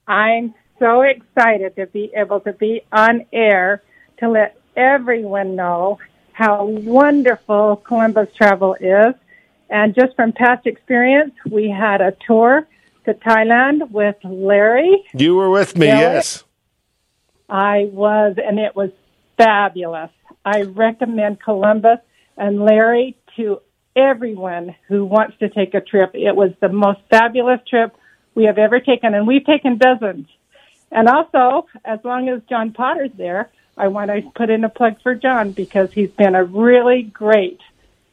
I'm 0.08 0.54
so 0.80 1.02
excited 1.02 1.76
to 1.76 1.86
be 1.86 2.10
able 2.16 2.40
to 2.40 2.52
be 2.52 2.82
on 2.90 3.26
air 3.32 3.84
to 4.20 4.28
let 4.28 4.58
everyone 4.76 5.56
know 5.56 5.98
how 6.32 6.64
wonderful 6.64 7.76
Columbus 7.76 8.28
travel 8.34 8.74
is. 8.80 9.14
And 9.68 9.94
just 9.94 10.16
from 10.16 10.32
past 10.32 10.66
experience, 10.66 11.34
we 11.48 11.68
had 11.68 12.00
a 12.00 12.12
tour 12.26 12.66
to 13.04 13.14
Thailand 13.14 13.90
with 13.90 14.16
Larry. 14.24 15.04
You 15.14 15.36
were 15.36 15.50
with 15.50 15.76
me, 15.76 15.86
Yeah. 15.86 16.00
yes. 16.00 16.44
I 17.48 17.88
was, 17.92 18.36
and 18.42 18.58
it 18.58 18.76
was 18.76 18.90
fabulous. 19.36 20.10
I 20.44 20.62
recommend 20.62 21.40
Columbus 21.40 21.98
and 22.36 22.62
Larry 22.64 23.16
to 23.36 23.60
everyone 23.96 24.74
who 24.88 25.04
wants 25.04 25.36
to 25.38 25.48
take 25.48 25.74
a 25.74 25.80
trip. 25.80 26.12
It 26.14 26.34
was 26.34 26.52
the 26.60 26.68
most 26.68 27.00
fabulous 27.10 27.60
trip 27.68 27.96
we 28.34 28.44
have 28.44 28.58
ever 28.58 28.80
taken, 28.80 29.14
and 29.14 29.26
we've 29.26 29.44
taken 29.44 29.78
dozens. 29.78 30.26
And 30.92 31.08
also, 31.08 31.66
as 31.84 31.98
long 32.04 32.28
as 32.28 32.40
John 32.48 32.72
Potter's 32.72 33.10
there, 33.16 33.50
I 33.84 33.88
want 33.88 34.10
to 34.10 34.22
put 34.34 34.50
in 34.50 34.62
a 34.64 34.68
plug 34.68 34.94
for 35.02 35.14
John 35.14 35.52
because 35.52 35.92
he's 35.92 36.10
been 36.10 36.34
a 36.34 36.44
really 36.44 37.02
great 37.02 37.60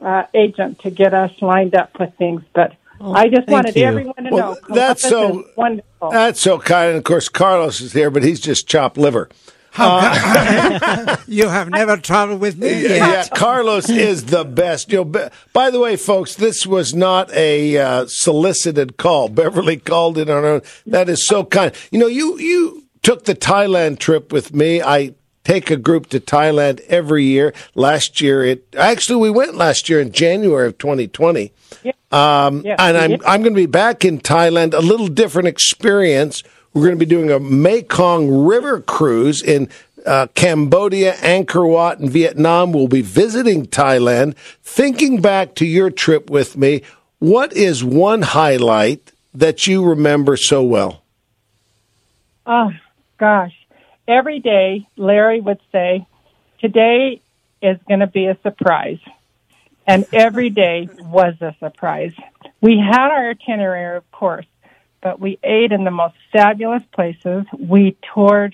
uh, 0.01 0.24
agent 0.34 0.80
to 0.80 0.89
get 0.89 1.13
us 1.13 1.32
lined 1.41 1.76
up 1.76 1.99
with 1.99 2.13
things. 2.18 2.41
But 2.53 2.74
I 2.99 3.28
just 3.30 3.47
wanted 3.47 3.76
you. 3.76 3.84
everyone 3.86 4.15
to 4.24 4.30
Well, 4.32 4.57
know 4.70 4.76
that's 4.76 5.01
so- 5.07 5.43
wonderful. 5.55 6.09
That's 6.11 6.39
so 6.41 6.57
kind. 6.59 6.89
And 6.89 6.97
of 6.97 7.03
course, 7.03 7.28
Carlos 7.30 7.82
is 7.82 7.93
here, 7.93 8.09
but 8.09 8.24
he's 8.24 8.39
just 8.39 8.68
chopped 8.68 8.97
liver. 8.97 9.30
You 11.28 11.49
have 11.49 11.70
never 11.70 11.97
traveled 11.97 12.39
with 12.41 12.57
me 12.57 12.70
Yeah, 12.84 12.89
yet. 12.89 12.97
yeah, 12.97 13.28
Carlos 13.38 13.89
is 13.89 14.26
the 14.26 14.43
best. 14.45 14.91
You 14.91 14.99
know, 14.99 15.05
be- 15.05 15.28
by 15.53 15.70
the 15.70 15.80
way, 15.80 15.95
folks, 15.97 16.36
this 16.36 16.65
was 16.65 16.93
not 16.95 17.32
a 17.34 17.78
uh, 17.78 18.05
solicited 18.07 18.97
call. 18.97 19.30
Beverly 19.30 19.78
called 19.78 20.18
it 20.18 20.30
on 20.30 20.43
her 20.43 20.49
own. 20.49 20.61
That 20.88 21.09
is 21.09 21.28
so 21.28 21.43
kind. 21.43 21.74
You 21.91 21.99
know, 21.99 22.07
you 22.07 22.39
you 22.39 22.86
took 23.03 23.26
the 23.26 23.36
Thailand 23.36 23.99
trip 23.99 24.32
with 24.32 24.53
me. 24.53 24.82
I 24.82 25.13
take 25.48 25.72
a 25.72 25.78
group 25.78 26.08
to 26.08 26.20
Thailand 26.20 26.82
every 26.88 27.24
year. 27.24 27.54
Last 27.74 28.20
year, 28.20 28.43
it 28.43 28.76
actually 28.78 29.16
we 29.16 29.30
went 29.30 29.56
last 29.56 29.88
year 29.88 30.02
in 30.02 30.12
January 30.12 30.68
of 30.68 30.78
2020. 30.78 31.54
Um, 32.12 32.64
Yeah, 32.66 32.76
and 32.80 32.98
I'm 32.98 33.10
did. 33.12 33.24
I'm 33.24 33.41
going 33.41 33.54
to 33.54 33.62
be 33.62 33.66
back 33.66 34.04
in 34.04 34.20
Thailand. 34.20 34.74
A 34.74 34.80
little 34.80 35.08
different 35.08 35.48
experience. 35.48 36.43
We're 36.74 36.82
going 36.82 37.00
to 37.00 37.06
be 37.06 37.10
doing 37.10 37.32
a 37.32 37.39
Mekong 37.39 38.45
River 38.45 38.82
cruise 38.82 39.41
in 39.41 39.70
uh, 40.06 40.28
Cambodia, 40.36 41.14
Angkor 41.16 41.70
Wat, 41.70 42.00
and 42.00 42.10
Vietnam. 42.10 42.74
We'll 42.74 42.89
be 42.89 43.02
visiting 43.02 43.66
Thailand. 43.66 44.36
Thinking 44.64 45.22
back 45.22 45.56
to 45.56 45.66
your 45.66 45.89
trip 45.89 46.30
with 46.30 46.58
me, 46.58 46.82
what 47.20 47.54
is 47.54 47.84
one 47.84 48.22
highlight 48.22 49.14
that 49.34 49.66
you 49.66 49.84
remember 49.84 50.36
so 50.36 50.62
well? 50.62 51.04
Oh, 52.45 52.72
gosh. 53.18 53.57
Every 54.08 54.39
day, 54.39 54.88
Larry 54.95 55.41
would 55.41 55.60
say, 55.72 56.08
Today 56.60 57.22
is 57.62 57.78
going 57.88 57.99
to 57.99 58.08
be 58.08 58.26
a 58.26 58.38
surprise. 58.41 58.99
And 59.86 60.05
every 60.12 60.49
day 60.49 60.89
was 60.99 61.36
a 61.39 61.55
surprise. 61.60 62.14
We 62.62 62.78
had 62.78 63.10
our 63.10 63.30
itinerary, 63.30 63.97
of 63.97 64.12
course, 64.12 64.45
but 65.01 65.20
we 65.20 65.39
ate 65.43 65.72
in 65.72 65.84
the 65.86 65.91
most 65.91 66.16
fabulous 66.34 66.84
places. 66.93 67.45
We 67.58 67.95
toured 68.14 68.53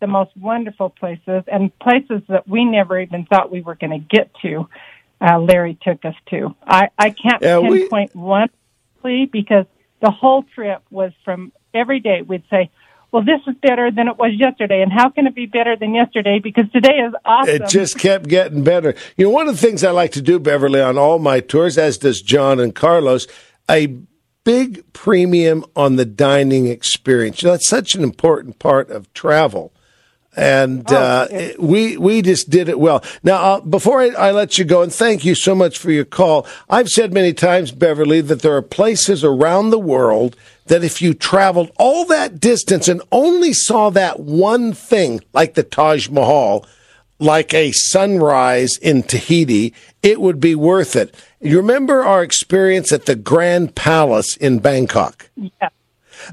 the 0.00 0.06
most 0.06 0.36
wonderful 0.36 0.90
places 0.90 1.44
and 1.46 1.76
places 1.78 2.22
that 2.28 2.46
we 2.46 2.64
never 2.64 3.00
even 3.00 3.24
thought 3.24 3.50
we 3.50 3.62
were 3.62 3.74
going 3.76 3.92
to 3.92 3.98
get 4.16 4.30
to. 4.42 4.68
Uh, 5.20 5.38
Larry 5.38 5.78
took 5.80 6.04
us 6.04 6.16
to. 6.30 6.54
I, 6.66 6.88
I 6.98 7.10
can't 7.10 7.40
Yeah, 7.40 7.60
we- 7.60 7.80
pinpoint 7.80 8.14
one 8.14 8.48
exactly 9.04 9.26
because 9.26 9.66
the 10.00 10.10
whole 10.10 10.42
trip 10.54 10.82
was 10.90 11.12
from 11.24 11.52
every 11.72 12.00
day 12.00 12.22
we'd 12.22 12.44
say, 12.50 12.70
well, 13.14 13.22
this 13.22 13.40
is 13.46 13.54
better 13.62 13.92
than 13.92 14.08
it 14.08 14.18
was 14.18 14.32
yesterday. 14.34 14.82
And 14.82 14.92
how 14.92 15.08
can 15.08 15.28
it 15.28 15.36
be 15.36 15.46
better 15.46 15.76
than 15.76 15.94
yesterday? 15.94 16.40
Because 16.40 16.64
today 16.72 16.96
is 16.96 17.14
awesome. 17.24 17.54
It 17.54 17.68
just 17.68 17.96
kept 17.96 18.26
getting 18.26 18.64
better. 18.64 18.92
You 19.16 19.26
know, 19.26 19.30
one 19.30 19.46
of 19.46 19.54
the 19.54 19.64
things 19.64 19.84
I 19.84 19.92
like 19.92 20.10
to 20.12 20.20
do, 20.20 20.40
Beverly, 20.40 20.80
on 20.80 20.98
all 20.98 21.20
my 21.20 21.38
tours, 21.38 21.78
as 21.78 21.96
does 21.96 22.20
John 22.20 22.58
and 22.58 22.74
Carlos, 22.74 23.28
a 23.70 23.86
big 24.42 24.92
premium 24.92 25.64
on 25.76 25.94
the 25.94 26.04
dining 26.04 26.66
experience. 26.66 27.40
You 27.40 27.46
know, 27.46 27.52
that's 27.52 27.68
such 27.68 27.94
an 27.94 28.02
important 28.02 28.58
part 28.58 28.90
of 28.90 29.12
travel. 29.14 29.72
And 30.36 30.90
uh, 30.92 31.28
it- 31.30 31.60
we 31.62 31.96
we 31.96 32.22
just 32.22 32.50
did 32.50 32.68
it 32.68 32.78
well. 32.78 33.04
Now, 33.22 33.36
uh, 33.54 33.60
before 33.60 34.00
I, 34.00 34.08
I 34.08 34.30
let 34.32 34.58
you 34.58 34.64
go, 34.64 34.82
and 34.82 34.92
thank 34.92 35.24
you 35.24 35.34
so 35.34 35.54
much 35.54 35.78
for 35.78 35.90
your 35.92 36.04
call. 36.04 36.46
I've 36.68 36.88
said 36.88 37.12
many 37.12 37.32
times, 37.32 37.70
Beverly, 37.72 38.20
that 38.22 38.42
there 38.42 38.54
are 38.56 38.62
places 38.62 39.22
around 39.24 39.70
the 39.70 39.78
world 39.78 40.36
that 40.66 40.82
if 40.82 41.00
you 41.02 41.14
traveled 41.14 41.70
all 41.78 42.04
that 42.06 42.40
distance 42.40 42.88
and 42.88 43.02
only 43.12 43.52
saw 43.52 43.90
that 43.90 44.20
one 44.20 44.72
thing, 44.72 45.20
like 45.32 45.54
the 45.54 45.62
Taj 45.62 46.08
Mahal, 46.08 46.66
like 47.18 47.52
a 47.54 47.70
sunrise 47.72 48.76
in 48.78 49.02
Tahiti, 49.02 49.72
it 50.02 50.20
would 50.20 50.40
be 50.40 50.54
worth 50.54 50.96
it. 50.96 51.14
You 51.40 51.58
remember 51.58 52.02
our 52.02 52.22
experience 52.22 52.90
at 52.92 53.06
the 53.06 53.14
Grand 53.14 53.74
Palace 53.74 54.36
in 54.38 54.58
Bangkok? 54.58 55.30
yes. 55.36 55.70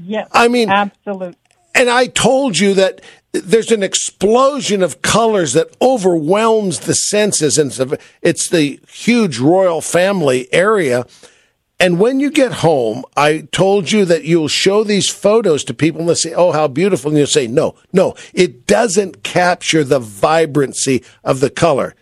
Yes. 0.02 0.28
I 0.32 0.48
mean- 0.48 0.70
absolutely. 0.70 1.36
And 1.74 1.88
I 1.88 2.06
told 2.06 2.58
you 2.58 2.74
that 2.74 3.00
there's 3.32 3.72
an 3.72 3.82
explosion 3.82 4.82
of 4.82 5.00
colors 5.02 5.54
that 5.54 5.74
overwhelms 5.80 6.80
the 6.80 6.94
senses, 6.94 7.56
and 7.58 7.98
it's, 8.20 8.48
the 8.48 8.78
huge 8.88 9.38
royal 9.38 9.80
family 9.80 10.52
area. 10.52 11.06
And 11.80 11.98
when 11.98 12.20
you 12.20 12.30
get 12.30 12.52
home, 12.52 13.04
I 13.16 13.48
told 13.50 13.90
you 13.90 14.04
that 14.04 14.24
you'll 14.24 14.48
show 14.48 14.84
these 14.84 15.08
photos 15.08 15.64
to 15.64 15.74
people 15.74 16.00
and 16.00 16.08
they'll 16.08 16.14
say, 16.14 16.32
Oh, 16.32 16.52
how 16.52 16.68
beautiful. 16.68 17.10
And 17.10 17.18
you'll 17.18 17.26
say, 17.26 17.48
No, 17.48 17.74
no, 17.92 18.14
it 18.32 18.68
doesn't 18.68 19.24
capture 19.24 19.82
the 19.82 19.98
vibrancy 19.98 21.02
of 21.24 21.40
the 21.40 21.50
color. 21.50 21.96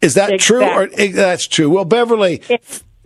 Is 0.00 0.14
that 0.14 0.38
true? 0.40 0.64
Or 0.64 0.88
eh, 0.94 1.12
that's 1.12 1.46
true. 1.46 1.68
Well, 1.68 1.84
Beverly, 1.84 2.40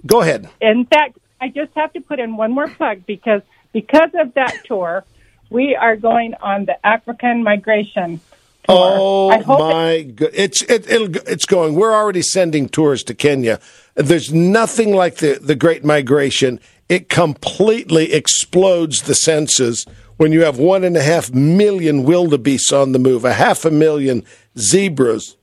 go 0.07 0.21
ahead. 0.21 0.49
in 0.61 0.85
fact, 0.85 1.19
I 1.41 1.49
just 1.49 1.73
have 1.75 1.93
to 1.95 2.01
put 2.01 2.21
in 2.21 2.37
one 2.37 2.53
more 2.53 2.69
plug 2.69 3.05
because 3.07 3.43
because 3.73 4.11
of 4.15 4.35
that 4.35 4.65
tour, 4.67 5.05
we 5.51 5.75
are 5.75 5.97
going 5.97 6.35
on 6.41 6.67
the 6.67 6.87
African 6.87 7.43
migration. 7.43 8.21
Tour. 8.65 8.77
Oh 8.77 9.31
I 9.31 9.39
hope 9.39 9.61
my 9.61 10.03
good! 10.03 10.31
It's 10.35 10.63
it, 10.63 10.91
it'll, 10.91 11.17
it's 11.27 11.47
going. 11.47 11.75
We're 11.75 11.95
already 11.95 12.23
sending 12.23 12.69
tours 12.69 13.03
to 13.05 13.15
Kenya. 13.15 13.61
There's 13.95 14.33
nothing 14.33 14.95
like 14.95 15.17
the 15.17 15.39
the 15.41 15.55
Great 15.55 15.85
Migration. 15.85 16.61
It 16.89 17.09
completely 17.09 18.13
explodes 18.13 19.03
the 19.03 19.15
senses 19.15 19.87
when 20.19 20.33
you 20.33 20.43
have 20.45 20.59
one 20.59 20.85
and 20.85 20.97
a 20.97 21.03
half 21.03 21.33
million 21.33 22.05
wildebeests 22.05 22.73
on 22.73 22.93
the 22.93 22.99
move, 22.99 23.25
a 23.25 23.33
half 23.33 23.65
a 23.65 23.71
million 23.71 24.25
zebras, 24.59 25.37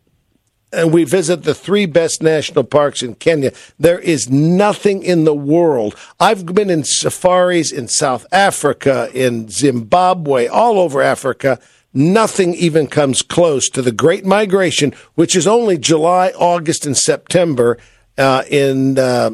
and 0.76 0.94
we 0.94 1.04
visit 1.04 1.44
the 1.44 1.56
three 1.56 1.86
best 1.86 2.22
national 2.22 2.64
parks 2.64 3.02
in 3.02 3.16
Kenya. 3.16 3.52
There 3.80 4.00
is 4.00 4.30
nothing 4.30 5.04
in 5.04 5.24
the 5.24 5.34
world. 5.34 5.96
I've 6.20 6.46
been 6.46 6.70
in 6.70 6.84
safaris 6.84 7.72
in 7.72 7.88
South 7.88 8.26
Africa, 8.32 9.10
in 9.14 9.50
Zimbabwe, 9.50 10.48
all 10.48 10.80
over 10.80 11.02
Africa. 11.02 11.60
Nothing 11.94 12.54
even 12.56 12.88
comes 12.88 13.22
close 13.22 13.70
to 13.70 13.82
the 13.82 13.94
Great 13.94 14.26
Migration, 14.26 14.94
which 15.16 15.36
is 15.36 15.48
only 15.48 15.78
July, 15.78 16.34
August, 16.38 16.86
and 16.86 16.98
September 16.98 17.78
uh, 18.18 18.44
in 18.50 19.00
uh, 19.00 19.32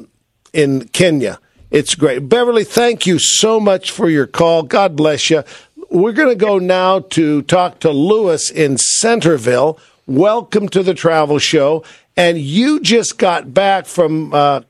in 0.54 0.88
Kenya. 0.90 1.40
It's 1.72 1.96
great. 1.96 2.28
Beverly, 2.28 2.66
thank 2.66 3.06
you 3.06 3.18
so 3.18 3.60
much 3.60 3.92
for 3.92 4.10
your 4.10 4.28
call. 4.28 4.64
God 4.64 4.96
bless 4.96 5.30
you. 5.30 5.44
We're 5.90 6.12
going 6.12 6.30
to 6.30 6.36
go 6.36 6.60
now 6.60 7.00
to 7.00 7.42
talk 7.44 7.80
to 7.80 7.92
Lewis 7.92 8.52
in 8.52 8.78
Centerville. 8.78 9.80
Welcome 10.12 10.68
to 10.70 10.84
the 10.84 10.94
travel 10.94 11.40
show. 11.40 11.86
And 12.18 12.38
you 12.38 12.82
just 12.82 13.18
got 13.18 13.54
back 13.54 13.86
from 13.86 14.34
uh, 14.34 14.64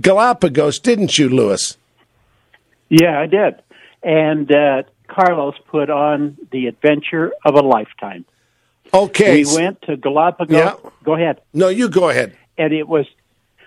Galapagos, 0.00 0.78
didn't 0.78 1.18
you, 1.18 1.28
Lewis? 1.28 1.76
Yeah, 2.88 3.18
I 3.18 3.26
did. 3.26 3.60
And 4.04 4.54
uh, 4.54 4.84
Carlos 5.08 5.56
put 5.66 5.90
on 5.90 6.38
the 6.52 6.68
adventure 6.68 7.32
of 7.44 7.56
a 7.56 7.60
lifetime. 7.60 8.24
Okay. 8.92 9.42
We 9.42 9.56
went 9.56 9.82
to 9.82 9.96
Galapagos. 9.96 10.56
Yeah. 10.56 10.90
Go 11.02 11.16
ahead. 11.16 11.40
No, 11.52 11.66
you 11.66 11.88
go 11.88 12.08
ahead. 12.08 12.36
And 12.56 12.72
it 12.72 12.86
was, 12.86 13.06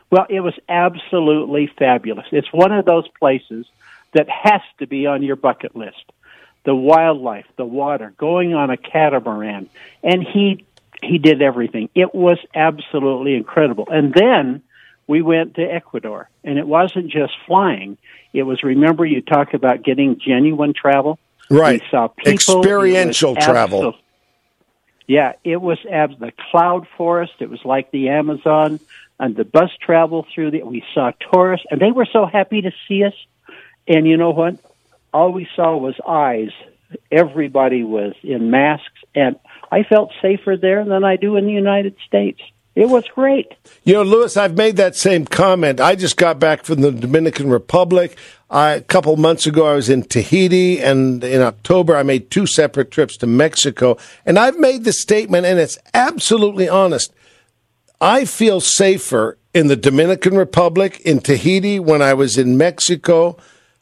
well, 0.10 0.28
it 0.30 0.40
was 0.40 0.54
absolutely 0.70 1.70
fabulous. 1.78 2.28
It's 2.32 2.54
one 2.54 2.72
of 2.72 2.86
those 2.86 3.06
places 3.20 3.66
that 4.14 4.30
has 4.30 4.62
to 4.80 4.88
be 4.88 5.08
on 5.08 5.24
your 5.24 5.36
bucket 5.36 5.76
list. 5.76 6.06
The 6.64 6.74
wildlife, 6.74 7.48
the 7.58 7.66
water, 7.66 8.14
going 8.18 8.54
on 8.54 8.70
a 8.70 8.78
catamaran, 8.78 9.70
and 10.02 10.24
he 10.24 10.64
he 11.02 11.18
did 11.18 11.42
everything. 11.42 11.90
It 11.96 12.14
was 12.14 12.38
absolutely 12.56 13.36
incredible. 13.36 13.88
And 13.90 14.14
then 14.14 14.64
we 15.08 15.22
went 15.22 15.56
to 15.56 15.62
Ecuador, 15.62 16.30
and 16.44 16.58
it 16.58 16.68
wasn't 16.68 17.10
just 17.10 17.34
flying. 17.46 17.98
It 18.34 18.44
was 18.44 18.64
remember 18.64 19.06
you 19.06 19.22
talk 19.22 19.54
about 19.54 19.84
getting 19.84 20.20
genuine 20.20 20.74
travel. 20.74 21.18
Right. 21.50 21.82
We 21.82 21.88
saw 21.90 22.08
people. 22.08 22.34
Experiential 22.34 23.36
travel. 23.36 23.94
absol- 23.94 24.00
yeah, 25.08 25.34
it 25.46 25.62
was 25.62 25.78
abs- 25.90 26.20
the 26.20 26.34
cloud 26.52 26.86
forest. 26.98 27.34
It 27.40 27.50
was 27.50 27.64
like 27.64 27.92
the 27.92 28.10
Amazon, 28.10 28.82
and 29.18 29.36
the 29.36 29.46
bus 29.46 29.72
travel 29.82 30.28
through 30.36 30.52
the. 30.52 30.64
We 30.64 30.84
saw 30.94 31.12
tourists, 31.32 31.66
and 31.72 31.80
they 31.80 31.92
were 31.92 32.08
so 32.12 32.26
happy 32.26 32.62
to 32.62 32.72
see 32.88 33.06
us. 33.06 33.14
And 33.88 34.06
you 34.06 34.18
know 34.18 34.32
what? 34.32 34.60
All 35.14 35.32
we 35.32 35.48
saw 35.56 35.78
was 35.78 35.96
eyes. 36.06 36.52
Everybody 37.10 37.84
was 37.84 38.14
in 38.22 38.52
masks, 38.52 39.00
and 39.16 39.38
I 39.72 39.84
felt 39.84 40.12
safer 40.22 40.58
there 40.58 40.84
than 40.86 41.04
I 41.04 41.16
do 41.16 41.36
in 41.36 41.46
the 41.46 41.52
United 41.52 41.96
States. 42.06 42.40
It 42.78 42.90
was 42.90 43.06
great. 43.16 43.52
You 43.86 43.96
know, 43.96 44.04
Lewis, 44.04 44.38
I've 44.38 44.56
made 44.56 44.76
that 44.78 44.96
same 44.96 45.26
comment. 45.26 45.82
I 45.82 45.96
just 45.96 46.16
got 46.16 46.38
back 46.38 46.64
from 46.64 46.82
the 46.82 46.92
Dominican 46.92 47.50
Republic. 47.50 48.16
I, 48.52 48.74
a 48.74 48.82
couple 48.82 49.18
months 49.18 49.48
ago, 49.48 49.66
I 49.66 49.74
was 49.74 49.90
in 49.90 50.04
Tahiti, 50.04 50.80
and 50.80 51.24
in 51.24 51.42
October, 51.42 51.96
I 51.96 52.04
made 52.04 52.30
two 52.30 52.46
separate 52.46 52.92
trips 52.92 53.18
to 53.18 53.26
Mexico. 53.26 53.98
And 54.28 54.38
I've 54.38 54.60
made 54.60 54.84
the 54.84 54.94
statement, 54.94 55.48
and 55.48 55.58
it's 55.58 55.80
absolutely 55.96 56.70
honest. 56.70 57.12
I 58.00 58.26
feel 58.26 58.62
safer 58.62 59.40
in 59.56 59.68
the 59.68 59.76
Dominican 59.76 60.38
Republic, 60.38 61.02
in 61.02 61.20
Tahiti, 61.20 61.80
when 61.80 62.04
I 62.04 62.14
was 62.14 62.38
in 62.38 62.58
Mexico, 62.58 63.38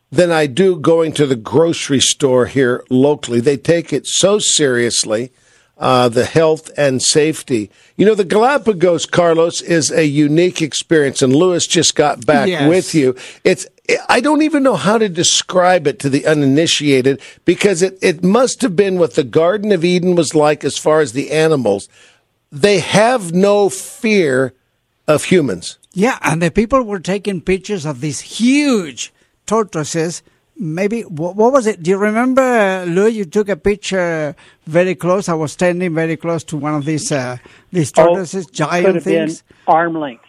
than 0.10 0.32
I 0.32 0.48
do 0.48 0.78
going 0.78 1.12
to 1.14 1.26
the 1.26 1.36
grocery 1.36 2.00
store 2.00 2.46
here 2.46 2.82
locally. 2.90 3.42
They 3.42 3.58
take 3.58 3.92
it 3.92 4.08
so 4.08 4.40
seriously. 4.40 5.34
Uh, 5.78 6.08
the 6.10 6.26
health 6.26 6.72
and 6.78 7.02
safety. 7.02 7.70
You 7.98 8.06
know, 8.06 8.16
the 8.16 8.24
Galapagos, 8.24 9.06
Carlos, 9.06 9.62
is 9.62 9.92
a 9.92 10.06
unique 10.06 10.62
experience, 10.62 11.22
and 11.22 11.36
Lewis 11.36 11.68
just 11.68 11.96
got 11.96 12.26
back 12.26 12.48
Yes. 12.48 12.70
with 12.70 12.96
you. 12.96 13.16
It's 13.44 13.68
I 14.10 14.20
don't 14.20 14.42
even 14.42 14.64
know 14.64 14.76
how 14.78 14.98
to 14.98 15.08
describe 15.10 15.86
it 15.86 16.00
to 16.00 16.10
the 16.10 16.26
uninitiated 16.26 17.22
because 17.46 17.82
it, 17.84 18.00
it 18.02 18.24
must 18.24 18.62
have 18.64 18.76
been 18.76 18.98
what 18.98 19.14
the 19.14 19.24
Garden 19.24 19.72
of 19.72 19.86
Eden 19.86 20.16
was 20.16 20.34
like 20.34 20.64
as 20.64 20.78
far 20.78 21.02
as 21.02 21.12
the 21.14 21.30
animals. 21.32 21.88
They 22.52 22.80
have 22.80 23.32
no 23.34 23.70
fear 23.70 24.54
of 25.08 25.26
humans. 25.26 25.78
Yeah, 25.94 26.18
and 26.24 26.42
the 26.42 26.50
people 26.52 26.82
were 26.84 27.00
taking 27.00 27.42
pictures 27.42 27.86
of 27.86 28.02
these 28.02 28.22
huge 28.22 29.14
tortoises. 29.46 30.24
Maybe 30.58 31.02
what, 31.02 31.36
what 31.36 31.52
was 31.52 31.68
it? 31.68 31.84
Do 31.84 31.92
you 31.92 31.98
remember, 31.98 32.86
Lou? 32.88 33.08
You 33.08 33.26
took 33.26 33.50
a 33.50 33.58
picture 33.58 34.36
very 34.66 34.96
close. 34.96 35.28
I 35.28 35.34
was 35.34 35.52
standing 35.52 35.94
very 35.94 36.16
close 36.16 36.44
to 36.46 36.58
one 36.58 36.74
of 36.74 36.86
these 36.86 37.12
uh, 37.12 37.38
these 37.72 37.92
tortoises, 37.92 38.46
could 38.46 38.56
giant 38.56 39.04
things. 39.04 39.44
arm 39.68 39.96
length. 39.96 40.24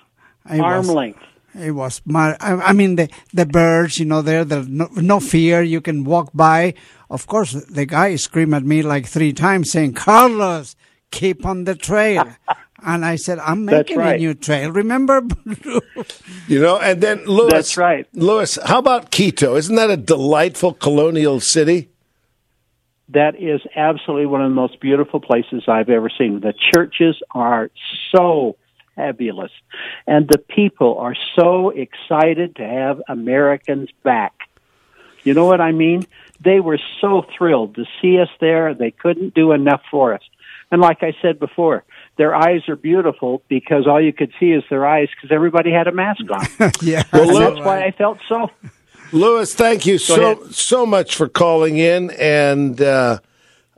It 0.51 0.61
arm 0.61 0.79
was- 0.79 0.91
length. 0.91 1.21
It 1.59 1.71
was 1.71 2.03
mar- 2.05 2.37
I, 2.39 2.53
I 2.53 2.73
mean 2.75 2.97
the 2.97 3.09
the 3.33 3.47
birds, 3.47 3.99
you 3.99 4.05
know, 4.05 4.21
there 4.21 4.45
there's 4.45 4.69
no, 4.69 4.89
no 4.97 5.21
fear. 5.21 5.63
You 5.63 5.81
can 5.81 6.05
walk 6.05 6.31
by. 6.35 6.75
Of 7.09 7.27
course, 7.27 7.53
the 7.53 7.87
guy 7.87 8.17
screamed 8.17 8.53
at 8.53 8.63
me 8.65 8.83
like 8.83 9.07
three 9.07 9.33
times, 9.33 9.71
saying, 9.71 9.95
"Carlos, 9.95 10.77
keep 11.11 11.47
on 11.47 11.65
the 11.65 11.75
trail." 11.75 12.27
and 12.87 13.05
I 13.05 13.17
said, 13.17 13.39
"I'm 13.41 13.67
That's 13.67 13.91
making 13.91 14.01
a 14.01 14.17
new 14.17 14.35
trail." 14.35 14.71
Remember? 14.71 15.23
You 16.49 16.61
know, 16.61 16.79
and 16.79 17.01
then 17.01 17.25
Lewis. 17.25 17.53
That's 17.53 17.77
right. 17.77 18.07
Lewis, 18.13 18.57
how 18.65 18.79
about 18.79 19.11
Quito? 19.11 19.57
Isn't 19.57 19.75
that 19.75 19.91
a 19.91 19.97
delightful 19.97 20.73
colonial 20.75 21.41
city? 21.41 21.89
That 23.09 23.35
is 23.35 23.61
absolutely 23.75 24.27
one 24.27 24.43
of 24.43 24.51
the 24.51 24.55
most 24.55 24.79
beautiful 24.79 25.19
places 25.19 25.65
I've 25.67 25.89
ever 25.89 26.09
seen. 26.09 26.39
The 26.39 26.55
churches 26.73 27.21
are 27.33 27.71
so 28.15 28.57
fabulous, 28.95 29.51
and 30.07 30.29
the 30.29 30.39
people 30.39 30.99
are 30.99 31.17
so 31.35 31.71
excited 31.71 32.57
to 32.57 32.65
have 32.65 33.03
Americans 33.09 33.89
back. 34.05 34.33
You 35.25 35.35
know 35.35 35.47
what 35.47 35.61
I 35.61 35.73
mean? 35.73 36.07
They 36.45 36.61
were 36.61 36.79
so 37.01 37.25
thrilled 37.37 37.75
to 37.75 37.87
see 38.01 38.21
us 38.21 38.29
there. 38.41 38.73
They 38.73 38.93
couldn't 38.93 39.35
do 39.35 39.51
enough 39.51 39.83
for 39.91 40.15
us. 40.15 40.23
And 40.71 40.81
like 40.81 41.03
I 41.03 41.13
said 41.23 41.41
before, 41.41 41.85
their 42.17 42.35
eyes 42.35 42.69
are 42.69 42.77
beautiful 42.77 43.43
because 43.49 43.87
all 43.87 44.01
you 44.01 44.13
could 44.13 44.33
see 44.41 44.53
is 44.53 44.65
their 44.71 44.87
eyes 44.87 45.09
because 45.15 45.31
everybody 45.33 45.71
had 45.71 45.87
a 45.87 45.93
mask 45.93 46.23
on. 46.31 46.47
yeah. 46.83 47.03
and 47.13 47.37
that's 47.37 47.59
why 47.61 47.85
I 47.85 47.91
felt 47.91 48.19
so 48.29 48.51
Lewis, 49.13 49.55
thank 49.55 49.87
you 49.87 49.99
so 49.99 50.33
ahead. 50.33 50.55
so 50.55 50.85
much 50.85 51.15
for 51.15 51.29
calling 51.29 51.79
in 51.79 52.11
and 52.13 52.81
uh, 52.81 53.19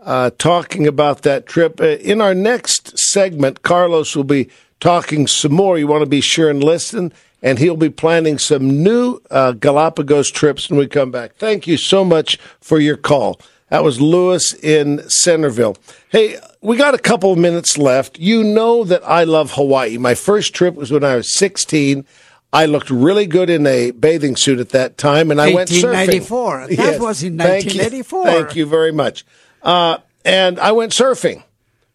uh, 0.01 0.31
talking 0.39 0.87
about 0.87 1.23
that 1.23 1.47
trip. 1.47 1.81
Uh, 1.81 1.97
in 1.99 2.21
our 2.21 2.35
next 2.35 2.99
segment, 2.99 3.63
Carlos 3.63 4.17
will 4.17 4.25
be 4.25 4.49
talking 4.81 5.27
some 5.27 5.53
more. 5.53 5.79
You 5.79 5.87
want 5.87 6.03
to 6.03 6.09
be 6.09 6.21
sure 6.21 6.49
and 6.49 6.65
listen, 6.65 7.13
and 7.43 7.59
he'll 7.59 7.77
be 7.77 7.91
planning 7.91 8.39
some 8.39 8.83
new 8.83 9.21
uh, 9.31 9.53
Galapagos 9.53 10.31
trips 10.31 10.71
when 10.71 10.79
we 10.79 10.87
come 10.87 11.11
back. 11.11 11.37
Thank 11.37 11.67
you 11.67 11.77
so 11.77 12.05
much 12.05 12.39
for 12.61 12.81
your 12.81 12.97
call. 12.97 13.39
That 13.71 13.85
was 13.85 14.01
Lewis 14.01 14.55
in 14.55 15.09
Centerville. 15.11 15.77
Hey, 16.09 16.39
we 16.63 16.77
got 16.77 16.95
a 16.95 16.99
couple 16.99 17.33
of 17.33 17.39
minutes 17.39 17.77
left. 17.77 18.19
You 18.19 18.43
know 18.43 18.83
that 18.85 19.03
I 19.07 19.25
love 19.25 19.53
Hawaii. 19.53 19.99
My 19.99 20.15
first 20.15 20.55
trip 20.55 20.75
was 20.75 20.91
when 20.91 21.05
I 21.05 21.17
was 21.17 21.35
16. 21.35 22.05
I 22.53 22.65
looked 22.65 22.89
really 22.89 23.27
good 23.27 23.51
in 23.51 23.67
a 23.67 23.91
bathing 23.91 24.37
suit 24.37 24.59
at 24.59 24.71
that 24.71 24.97
time, 24.97 25.31
and 25.31 25.41
I 25.41 25.53
went 25.53 25.69
surfing. 25.69 26.09
1894. 26.09 26.67
That 26.77 27.01
was 27.01 27.23
in 27.23 27.37
Thank 27.37 27.75
you. 27.75 27.81
1984. 27.81 28.25
Thank 28.25 28.57
you 28.57 28.67
very 28.67 28.93
much. 28.93 29.27
Uh, 29.63 29.99
and 30.25 30.59
I 30.59 30.73
went 30.73 30.93
surfing 30.93 31.43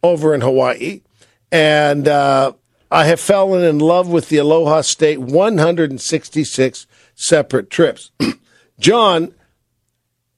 over 0.03 0.35
in 0.35 0.41
Hawaii, 0.41 1.01
and 1.51 2.07
uh, 2.07 2.53
I 2.91 3.05
have 3.05 3.19
fallen 3.19 3.63
in 3.63 3.79
love 3.79 4.09
with 4.09 4.29
the 4.29 4.37
Aloha 4.37 4.81
State 4.81 5.19
166 5.19 6.85
separate 7.15 7.71
trips. 7.71 8.11
John, 8.79 9.33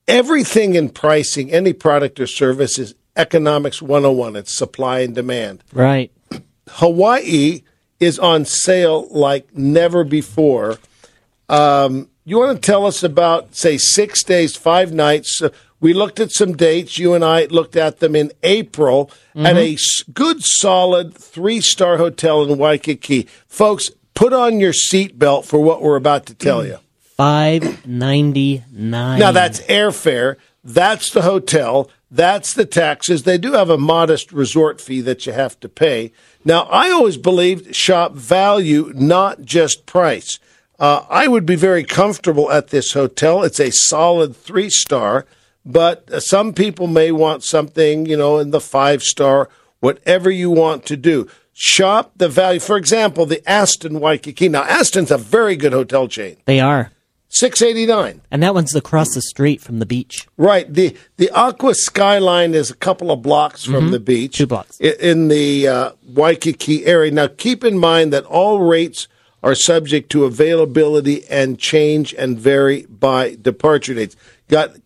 everything 0.08 0.76
in 0.76 0.89
pricing, 0.89 1.51
any 1.51 1.74
product 1.74 2.20
or 2.20 2.28
service 2.28 2.78
is 2.78 2.95
economics 3.16 3.82
101. 3.82 4.36
It's 4.36 4.56
supply 4.56 4.99
and 4.99 5.16
demand. 5.16 5.64
Right. 5.74 6.12
Hawaii 6.70 7.62
is 7.99 8.20
on 8.20 8.45
sale 8.45 9.08
like 9.10 9.56
never 9.56 10.03
before. 10.03 10.78
Um, 11.47 12.10
you 12.24 12.39
want 12.39 12.62
to 12.62 12.66
tell 12.66 12.86
us 12.86 13.03
about, 13.03 13.56
say, 13.56 13.78
six 13.78 14.24
days, 14.24 14.56
five 14.56 14.91
nights? 14.91 15.41
Uh, 15.41 15.49
we 15.80 15.93
looked 15.93 16.20
at 16.20 16.32
some 16.32 16.56
dates. 16.58 16.97
You 16.97 17.14
and 17.14 17.24
I 17.24 17.45
looked 17.45 17.76
at 17.76 17.99
them 17.99 18.16
in 18.16 18.32
April 18.41 19.12
at 19.36 19.56
a 19.58 19.78
good, 20.14 20.38
solid 20.41 21.14
three 21.14 21.62
star 21.62 21.97
hotel 21.97 22.43
in 22.43 22.58
Waikiki. 22.58 23.28
Folks, 23.47 23.91
put 24.16 24.34
on 24.34 24.60
your 24.60 24.72
seatbelt 24.72 25.45
for 25.45 25.60
what 25.60 25.82
we're 25.82 25.97
about 25.97 26.26
to 26.28 26.34
tell 26.34 26.66
you. 26.66 26.78
Five 27.18 27.86
ninety 27.88 28.63
nine. 28.72 29.20
Now 29.20 29.32
that's 29.32 29.61
airfare. 29.61 30.36
That's 30.63 31.11
the 31.11 31.22
hotel. 31.22 31.89
That's 32.11 32.53
the 32.53 32.66
taxes. 32.66 33.24
They 33.24 33.38
do 33.38 33.53
have 33.53 33.70
a 33.70 33.78
modest 33.78 34.32
resort 34.32 34.82
fee 34.82 35.01
that 35.01 35.26
you 35.26 35.34
have 35.34 35.59
to 35.59 35.70
pay. 35.70 36.11
Now, 36.43 36.63
I 36.63 36.89
always 36.89 37.18
believed 37.18 37.76
shop 37.76 38.13
value, 38.13 38.91
not 38.95 39.41
just 39.41 39.86
price. 39.86 40.39
Uh, 40.80 41.05
I 41.09 41.28
would 41.28 41.45
be 41.45 41.55
very 41.55 41.84
comfortable 41.84 42.51
at 42.51 42.70
this 42.70 42.93
hotel. 42.93 43.43
It's 43.43 43.59
a 43.59 43.72
solid 43.72 44.36
three 44.36 44.70
star, 44.70 45.26
but 45.66 46.09
uh, 46.11 46.20
some 46.20 46.53
people 46.53 46.88
may 46.88 47.11
want 47.11 47.43
something, 47.43 48.05
you 48.05 48.18
know, 48.18 48.39
in 48.39 48.51
the 48.51 48.61
five 48.61 49.03
star, 49.03 49.49
whatever 49.80 50.30
you 50.30 50.49
want 50.49 50.86
to 50.86 50.97
do. 50.97 51.28
Shop 51.53 52.11
the 52.18 52.28
value. 52.28 52.59
For 52.59 52.76
example, 52.78 53.26
the 53.26 53.47
Aston 53.49 53.99
Waikiki. 53.99 54.49
Now, 54.49 54.63
Aston's 54.63 55.11
a 55.11 55.18
very 55.18 55.55
good 55.55 55.74
hotel 55.74 56.07
chain. 56.07 56.38
They 56.45 56.59
are, 56.59 56.91
Six 57.28 57.61
eighty 57.61 57.86
nine. 57.86 58.21
and 58.32 58.41
that 58.43 58.53
one's 58.53 58.73
across 58.76 59.13
the 59.13 59.21
street 59.21 59.59
from 59.59 59.80
the 59.80 59.86
beach. 59.86 60.26
Right. 60.38 60.71
The 60.73 60.95
the 61.17 61.30
Aqua 61.32 61.76
Skyline 61.76 62.53
is 62.53 62.71
a 62.71 62.76
couple 62.76 63.11
of 63.11 63.21
blocks 63.21 63.65
from 63.65 63.91
the 63.91 63.99
beach. 63.99 64.34
Mm-hmm. 64.34 64.43
Two 64.43 64.47
blocks. 64.47 64.80
In 64.80 65.28
the 65.28 65.67
uh, 65.67 65.91
Waikiki 66.07 66.86
area. 66.86 67.11
Now, 67.11 67.28
keep 67.28 67.63
in 67.65 67.78
mind 67.78 68.13
that 68.13 68.23
all 68.26 68.61
rates 68.61 69.09
are 69.43 69.53
subject 69.55 70.09
to 70.11 70.23
availability 70.23 71.26
and 71.30 71.59
change 71.59 72.13
and 72.13 72.39
vary 72.39 72.86
by 72.86 73.36
departure 73.41 73.93
dates. 73.93 74.15
Got 74.47 74.78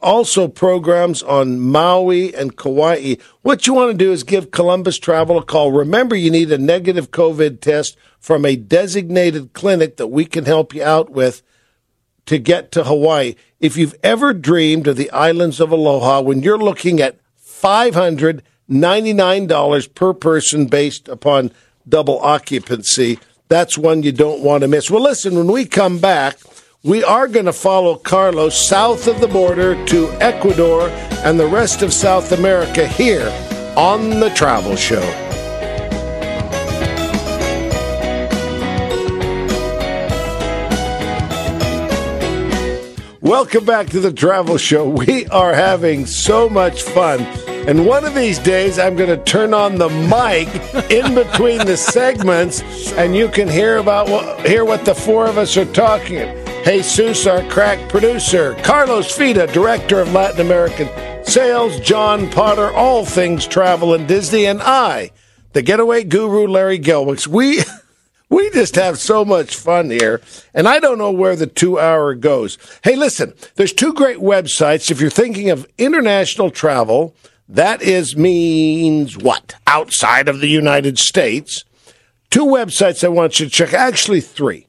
also 0.00 0.48
programs 0.48 1.22
on 1.22 1.60
Maui 1.60 2.34
and 2.34 2.56
Kauai. 2.56 3.16
What 3.42 3.66
you 3.66 3.74
want 3.74 3.90
to 3.90 3.96
do 3.96 4.12
is 4.12 4.22
give 4.22 4.50
Columbus 4.50 4.98
Travel 4.98 5.38
a 5.38 5.44
call. 5.44 5.72
Remember, 5.72 6.14
you 6.14 6.30
need 6.30 6.50
a 6.52 6.58
negative 6.58 7.10
COVID 7.10 7.60
test 7.60 7.96
from 8.18 8.44
a 8.44 8.56
designated 8.56 9.52
clinic 9.52 9.96
that 9.96 10.06
we 10.06 10.24
can 10.24 10.44
help 10.44 10.74
you 10.74 10.82
out 10.82 11.10
with 11.10 11.42
to 12.26 12.38
get 12.38 12.70
to 12.72 12.84
Hawaii. 12.84 13.34
If 13.60 13.76
you've 13.76 13.94
ever 14.02 14.32
dreamed 14.34 14.86
of 14.86 14.96
the 14.96 15.10
islands 15.10 15.60
of 15.60 15.72
Aloha, 15.72 16.20
when 16.20 16.42
you're 16.42 16.58
looking 16.58 17.00
at 17.00 17.18
$599 17.40 19.94
per 19.94 20.12
person 20.12 20.66
based 20.66 21.08
upon 21.08 21.52
double 21.88 22.20
occupancy, 22.20 23.18
that's 23.48 23.78
one 23.78 24.02
you 24.02 24.12
don't 24.12 24.42
want 24.42 24.60
to 24.62 24.68
miss. 24.68 24.90
Well, 24.90 25.02
listen, 25.02 25.36
when 25.36 25.46
we 25.46 25.64
come 25.64 25.98
back, 25.98 26.36
we 26.82 27.02
are 27.02 27.28
going 27.28 27.46
to 27.46 27.52
follow 27.52 27.96
Carlos 27.96 28.68
south 28.68 29.08
of 29.08 29.20
the 29.20 29.28
border 29.28 29.82
to 29.86 30.10
Ecuador 30.20 30.90
and 31.24 31.40
the 31.40 31.46
rest 31.46 31.82
of 31.82 31.92
South 31.92 32.32
America 32.32 32.86
here 32.86 33.28
on 33.76 34.20
The 34.20 34.30
Travel 34.30 34.76
Show. 34.76 35.35
Welcome 43.26 43.64
back 43.64 43.88
to 43.88 43.98
the 43.98 44.12
Travel 44.12 44.56
Show. 44.56 44.88
We 44.88 45.26
are 45.26 45.52
having 45.52 46.06
so 46.06 46.48
much 46.48 46.82
fun. 46.82 47.22
And 47.66 47.84
one 47.84 48.04
of 48.04 48.14
these 48.14 48.38
days, 48.38 48.78
I'm 48.78 48.94
going 48.94 49.08
to 49.08 49.16
turn 49.24 49.52
on 49.52 49.78
the 49.78 49.88
mic 49.88 50.46
in 50.92 51.12
between 51.12 51.58
the 51.66 51.76
segments, 51.76 52.62
and 52.92 53.16
you 53.16 53.28
can 53.28 53.48
hear 53.48 53.78
about 53.78 54.08
what, 54.08 54.46
hear 54.46 54.64
what 54.64 54.84
the 54.84 54.94
four 54.94 55.26
of 55.26 55.38
us 55.38 55.56
are 55.56 55.64
talking. 55.72 56.20
Jesus, 56.64 57.26
our 57.26 57.42
crack 57.50 57.88
producer, 57.88 58.54
Carlos 58.62 59.08
Fita, 59.08 59.52
director 59.52 59.98
of 59.98 60.12
Latin 60.12 60.42
American 60.42 60.88
sales, 61.24 61.80
John 61.80 62.30
Potter, 62.30 62.70
all 62.70 63.04
things 63.04 63.44
travel 63.44 63.92
and 63.94 64.06
Disney, 64.06 64.46
and 64.46 64.62
I, 64.62 65.10
the 65.52 65.62
getaway 65.62 66.04
guru, 66.04 66.46
Larry 66.46 66.78
Gelwix. 66.78 67.26
We. 67.26 67.64
We 68.28 68.50
just 68.50 68.74
have 68.74 68.98
so 68.98 69.24
much 69.24 69.54
fun 69.54 69.90
here, 69.90 70.20
and 70.52 70.66
I 70.66 70.80
don't 70.80 70.98
know 70.98 71.12
where 71.12 71.36
the 71.36 71.46
two 71.46 71.78
hour 71.78 72.12
goes. 72.14 72.58
Hey, 72.82 72.96
listen, 72.96 73.34
there's 73.54 73.72
two 73.72 73.94
great 73.94 74.18
websites. 74.18 74.90
If 74.90 75.00
you're 75.00 75.10
thinking 75.10 75.50
of 75.50 75.68
international 75.78 76.50
travel, 76.50 77.14
that 77.48 77.82
is 77.82 78.16
means 78.16 79.16
what? 79.16 79.54
Outside 79.66 80.28
of 80.28 80.40
the 80.40 80.48
United 80.48 80.98
States. 80.98 81.64
Two 82.30 82.46
websites 82.46 83.04
I 83.04 83.08
want 83.08 83.38
you 83.38 83.46
to 83.46 83.52
check, 83.52 83.72
actually, 83.72 84.20
three. 84.20 84.66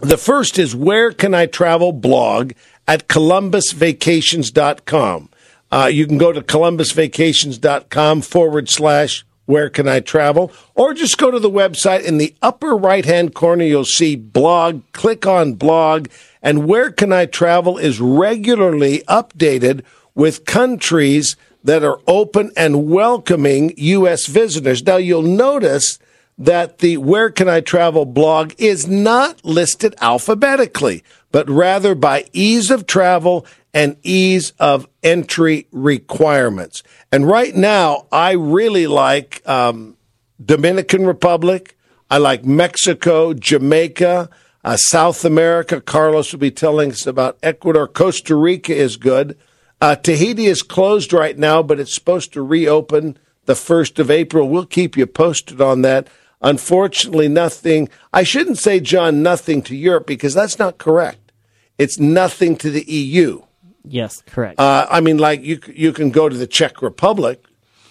The 0.00 0.16
first 0.16 0.58
is 0.58 0.74
Where 0.74 1.12
Can 1.12 1.34
I 1.34 1.46
Travel 1.46 1.92
blog 1.92 2.54
at 2.88 3.06
columbusvacations.com. 3.08 5.28
Uh, 5.70 5.90
you 5.92 6.06
can 6.06 6.16
go 6.18 6.32
to 6.32 6.40
columbusvacations.com 6.40 8.22
forward 8.22 8.68
slash 8.68 9.24
where 9.48 9.70
can 9.70 9.88
I 9.88 10.00
travel? 10.00 10.52
Or 10.74 10.92
just 10.92 11.16
go 11.16 11.30
to 11.30 11.40
the 11.40 11.50
website 11.50 12.04
in 12.04 12.18
the 12.18 12.34
upper 12.42 12.76
right 12.76 13.06
hand 13.06 13.34
corner, 13.34 13.64
you'll 13.64 13.86
see 13.86 14.14
blog, 14.14 14.82
click 14.92 15.26
on 15.26 15.54
blog, 15.54 16.08
and 16.42 16.66
where 16.66 16.90
can 16.90 17.14
I 17.14 17.24
travel 17.24 17.78
is 17.78 17.98
regularly 17.98 18.98
updated 19.08 19.84
with 20.14 20.44
countries 20.44 21.34
that 21.64 21.82
are 21.82 21.98
open 22.06 22.52
and 22.58 22.90
welcoming 22.90 23.72
U.S. 23.78 24.26
visitors. 24.26 24.82
Now 24.82 24.98
you'll 24.98 25.22
notice 25.22 25.98
that 26.36 26.80
the 26.80 26.98
Where 26.98 27.30
Can 27.30 27.48
I 27.48 27.60
Travel 27.60 28.04
blog 28.04 28.52
is 28.58 28.86
not 28.86 29.42
listed 29.46 29.94
alphabetically, 30.02 31.02
but 31.32 31.48
rather 31.48 31.94
by 31.94 32.26
ease 32.34 32.70
of 32.70 32.86
travel 32.86 33.46
and 33.74 33.96
ease 34.02 34.52
of 34.58 34.88
entry 35.02 35.66
requirements. 35.70 36.82
And 37.12 37.26
right 37.26 37.54
now, 37.54 38.06
I 38.10 38.32
really 38.32 38.86
like 38.86 39.46
um, 39.48 39.96
Dominican 40.44 41.06
Republic. 41.06 41.76
I 42.10 42.18
like 42.18 42.44
Mexico, 42.44 43.34
Jamaica, 43.34 44.30
uh, 44.64 44.76
South 44.76 45.24
America. 45.24 45.80
Carlos 45.80 46.32
will 46.32 46.40
be 46.40 46.50
telling 46.50 46.92
us 46.92 47.06
about 47.06 47.38
Ecuador. 47.42 47.86
Costa 47.86 48.34
Rica 48.34 48.74
is 48.74 48.96
good. 48.96 49.36
Uh, 49.80 49.94
Tahiti 49.94 50.46
is 50.46 50.62
closed 50.62 51.12
right 51.12 51.38
now, 51.38 51.62
but 51.62 51.78
it's 51.78 51.94
supposed 51.94 52.32
to 52.32 52.42
reopen 52.42 53.18
the 53.44 53.54
1st 53.54 53.98
of 53.98 54.10
April. 54.10 54.48
We'll 54.48 54.66
keep 54.66 54.96
you 54.96 55.06
posted 55.06 55.60
on 55.60 55.82
that. 55.82 56.08
Unfortunately, 56.40 57.28
nothing. 57.28 57.88
I 58.12 58.22
shouldn't 58.22 58.58
say, 58.58 58.80
John, 58.80 59.22
nothing 59.22 59.62
to 59.62 59.76
Europe 59.76 60.06
because 60.06 60.34
that's 60.34 60.58
not 60.58 60.78
correct. 60.78 61.32
It's 61.78 61.98
nothing 61.98 62.56
to 62.56 62.70
the 62.70 62.84
EU. 62.90 63.42
Yes, 63.90 64.22
correct. 64.26 64.58
Uh, 64.60 64.86
I 64.90 65.00
mean, 65.00 65.18
like 65.18 65.42
you, 65.42 65.60
you 65.74 65.92
can 65.92 66.10
go 66.10 66.28
to 66.28 66.36
the 66.36 66.46
Czech 66.46 66.82
Republic. 66.82 67.42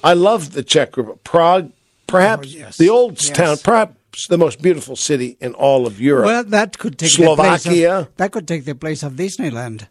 I 0.03 0.13
love 0.13 0.53
the 0.53 0.63
Czech 0.63 0.95
Republic. 0.97 1.23
Prague, 1.23 1.71
perhaps 2.07 2.53
Oh, 2.53 2.57
yes. 2.57 2.77
the 2.77 2.89
old 2.89 3.13
Yes. 3.21 3.29
town, 3.31 3.57
perhaps 3.63 4.27
the 4.29 4.37
most 4.37 4.61
beautiful 4.61 4.95
city 4.95 5.37
in 5.41 5.53
all 5.53 5.85
of 5.87 5.99
Europe. 6.01 6.25
Well, 6.25 6.43
that 6.45 6.77
could 6.77 6.97
take 6.97 7.09
The 7.11 7.15
Slovakia. 7.23 7.59
place 7.59 7.87
of, 8.07 8.15
that 8.17 8.31
could 8.31 8.47
take 8.47 8.65
the 8.65 8.75
place 8.75 9.03
of 9.03 9.13
Disneyland. 9.13 9.87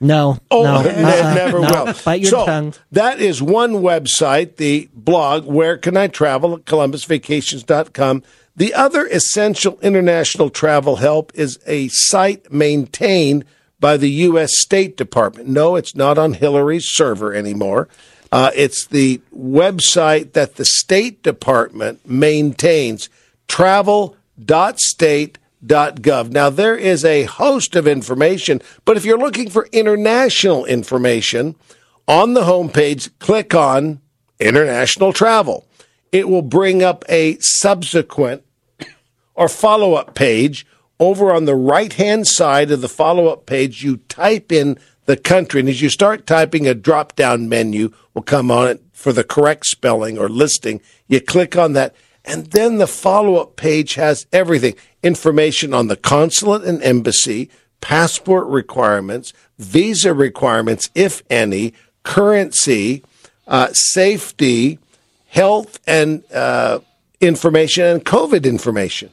no, 0.00 0.38
Oh, 0.50 0.62
no, 0.62 0.80
it 0.88 0.96
uh-uh, 0.96 1.34
never 1.34 1.60
no. 1.60 1.84
will. 1.86 1.94
Bite 2.04 2.20
your 2.20 2.30
so 2.30 2.46
tongue. 2.46 2.74
that 2.92 3.20
is 3.20 3.42
one 3.42 3.74
website, 3.82 4.56
the 4.56 4.88
blog, 4.94 5.44
Where 5.46 5.76
Can 5.76 5.96
I 5.96 6.06
Travel 6.08 6.54
at 6.54 6.64
columbusvacations.com. 6.66 8.22
The 8.56 8.74
other 8.74 9.06
essential 9.06 9.78
international 9.82 10.50
travel 10.50 10.96
help 10.96 11.32
is 11.34 11.58
a 11.66 11.88
site 11.88 12.52
maintained 12.52 13.44
by 13.80 13.96
the 13.96 14.10
U.S. 14.10 14.50
State 14.54 14.96
Department. 14.96 15.48
No, 15.48 15.76
it's 15.76 15.94
not 15.94 16.18
on 16.18 16.32
Hillary's 16.34 16.88
server 16.88 17.32
anymore. 17.34 17.88
Uh, 18.30 18.50
it's 18.54 18.86
the 18.86 19.20
website 19.34 20.32
that 20.32 20.56
the 20.56 20.64
State 20.64 21.22
Department 21.22 22.06
maintains, 22.08 23.08
travel.state.gov. 23.46 26.30
Now, 26.30 26.50
there 26.50 26.76
is 26.76 27.04
a 27.04 27.22
host 27.24 27.74
of 27.74 27.86
information, 27.86 28.60
but 28.84 28.98
if 28.98 29.04
you're 29.04 29.18
looking 29.18 29.48
for 29.48 29.68
international 29.72 30.66
information, 30.66 31.54
on 32.06 32.34
the 32.34 32.42
homepage, 32.42 33.10
click 33.18 33.54
on 33.54 34.00
International 34.40 35.12
Travel. 35.12 35.64
It 36.10 36.28
will 36.28 36.42
bring 36.42 36.82
up 36.82 37.04
a 37.08 37.36
subsequent 37.40 38.42
or 39.34 39.48
follow 39.48 39.94
up 39.94 40.14
page. 40.14 40.66
Over 41.00 41.32
on 41.32 41.44
the 41.44 41.54
right 41.54 41.92
hand 41.92 42.26
side 42.26 42.70
of 42.70 42.80
the 42.80 42.88
follow 42.88 43.28
up 43.28 43.46
page, 43.46 43.84
you 43.84 43.98
type 44.08 44.50
in 44.50 44.78
the 45.06 45.16
country. 45.16 45.60
And 45.60 45.68
as 45.68 45.80
you 45.80 45.88
start 45.88 46.26
typing, 46.26 46.66
a 46.66 46.74
drop 46.74 47.16
down 47.16 47.48
menu 47.48 47.92
will 48.14 48.22
come 48.22 48.50
on 48.50 48.68
it 48.68 48.82
for 48.92 49.12
the 49.12 49.24
correct 49.24 49.66
spelling 49.66 50.18
or 50.18 50.28
listing. 50.28 50.80
You 51.06 51.20
click 51.20 51.56
on 51.56 51.72
that. 51.74 51.94
And 52.24 52.46
then 52.46 52.76
the 52.76 52.86
follow 52.86 53.36
up 53.36 53.56
page 53.56 53.94
has 53.94 54.26
everything 54.32 54.74
information 55.02 55.72
on 55.72 55.86
the 55.86 55.96
consulate 55.96 56.64
and 56.64 56.82
embassy, 56.82 57.48
passport 57.80 58.46
requirements, 58.48 59.32
visa 59.58 60.12
requirements, 60.12 60.90
if 60.94 61.22
any, 61.30 61.72
currency, 62.02 63.02
uh, 63.46 63.68
safety, 63.72 64.78
health 65.28 65.78
and 65.86 66.22
uh, 66.32 66.80
information, 67.20 67.84
and 67.84 68.04
COVID 68.04 68.44
information. 68.44 69.10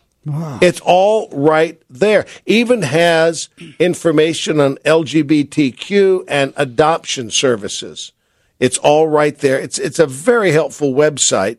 It's 0.61 0.81
all 0.81 1.29
right 1.29 1.81
there. 1.89 2.25
Even 2.45 2.81
has 2.81 3.49
information 3.79 4.59
on 4.59 4.77
LGBTQ 4.77 6.23
and 6.27 6.53
adoption 6.57 7.29
services. 7.29 8.11
It's 8.59 8.77
all 8.79 9.07
right 9.07 9.37
there. 9.37 9.59
It's 9.59 9.77
it's 9.77 9.99
a 9.99 10.07
very 10.07 10.51
helpful 10.51 10.93
website. 10.93 11.57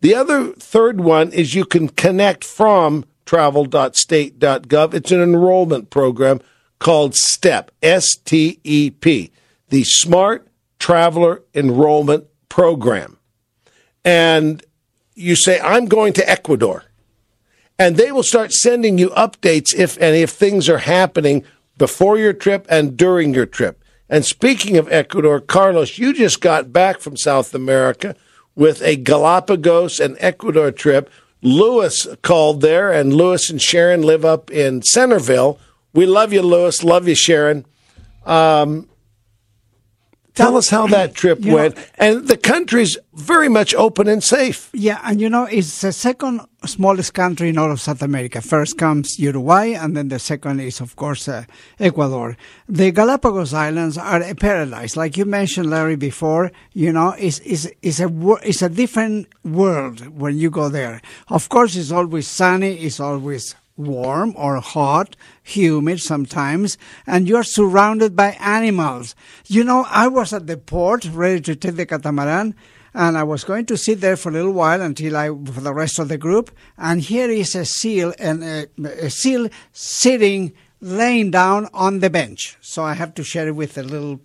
The 0.00 0.14
other 0.14 0.52
third 0.52 1.00
one 1.00 1.32
is 1.32 1.54
you 1.54 1.64
can 1.64 1.88
connect 1.88 2.44
from 2.44 3.04
travel.state.gov. 3.26 4.94
It's 4.94 5.12
an 5.12 5.22
enrollment 5.22 5.90
program 5.90 6.40
called 6.78 7.14
STEP, 7.14 7.70
S 7.82 8.16
T 8.16 8.60
E 8.64 8.90
P, 8.90 9.30
the 9.68 9.84
Smart 9.84 10.48
Traveler 10.78 11.42
Enrollment 11.54 12.26
Program. 12.48 13.18
And 14.04 14.64
you 15.14 15.36
say, 15.36 15.60
I'm 15.60 15.86
going 15.86 16.12
to 16.14 16.28
Ecuador 16.28 16.84
and 17.78 17.96
they 17.96 18.10
will 18.10 18.22
start 18.22 18.52
sending 18.52 18.98
you 18.98 19.10
updates 19.10 19.74
if 19.74 19.96
any 19.98 20.22
if 20.22 20.30
things 20.30 20.68
are 20.68 20.78
happening 20.78 21.44
before 21.76 22.18
your 22.18 22.32
trip 22.32 22.66
and 22.68 22.96
during 22.96 23.32
your 23.32 23.46
trip. 23.46 23.82
And 24.08 24.24
speaking 24.24 24.76
of 24.76 24.90
Ecuador, 24.90 25.40
Carlos, 25.40 25.98
you 25.98 26.12
just 26.12 26.40
got 26.40 26.72
back 26.72 26.98
from 27.00 27.16
South 27.16 27.54
America 27.54 28.16
with 28.54 28.82
a 28.82 28.96
Galapagos 28.96 30.00
and 30.00 30.16
Ecuador 30.18 30.72
trip. 30.72 31.10
Lewis 31.40 32.06
called 32.22 32.62
there, 32.62 32.90
and 32.90 33.14
Lewis 33.14 33.48
and 33.48 33.62
Sharon 33.62 34.02
live 34.02 34.24
up 34.24 34.50
in 34.50 34.82
Centerville. 34.82 35.60
We 35.92 36.04
love 36.04 36.32
you, 36.32 36.42
Lewis. 36.42 36.82
Love 36.82 37.06
you, 37.06 37.14
Sharon. 37.14 37.64
Um, 38.26 38.88
tell 40.38 40.56
us 40.56 40.68
how 40.70 40.86
that 40.88 41.14
trip 41.14 41.38
You 41.44 41.50
know- 41.50 41.56
went. 41.56 41.74
and 41.98 42.26
the 42.28 42.36
country's 42.36 42.96
very 43.14 43.48
much 43.48 43.74
open 43.74 44.08
and 44.08 44.22
safe. 44.22 44.70
Yeah, 44.72 44.98
and 45.04 45.20
you 45.20 45.28
know, 45.28 45.44
it's 45.44 45.80
the 45.80 45.92
second 45.92 46.40
smallest 46.64 47.12
country 47.14 47.48
in 47.50 47.58
all 47.58 47.70
of 47.70 47.80
South 47.80 48.02
America. 48.02 48.40
First 48.40 48.78
comes 48.78 49.18
Uruguay, 49.18 49.66
and 49.82 49.96
then 49.96 50.08
the 50.08 50.18
second 50.18 50.60
is, 50.60 50.80
of 50.80 50.96
course, 50.96 51.28
uh, 51.28 51.44
Ecuador. 51.78 52.36
The 52.68 52.90
Galapagos 52.92 53.52
Islands 53.54 53.96
are 53.98 54.22
a 54.22 54.34
paradise. 54.34 54.96
Like 54.96 55.16
you 55.16 55.24
mentioned, 55.24 55.68
Larry, 55.70 55.96
before, 55.96 56.50
you 56.72 56.92
know, 56.92 57.14
it's, 57.18 57.38
it's, 57.40 57.66
it's, 57.82 58.00
a, 58.00 58.08
it's 58.42 58.62
a 58.62 58.68
different 58.68 59.26
world 59.44 60.06
when 60.18 60.36
you 60.38 60.50
go 60.50 60.68
there. 60.68 61.00
Of 61.28 61.48
course, 61.48 61.76
it's 61.76 61.92
always 61.92 62.26
sunny, 62.28 62.74
it's 62.86 63.00
always 63.00 63.54
warm 63.78 64.34
or 64.36 64.56
hot, 64.56 65.16
humid 65.42 66.00
sometimes, 66.00 66.76
and 67.06 67.28
you're 67.28 67.44
surrounded 67.44 68.14
by 68.14 68.36
animals. 68.40 69.14
You 69.46 69.64
know, 69.64 69.86
I 69.88 70.08
was 70.08 70.32
at 70.32 70.46
the 70.46 70.56
port 70.56 71.04
ready 71.06 71.40
to 71.42 71.56
take 71.56 71.76
the 71.76 71.86
catamaran, 71.86 72.54
and 72.92 73.16
I 73.16 73.22
was 73.22 73.44
going 73.44 73.66
to 73.66 73.76
sit 73.76 74.00
there 74.00 74.16
for 74.16 74.30
a 74.30 74.32
little 74.32 74.52
while 74.52 74.82
until 74.82 75.16
I, 75.16 75.28
for 75.28 75.60
the 75.60 75.72
rest 75.72 75.98
of 75.98 76.08
the 76.08 76.18
group, 76.18 76.50
and 76.76 77.00
here 77.00 77.30
is 77.30 77.54
a 77.54 77.64
seal, 77.64 78.12
and 78.18 78.42
a, 78.42 78.66
a 78.84 79.10
seal 79.10 79.48
sitting, 79.72 80.52
laying 80.80 81.30
down 81.30 81.68
on 81.72 82.00
the 82.00 82.10
bench. 82.10 82.56
So 82.60 82.82
I 82.82 82.94
have 82.94 83.14
to 83.14 83.24
share 83.24 83.48
it 83.48 83.56
with 83.56 83.78
a 83.78 83.82
little 83.82 84.20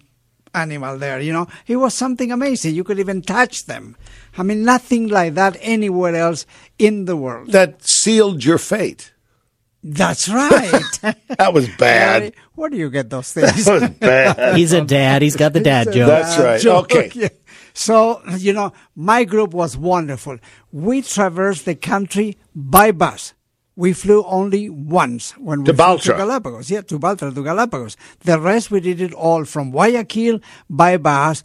animal 0.53 0.97
there, 0.97 1.19
you 1.19 1.33
know. 1.33 1.47
It 1.67 1.77
was 1.77 1.93
something 1.93 2.31
amazing. 2.31 2.75
You 2.75 2.83
could 2.83 2.99
even 2.99 3.21
touch 3.21 3.65
them. 3.65 3.95
I 4.37 4.43
mean, 4.43 4.63
nothing 4.63 5.07
like 5.07 5.33
that 5.35 5.57
anywhere 5.61 6.15
else 6.15 6.45
in 6.77 7.05
the 7.05 7.15
world. 7.15 7.51
That 7.51 7.81
sealed 7.81 8.43
your 8.43 8.57
fate. 8.57 9.12
That's 9.84 10.29
right. 10.29 10.81
That 11.38 11.53
was 11.53 11.67
bad. 11.77 12.34
Where 12.55 12.69
do 12.69 12.77
you 12.77 12.89
get 12.89 13.09
those 13.09 13.34
things? 13.34 13.65
That 13.65 13.81
was 13.81 13.89
bad. 13.89 14.55
He's 14.57 14.71
a 14.71 14.81
dad. 14.86 15.21
He's 15.21 15.36
got 15.36 15.51
the 15.53 15.59
dad 15.59 15.91
joke. 15.91 16.07
That's 16.07 16.38
right. 16.38 16.61
joke. 16.61 16.86
Okay. 16.95 17.11
Yeah. 17.13 17.29
So, 17.73 18.21
you 18.38 18.53
know, 18.53 18.71
my 18.95 19.23
group 19.25 19.53
was 19.53 19.75
wonderful. 19.75 20.38
We 20.71 21.01
traversed 21.01 21.65
the 21.65 21.75
country 21.75 22.38
by 22.55 22.91
bus. 22.91 23.34
We 23.75 23.91
flew 23.93 24.23
only 24.25 24.69
once 24.69 25.31
when 25.38 25.61
we 25.61 25.65
To 25.65 25.73
flew 25.73 25.84
Baltra. 25.84 26.01
to 26.03 26.13
Galapagos. 26.13 26.69
Yeah, 26.69 26.81
to 26.81 26.99
Baltra, 26.99 27.34
to 27.34 27.43
Galapagos. 27.43 27.97
The 28.19 28.39
rest 28.39 28.69
we 28.69 28.79
did 28.79 29.01
it 29.01 29.13
all 29.13 29.43
from 29.45 29.71
Guayaquil 29.71 30.39
by 30.69 30.97
bus, 30.97 31.43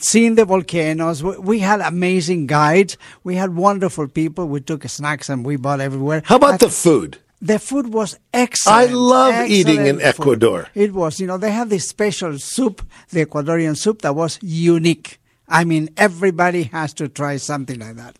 seeing 0.00 0.34
the 0.34 0.44
volcanoes. 0.44 1.22
We, 1.22 1.38
we 1.38 1.58
had 1.60 1.80
amazing 1.80 2.48
guides. 2.48 2.98
We 3.22 3.36
had 3.36 3.54
wonderful 3.54 4.08
people. 4.08 4.46
We 4.46 4.60
took 4.60 4.82
snacks 4.88 5.28
and 5.30 5.46
we 5.46 5.54
bought 5.56 5.80
everywhere. 5.80 6.22
How 6.24 6.36
about 6.36 6.54
At- 6.54 6.60
the 6.60 6.68
food? 6.70 7.18
The 7.42 7.58
food 7.58 7.92
was 7.92 8.18
excellent. 8.32 8.90
I 8.90 8.92
love 8.92 9.50
eating 9.50 9.86
in 9.86 9.96
food. 9.96 10.04
Ecuador. 10.04 10.68
It 10.74 10.94
was, 10.94 11.20
you 11.20 11.26
know, 11.26 11.36
they 11.36 11.50
have 11.50 11.68
this 11.68 11.88
special 11.88 12.38
soup, 12.38 12.86
the 13.10 13.26
Ecuadorian 13.26 13.76
soup, 13.76 14.02
that 14.02 14.14
was 14.14 14.38
unique. 14.40 15.20
I 15.48 15.64
mean, 15.64 15.90
everybody 15.96 16.62
has 16.64 16.94
to 16.94 17.08
try 17.08 17.36
something 17.36 17.80
like 17.80 17.96
that. 17.96 18.16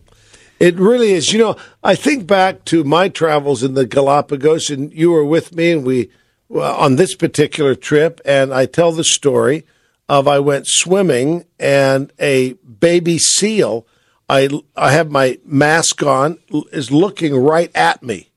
It 0.59 0.75
really 0.77 1.13
is. 1.13 1.33
You 1.33 1.39
know, 1.39 1.57
I 1.85 1.95
think 1.95 2.27
back 2.27 2.65
to 2.67 2.83
my 2.83 3.09
travels 3.09 3.63
in 3.63 3.75
the 3.75 3.87
Galapagos, 3.87 4.71
and 4.71 4.93
you 4.93 5.13
were 5.13 5.25
with 5.25 5.55
me, 5.55 5.71
and 5.71 5.87
we 5.87 6.11
well, 6.49 6.75
on 6.77 6.97
this 6.97 7.15
particular 7.15 7.75
trip, 7.75 8.21
and 8.25 8.53
I 8.53 8.67
tell 8.67 8.93
the 8.93 9.05
story 9.05 9.65
of 10.09 10.29
I 10.29 10.41
went 10.41 10.67
swimming 10.67 11.47
and 11.59 12.13
a 12.19 12.55
baby 12.55 13.19
seal. 13.19 13.87
I 14.29 14.49
I 14.77 14.93
have 14.93 15.11
my 15.11 15.39
mask 15.45 16.03
on 16.03 16.39
is 16.73 16.91
looking 16.91 17.37
right 17.37 17.71
at 17.75 18.03
me, 18.03 18.32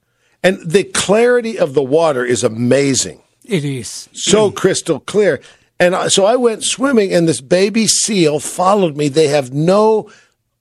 and 0.45 0.59
the 0.71 0.83
clarity 0.83 1.57
of 1.57 1.73
the 1.73 1.83
water 1.83 2.23
is 2.23 2.43
amazing, 2.43 3.21
It 3.43 3.65
is. 3.65 4.09
so 4.13 4.49
mm. 4.51 4.55
crystal 4.55 4.99
clear. 4.99 5.41
And 5.79 5.95
I- 5.95 6.07
so 6.09 6.25
I 6.25 6.35
went 6.35 6.63
swimming, 6.63 7.13
and 7.13 7.27
this 7.27 7.41
baby 7.41 7.87
seal 7.87 8.39
followed 8.39 8.95
me. 8.95 9.07
They 9.09 9.27
have 9.27 9.53
no 9.53 10.09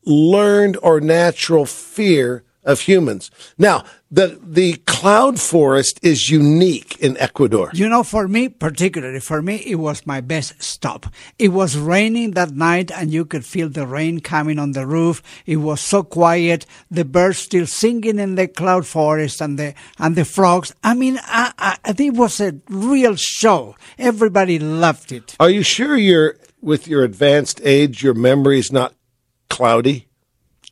learned 0.07 0.77
or 0.83 1.01
natural 1.01 1.67
fear 1.67 2.44
of 2.65 2.81
humans. 2.81 3.31
Now, 3.59 3.85
the 4.11 4.39
the 4.43 4.75
cloud 4.87 5.41
forest 5.41 5.99
is 6.03 6.31
unique 6.31 6.99
in 7.01 7.17
Ecuador. 7.19 7.71
You 7.75 7.89
know, 7.89 8.03
for 8.03 8.29
me, 8.29 8.49
particularly, 8.49 9.21
for 9.21 9.43
me, 9.43 9.57
it 9.67 9.77
was 9.77 10.07
my 10.07 10.21
best 10.21 10.63
stop. 10.63 11.07
It 11.39 11.49
was 11.49 11.77
raining 11.77 12.33
that 12.33 12.53
night 12.53 12.91
and 12.91 13.13
you 13.13 13.25
could 13.25 13.45
feel 13.45 13.69
the 13.69 13.87
rain 13.87 14.21
coming 14.21 14.59
on 14.59 14.73
the 14.73 14.87
roof. 14.87 15.23
It 15.47 15.57
was 15.57 15.81
so 15.81 16.03
quiet. 16.03 16.65
The 16.91 17.05
birds 17.05 17.39
still 17.39 17.67
singing 17.67 18.19
in 18.19 18.37
the 18.37 18.49
cloud 18.49 18.87
forest 18.87 19.41
and 19.41 19.59
the, 19.59 19.75
and 19.99 20.17
the 20.17 20.25
frogs. 20.25 20.75
I 20.83 20.95
mean, 20.95 21.19
I, 21.23 21.53
I, 21.59 21.95
it 21.99 22.15
was 22.15 22.41
a 22.41 22.55
real 22.69 23.17
show. 23.17 23.77
Everybody 23.99 24.59
loved 24.59 25.13
it. 25.13 25.37
Are 25.41 25.51
you 25.51 25.63
sure 25.63 25.97
you're 25.97 26.37
with 26.61 26.89
your 26.89 27.03
advanced 27.03 27.61
age, 27.65 28.03
your 28.03 28.15
memory 28.15 28.59
is 28.59 28.73
not 28.73 28.95
cloudy? 29.51 30.09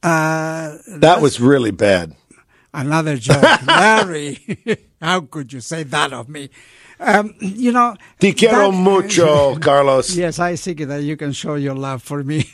Uh, 0.03 0.79
That 0.89 1.21
was 1.21 1.41
really 1.41 1.71
bad. 1.71 2.15
Another 2.75 3.17
joke. 3.19 3.43
Larry, 3.67 4.39
how 5.01 5.21
could 5.21 5.53
you 5.53 5.61
say 5.61 5.83
that 5.85 6.13
of 6.13 6.29
me? 6.29 6.49
Um, 6.99 7.35
you 7.41 7.71
know. 7.73 7.97
Te 8.19 8.33
quiero 8.33 8.71
that- 8.71 8.77
mucho, 8.79 9.57
Carlos. 9.59 10.15
Yes, 10.17 10.39
I 10.39 10.57
think 10.57 10.81
that 10.89 11.03
you 11.03 11.17
can 11.17 11.33
show 11.33 11.55
your 11.57 11.75
love 11.75 12.03
for 12.03 12.23
me. 12.25 12.47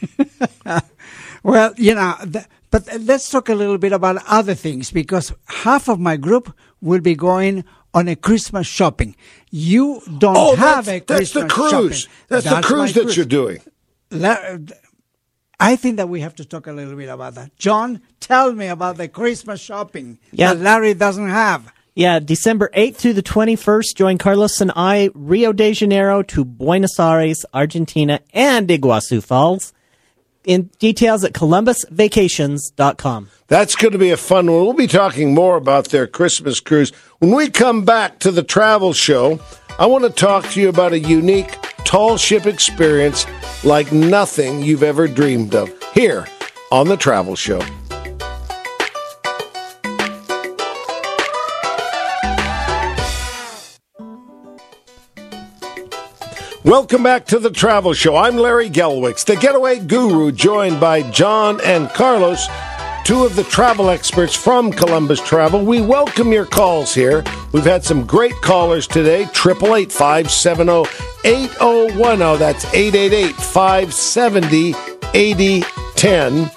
well, 1.43 1.73
you 1.77 1.95
know, 1.95 2.15
th- 2.33 2.45
but 2.71 2.89
let's 3.01 3.31
talk 3.31 3.49
a 3.49 3.55
little 3.55 3.79
bit 3.79 3.93
about 3.93 4.23
other 4.27 4.55
things 4.55 4.91
because 4.91 5.33
half 5.47 5.89
of 5.89 5.99
my 6.01 6.17
group 6.17 6.53
will 6.81 7.01
be 7.01 7.15
going 7.15 7.65
on 7.95 8.09
a 8.09 8.17
Christmas 8.17 8.67
shopping. 8.67 9.17
You 9.51 10.01
don't 10.19 10.37
Oh, 10.37 10.57
have 10.57 10.85
that's, 10.85 10.89
a 10.89 11.05
that's 11.07 11.33
Christmas 11.33 11.45
the 11.45 11.49
cruise. 11.49 11.99
shopping. 12.01 12.15
That's, 12.29 12.45
the 12.51 12.61
cruise 12.61 12.93
that 12.95 13.17
you're 13.17 13.25
doing. 13.27 13.61
La- 14.11 14.59
I 15.61 15.77
think 15.77 15.97
that 15.97 16.09
we 16.09 16.21
have 16.21 16.35
to 16.37 16.45
talk 16.45 16.67
a 16.67 16.73
little 16.73 16.95
bit 16.95 17.09
about 17.09 17.35
that. 17.35 17.57
John, 17.59 18.01
tell 18.21 18.53
me 18.53 18.69
about 18.69 18.97
the 18.97 19.09
Christmas 19.09 19.61
shopping 19.61 20.19
Yeah. 20.33 20.55
that 20.55 20.61
Larry 20.63 20.95
doesn't 20.95 21.29
have. 21.29 21.73
Yeah, 21.97 22.21
December 22.21 22.71
8th 22.75 22.95
through 22.97 23.15
the 23.15 23.25
21st, 23.25 23.97
join 23.97 24.19
Carlos 24.19 24.61
and 24.61 24.71
I, 24.77 25.11
Rio 25.15 25.53
de 25.53 25.73
Janeiro 25.73 26.23
to 26.23 26.45
Buenos 26.45 27.01
Aires, 27.01 27.45
Argentina, 27.53 28.21
and 28.33 28.69
Iguazu 28.69 29.21
Falls. 29.21 29.73
In 30.49 30.71
details 30.79 31.23
at 31.25 31.35
columbusvacations.com. 31.35 33.29
That's 33.49 33.77
going 33.77 33.93
to 33.93 33.99
be 33.99 34.11
a 34.11 34.17
fun 34.17 34.51
one. 34.51 34.65
We'll 34.65 34.73
be 34.73 34.87
talking 34.87 35.35
more 35.35 35.59
about 35.59 35.91
their 35.91 36.07
Christmas 36.07 36.59
cruise. 36.59 36.91
When 37.19 37.33
we 37.35 37.51
come 37.51 37.85
back 37.85 38.19
to 38.21 38.31
the 38.31 38.43
travel 38.43 38.95
show, 38.95 39.39
I 39.79 39.85
want 39.85 40.05
to 40.05 40.11
talk 40.11 40.49
to 40.53 40.61
you 40.61 40.71
about 40.71 40.95
a 40.95 40.99
unique 40.99 41.55
tall 41.85 42.17
ship 42.17 42.47
experience 42.47 43.27
like 43.63 43.93
nothing 43.93 44.63
you've 44.63 44.83
ever 44.83 45.07
dreamed 45.07 45.55
of 45.55 45.71
here 45.93 46.27
on 46.73 46.89
the 46.89 46.97
travel 46.97 47.37
show. 47.37 47.61
Welcome 56.69 57.03
back 57.03 57.25
to 57.29 57.39
the 57.39 57.49
Travel 57.49 57.95
Show. 57.95 58.15
I'm 58.15 58.37
Larry 58.37 58.69
Gelwix, 58.69 59.25
the 59.25 59.37
getaway 59.37 59.79
guru, 59.79 60.31
joined 60.31 60.79
by 60.79 61.01
John 61.13 61.59
and 61.65 61.89
Carlos, 61.89 62.47
two 63.07 63.25
of 63.25 63.37
the 63.37 63.45
travel 63.45 63.89
experts 63.89 64.35
from 64.35 64.71
Columbus 64.71 65.19
Travel. 65.23 65.65
We 65.65 65.81
welcome 65.81 66.31
your 66.31 66.45
calls 66.45 66.93
here. 66.93 67.25
We've 67.53 67.65
had 67.65 67.85
some 67.85 68.05
great 68.05 68.35
callers 68.43 68.87
today. 68.87 69.23
888 69.23 69.91
570 69.91 70.85
8010. 71.25 72.39
That's 72.39 72.75
888 72.75 73.35
570 73.35 74.75
8010. 75.15 76.51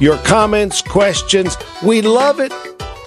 Your 0.00 0.16
comments, 0.24 0.80
questions. 0.80 1.58
We 1.84 2.00
love 2.00 2.40
it 2.40 2.54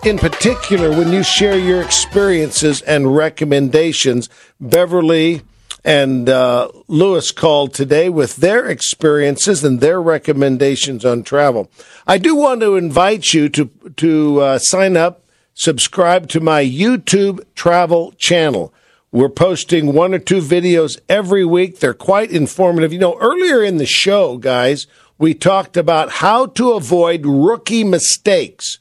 in 0.05 0.19
particular 0.19 0.91
when 0.91 1.11
you 1.11 1.23
share 1.23 1.57
your 1.57 1.81
experiences 1.81 2.83
and 2.83 3.15
recommendations. 3.15 4.29
Beverly 4.59 5.41
and 5.83 6.29
uh, 6.29 6.69
Lewis 6.87 7.31
called 7.31 7.73
today 7.73 8.09
with 8.09 8.37
their 8.37 8.67
experiences 8.67 9.63
and 9.63 9.79
their 9.79 10.01
recommendations 10.01 11.03
on 11.03 11.23
travel. 11.23 11.71
I 12.05 12.17
do 12.17 12.35
want 12.35 12.61
to 12.61 12.75
invite 12.75 13.33
you 13.33 13.49
to 13.49 13.65
to 13.97 14.41
uh, 14.41 14.59
sign 14.59 14.95
up, 14.95 15.23
subscribe 15.53 16.27
to 16.29 16.39
my 16.39 16.63
YouTube 16.63 17.43
travel 17.55 18.13
channel. 18.13 18.73
We're 19.11 19.29
posting 19.29 19.93
one 19.93 20.13
or 20.13 20.19
two 20.19 20.39
videos 20.39 20.99
every 21.09 21.43
week. 21.43 21.79
They're 21.79 21.93
quite 21.93 22.31
informative. 22.31 22.93
You 22.93 22.99
know, 22.99 23.17
earlier 23.19 23.61
in 23.61 23.77
the 23.77 23.85
show, 23.85 24.37
guys, 24.37 24.87
we 25.17 25.33
talked 25.33 25.75
about 25.75 26.11
how 26.11 26.45
to 26.45 26.71
avoid 26.71 27.25
rookie 27.25 27.83
mistakes 27.83 28.77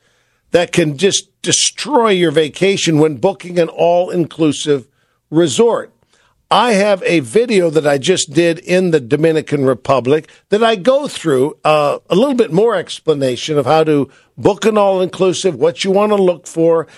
that 0.53 0.73
can 0.73 0.97
just 0.97 1.29
destroy 1.43 2.11
your 2.11 2.31
vacation 2.31 2.99
when 2.99 3.17
booking 3.17 3.59
an 3.59 3.69
all 3.69 4.11
inclusive 4.11 4.87
resort. 5.31 5.93
I 6.53 6.73
have 6.73 7.01
a 7.05 7.21
video 7.21 7.71
that 7.71 7.87
I 7.87 7.99
just 7.99 8.33
did 8.33 8.59
in 8.59 8.91
the 8.91 8.99
Dominican 8.99 9.65
Republic 9.65 10.29
that 10.49 10.65
I 10.65 10.75
go 10.75 11.07
through 11.07 11.57
uh, 11.65 12.01
a 12.09 12.17
little 12.17 12.35
bit 12.35 12.53
more 12.53 12.75
explanation 12.75 13.57
of 13.57 13.67
how 13.67 13.85
to 13.85 14.11
book 14.37 14.65
an 14.65 14.77
all 14.77 15.01
inclusive, 15.01 15.55
what 15.55 15.85
you 15.85 15.93
want 15.93 16.11
to 16.11 16.17
look 16.17 16.49
for. 16.49 16.89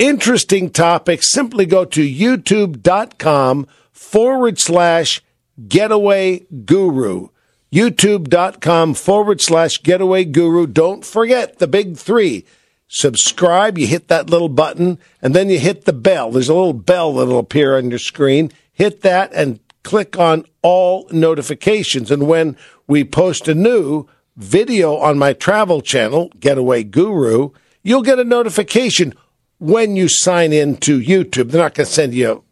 Interesting 0.00 0.70
topic. 0.70 1.22
Simply 1.22 1.64
go 1.64 1.84
to 1.84 2.02
youtube.com 2.02 3.68
forward 3.92 4.58
slash 4.58 5.22
getaway 5.68 6.46
guru. 6.64 7.28
YouTube.com 7.72 8.94
forward 8.94 9.40
slash 9.40 9.80
getaway 9.80 10.24
guru. 10.24 10.66
Don't 10.66 11.04
forget 11.04 11.60
the 11.60 11.68
big 11.68 11.96
three 11.96 12.44
subscribe, 12.88 13.78
you 13.78 13.86
hit 13.86 14.08
that 14.08 14.30
little 14.30 14.48
button, 14.48 14.98
and 15.20 15.34
then 15.34 15.50
you 15.50 15.58
hit 15.58 15.84
the 15.84 15.92
bell. 15.92 16.30
There's 16.30 16.48
a 16.48 16.54
little 16.54 16.72
bell 16.72 17.14
that'll 17.14 17.38
appear 17.38 17.76
on 17.76 17.90
your 17.90 17.98
screen. 17.98 18.50
Hit 18.78 19.00
that 19.00 19.32
and 19.32 19.58
click 19.82 20.16
on 20.16 20.44
all 20.62 21.08
notifications. 21.10 22.12
And 22.12 22.28
when 22.28 22.56
we 22.86 23.02
post 23.02 23.48
a 23.48 23.54
new 23.54 24.06
video 24.36 24.96
on 24.96 25.18
my 25.18 25.32
travel 25.32 25.80
channel, 25.80 26.30
Getaway 26.38 26.84
Guru, 26.84 27.50
you'll 27.82 28.02
get 28.02 28.20
a 28.20 28.24
notification 28.24 29.14
when 29.58 29.96
you 29.96 30.06
sign 30.08 30.52
in 30.52 30.76
to 30.76 31.00
YouTube. 31.00 31.50
They're 31.50 31.60
not 31.60 31.74
going 31.74 31.86
to 31.86 31.92
send 31.92 32.14
you 32.14 32.44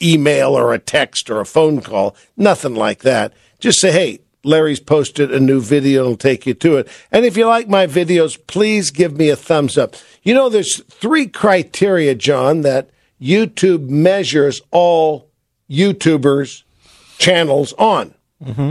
email 0.00 0.56
or 0.56 0.72
a 0.72 0.78
text 0.78 1.28
or 1.28 1.40
a 1.40 1.44
phone 1.44 1.80
call, 1.80 2.14
nothing 2.36 2.76
like 2.76 3.00
that. 3.00 3.32
Just 3.58 3.80
say, 3.80 3.90
hey, 3.90 4.20
Larry's 4.44 4.78
posted 4.78 5.34
a 5.34 5.40
new 5.40 5.60
video 5.60 6.04
will 6.04 6.16
take 6.16 6.46
you 6.46 6.54
to 6.54 6.76
it. 6.76 6.88
And 7.10 7.24
if 7.24 7.36
you 7.36 7.46
like 7.46 7.68
my 7.68 7.88
videos, 7.88 8.38
please 8.46 8.92
give 8.92 9.16
me 9.16 9.28
a 9.28 9.34
thumbs 9.34 9.76
up. 9.76 9.96
You 10.22 10.34
know, 10.34 10.48
there's 10.48 10.84
three 10.84 11.26
criteria, 11.26 12.14
John, 12.14 12.60
that 12.60 12.90
YouTube 13.20 13.88
measures 13.88 14.62
all 14.70 15.27
YouTubers' 15.70 16.62
channels 17.18 17.72
on. 17.74 18.14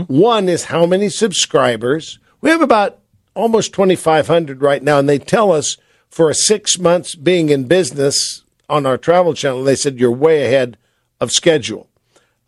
One 0.04 0.48
is 0.48 0.64
how 0.64 0.86
many 0.86 1.08
subscribers. 1.08 2.18
We 2.40 2.50
have 2.50 2.62
about 2.62 2.98
almost 3.34 3.72
2,500 3.74 4.62
right 4.62 4.82
now, 4.82 4.98
and 4.98 5.08
they 5.08 5.18
tell 5.18 5.52
us 5.52 5.76
for 6.08 6.30
a 6.30 6.34
six 6.34 6.78
months 6.78 7.14
being 7.14 7.50
in 7.50 7.64
business 7.64 8.42
on 8.68 8.86
our 8.86 8.98
travel 8.98 9.34
channel, 9.34 9.64
they 9.64 9.76
said 9.76 9.98
you're 9.98 10.10
way 10.10 10.44
ahead 10.44 10.76
of 11.20 11.32
schedule. 11.32 11.88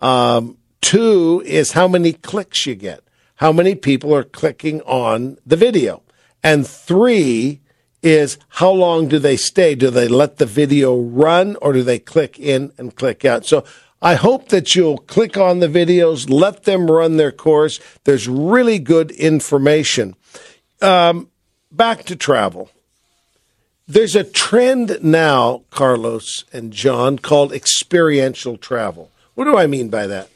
Um, 0.00 0.58
two 0.80 1.42
is 1.46 1.72
how 1.72 1.88
many 1.88 2.12
clicks 2.12 2.66
you 2.66 2.74
get, 2.74 3.02
how 3.36 3.52
many 3.52 3.74
people 3.74 4.14
are 4.14 4.24
clicking 4.24 4.80
on 4.82 5.38
the 5.46 5.56
video. 5.56 6.02
And 6.42 6.66
three 6.66 7.60
is 8.02 8.38
how 8.48 8.70
long 8.70 9.08
do 9.08 9.18
they 9.18 9.36
stay? 9.36 9.74
Do 9.74 9.90
they 9.90 10.08
let 10.08 10.38
the 10.38 10.46
video 10.46 10.98
run 10.98 11.56
or 11.60 11.72
do 11.72 11.82
they 11.82 11.98
click 11.98 12.38
in 12.38 12.72
and 12.78 12.96
click 12.96 13.24
out? 13.24 13.44
So 13.44 13.64
I 14.02 14.14
hope 14.14 14.48
that 14.48 14.74
you'll 14.74 14.98
click 14.98 15.36
on 15.36 15.58
the 15.58 15.68
videos, 15.68 16.30
let 16.30 16.64
them 16.64 16.90
run 16.90 17.16
their 17.16 17.32
course. 17.32 17.80
There's 18.04 18.28
really 18.28 18.78
good 18.78 19.10
information. 19.10 20.16
Um, 20.80 21.28
back 21.70 22.04
to 22.04 22.16
travel. 22.16 22.70
There's 23.86 24.16
a 24.16 24.24
trend 24.24 24.98
now, 25.02 25.64
Carlos 25.70 26.44
and 26.52 26.72
John, 26.72 27.18
called 27.18 27.52
experiential 27.52 28.56
travel. 28.56 29.10
What 29.34 29.44
do 29.44 29.56
I 29.56 29.66
mean 29.66 29.88
by 29.88 30.06
that? 30.06 30.28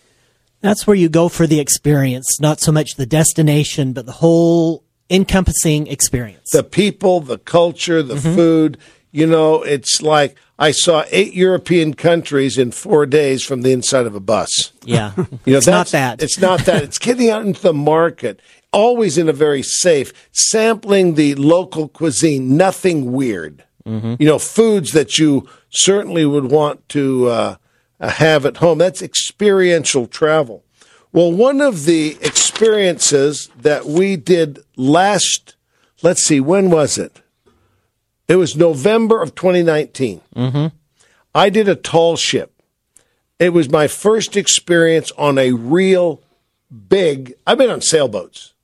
That's 0.61 0.87
where 0.87 0.97
you 0.97 1.09
go 1.09 1.29
for 1.29 1.47
the 1.47 1.61
experience, 1.61 2.41
not 2.41 2.61
so 2.61 2.73
much 2.73 2.97
the 2.97 3.07
destination, 3.07 3.93
but 3.93 4.07
the 4.07 4.13
whole 4.13 4.83
encompassing 5.11 5.87
experience. 5.87 6.51
The 6.51 6.65
people, 6.65 7.21
the 7.21 7.39
culture, 7.39 8.03
the 8.03 8.17
food. 8.17 8.79
You 9.15 9.29
know, 9.29 9.63
it's 9.63 10.03
like 10.03 10.37
I 10.59 10.73
saw 10.73 11.05
eight 11.13 11.35
European 11.35 11.95
countries 11.95 12.59
in 12.59 12.73
four 12.73 13.07
days 13.07 13.45
from 13.45 13.63
the 13.63 13.71
inside 13.71 14.07
of 14.07 14.17
a 14.17 14.21
bus. 14.21 14.73
Yeah, 14.83 15.13
You 15.45 15.53
know, 15.53 15.59
it's 15.59 15.69
not 15.69 15.87
that. 15.89 16.21
It's 16.21 16.41
not 16.41 16.65
that. 16.65 16.83
It's 16.83 16.99
getting 16.99 17.31
out 17.31 17.47
into 17.47 17.63
the 17.63 17.73
market, 17.73 18.41
always 18.73 19.17
in 19.17 19.29
a 19.29 19.33
very 19.33 19.63
safe, 19.63 20.13
sampling 20.33 21.15
the 21.15 21.37
local 21.37 21.87
cuisine, 21.87 22.57
nothing 22.57 23.13
weird. 23.13 23.63
You 23.87 24.17
know, 24.19 24.39
foods 24.41 24.91
that 24.93 25.19
you 25.19 25.47
certainly 25.71 26.25
would 26.25 26.51
want 26.51 26.89
to 26.89 27.29
uh, 27.29 27.57
have 28.01 28.45
at 28.47 28.57
home. 28.57 28.79
That's 28.79 29.01
experiential 29.03 30.09
travel. 30.09 30.65
Well, 31.13 31.31
one 31.31 31.61
of 31.61 31.85
the 31.85 32.19
experiences 32.21 33.49
that 33.61 33.85
we 33.85 34.17
did 34.17 34.59
last, 34.77 35.55
let's 36.03 36.25
see, 36.25 36.41
when 36.41 36.71
was 36.71 36.99
it? 36.99 37.21
It 38.29 38.37
was 38.37 38.57
November 38.57 39.23
of 39.23 39.35
2019. 39.35 40.21
Mm-hmm. 40.35 40.77
I 41.35 41.51
did 41.51 41.69
a 41.69 41.75
tall 41.75 42.17
ship. 42.17 42.63
It 43.39 43.53
was 43.53 43.69
my 43.69 43.89
first 43.89 44.37
experience 44.37 45.11
on 45.19 45.37
a 45.39 45.53
real 45.53 46.23
big. 46.89 47.35
I've 47.47 47.59
been 47.59 47.71
on 47.71 47.81
sailboats. 47.81 48.55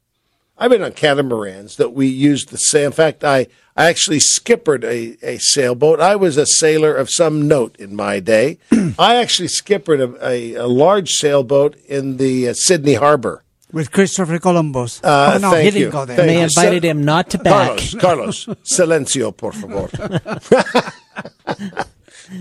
I've 0.57 0.71
been 0.71 0.83
on 0.83 0.93
catamarans 0.93 1.77
that 1.77 1.95
we 1.95 2.07
used 2.07 2.51
the 2.51 2.59
sail. 2.59 2.87
In 2.87 2.93
fact, 2.93 3.25
I, 3.25 3.47
I 3.77 3.89
actually 3.89 4.21
skippered 4.21 4.85
a, 4.85 5.17
a 5.23 5.39
sailboat. 5.39 6.01
I 6.01 6.17
was 6.17 6.37
a 6.37 6.45
sailor 6.47 6.95
of 6.95 7.09
some 7.11 7.49
note 7.49 7.77
in 7.79 7.97
my 7.97 8.21
day. 8.21 8.59
I 8.99 9.17
actually 9.17 9.49
skippered 9.49 10.01
a, 10.01 10.27
a, 10.27 10.55
a 10.55 10.67
large 10.67 11.13
sailboat 11.13 11.77
in 11.87 12.19
the 12.19 12.49
uh, 12.49 12.53
Sydney 12.55 12.95
Harbor. 12.95 13.43
With 13.73 13.91
Christopher 13.93 14.39
Columbus. 14.39 15.03
Uh, 15.03 15.33
oh, 15.35 15.39
no, 15.39 15.51
thank 15.51 15.65
he 15.65 15.71
didn't 15.71 15.81
you. 15.87 15.91
go 15.91 16.05
there. 16.05 16.17
Thank 16.17 16.29
they 16.29 16.37
you. 16.39 16.43
invited 16.45 16.85
him 16.85 17.05
not 17.05 17.31
to 17.31 17.39
back. 17.39 17.79
Carlos, 17.79 17.95
Carlos, 17.95 18.47
silencio, 18.65 19.37
por 19.37 19.53
favor. 19.53 19.89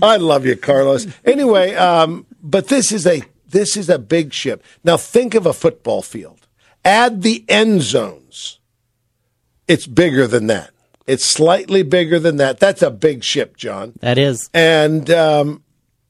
I 0.02 0.16
love 0.16 0.46
you, 0.46 0.56
Carlos. 0.56 1.06
Anyway, 1.24 1.74
um, 1.74 2.26
but 2.42 2.68
this 2.68 2.92
is 2.92 3.06
a 3.06 3.22
this 3.48 3.76
is 3.76 3.88
a 3.88 3.98
big 3.98 4.32
ship. 4.32 4.62
Now 4.84 4.96
think 4.96 5.34
of 5.34 5.46
a 5.46 5.52
football 5.52 6.02
field. 6.02 6.46
Add 6.84 7.22
the 7.22 7.44
end 7.48 7.82
zones. 7.82 8.58
It's 9.66 9.86
bigger 9.86 10.26
than 10.26 10.46
that. 10.46 10.70
It's 11.06 11.24
slightly 11.24 11.82
bigger 11.82 12.18
than 12.18 12.36
that. 12.36 12.60
That's 12.60 12.82
a 12.82 12.90
big 12.90 13.24
ship, 13.24 13.56
John 13.56 13.94
That 14.00 14.16
is. 14.18 14.48
and 14.54 15.10
um, 15.10 15.62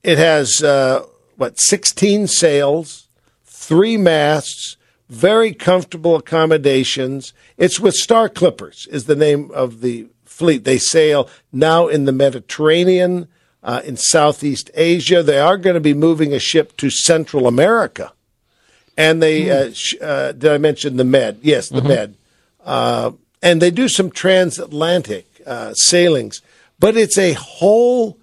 it 0.02 0.18
has 0.18 0.62
uh, 0.62 1.04
what 1.36 1.58
16 1.58 2.26
sails, 2.26 3.08
three 3.44 3.96
masts, 3.96 4.76
very 5.10 5.52
comfortable 5.52 6.14
accommodations. 6.14 7.34
It's 7.58 7.80
with 7.80 7.94
Star 7.94 8.28
Clippers 8.28 8.86
is 8.90 9.04
the 9.04 9.16
name 9.16 9.50
of 9.50 9.80
the 9.80 10.06
fleet. 10.24 10.64
They 10.64 10.78
sail 10.78 11.28
now 11.52 11.88
in 11.88 12.04
the 12.04 12.12
Mediterranean, 12.12 13.26
uh, 13.62 13.82
in 13.84 13.96
Southeast 13.96 14.70
Asia. 14.74 15.22
They 15.22 15.38
are 15.38 15.58
going 15.58 15.74
to 15.74 15.80
be 15.80 15.94
moving 15.94 16.32
a 16.32 16.38
ship 16.38 16.76
to 16.78 16.90
Central 16.90 17.48
America, 17.48 18.12
and 18.96 19.20
they 19.20 19.50
uh, 19.50 19.72
sh- 19.72 19.96
uh, 20.00 20.32
did 20.32 20.52
I 20.52 20.58
mention 20.58 20.96
the 20.96 21.04
Med? 21.04 21.40
Yes, 21.42 21.68
the 21.68 21.82
Med. 21.82 22.14
Uh, 22.64 23.12
and 23.42 23.60
they 23.60 23.70
do 23.70 23.88
some 23.88 24.10
transatlantic 24.10 25.26
uh, 25.44 25.74
sailings, 25.74 26.40
but 26.78 26.96
it's 26.96 27.18
a 27.18 27.32
whole 27.32 28.18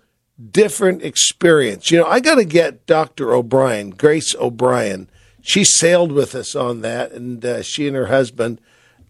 different 0.51 1.03
experience. 1.03 1.91
You 1.91 1.99
know, 1.99 2.05
I 2.05 2.19
got 2.19 2.35
to 2.35 2.45
get 2.45 2.85
Dr. 2.85 3.33
O'Brien, 3.33 3.89
Grace 3.89 4.35
O'Brien. 4.35 5.09
She 5.47 5.63
sailed 5.63 6.11
with 6.11 6.35
us 6.35 6.55
on 6.55 6.81
that, 6.81 7.11
and 7.11 7.43
uh, 7.43 7.61
she 7.61 7.87
and 7.87 7.95
her 7.95 8.07
husband, 8.07 8.59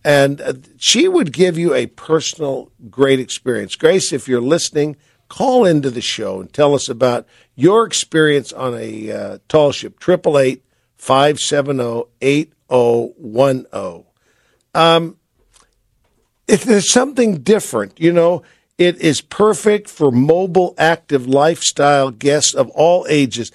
and 0.03 0.39
uh, 0.39 0.53
she 0.77 1.07
would 1.07 1.33
give 1.33 1.57
you 1.57 1.73
a 1.73 1.87
personal 1.87 2.71
great 2.89 3.19
experience. 3.19 3.75
Grace, 3.75 4.13
if 4.13 4.27
you're 4.27 4.41
listening, 4.41 4.97
call 5.29 5.65
into 5.65 5.89
the 5.89 6.01
show 6.01 6.39
and 6.39 6.53
tell 6.53 6.75
us 6.75 6.89
about 6.89 7.25
your 7.55 7.85
experience 7.85 8.53
on 8.53 8.75
a 8.75 9.11
uh, 9.11 9.37
tall 9.47 9.71
ship. 9.71 9.99
Triple 9.99 10.37
eight 10.37 10.63
five 10.95 11.39
seven 11.39 11.77
zero 11.77 12.09
eight 12.21 12.53
zero 12.69 13.13
one 13.17 13.65
zero 13.73 14.05
if 16.47 16.63
there's 16.63 16.91
something 16.91 17.39
different, 17.39 17.99
you 17.99 18.13
know, 18.13 18.41
it 18.77 19.01
is 19.01 19.21
perfect 19.21 19.89
for 19.89 20.11
mobile, 20.11 20.73
active 20.77 21.27
lifestyle 21.27 22.11
guests 22.11 22.53
of 22.53 22.69
all 22.69 23.05
ages. 23.09 23.51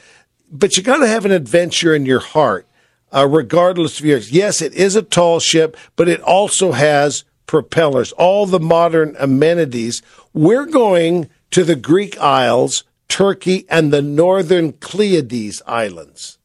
But 0.50 0.76
you 0.76 0.82
got 0.82 0.98
to 0.98 1.06
have 1.06 1.24
an 1.24 1.30
adventure 1.30 1.94
in 1.94 2.04
your 2.04 2.20
heart, 2.20 2.66
uh, 3.12 3.26
regardless 3.28 4.00
of 4.00 4.06
yours. 4.06 4.32
Yes, 4.32 4.62
it 4.62 4.72
is 4.74 4.96
a 4.96 5.02
tall 5.02 5.40
ship, 5.40 5.76
but 5.96 6.08
it 6.08 6.20
also 6.20 6.72
has 6.72 7.24
propellers, 7.46 8.12
all 8.12 8.46
the 8.46 8.60
modern 8.60 9.14
amenities. 9.18 10.02
We're 10.32 10.66
going 10.66 11.28
to 11.50 11.64
the 11.64 11.76
Greek 11.76 12.18
Isles, 12.18 12.84
Turkey, 13.08 13.66
and 13.68 13.92
the 13.92 14.02
northern 14.02 14.72
Cyclades 14.72 15.60
Islands 15.66 16.38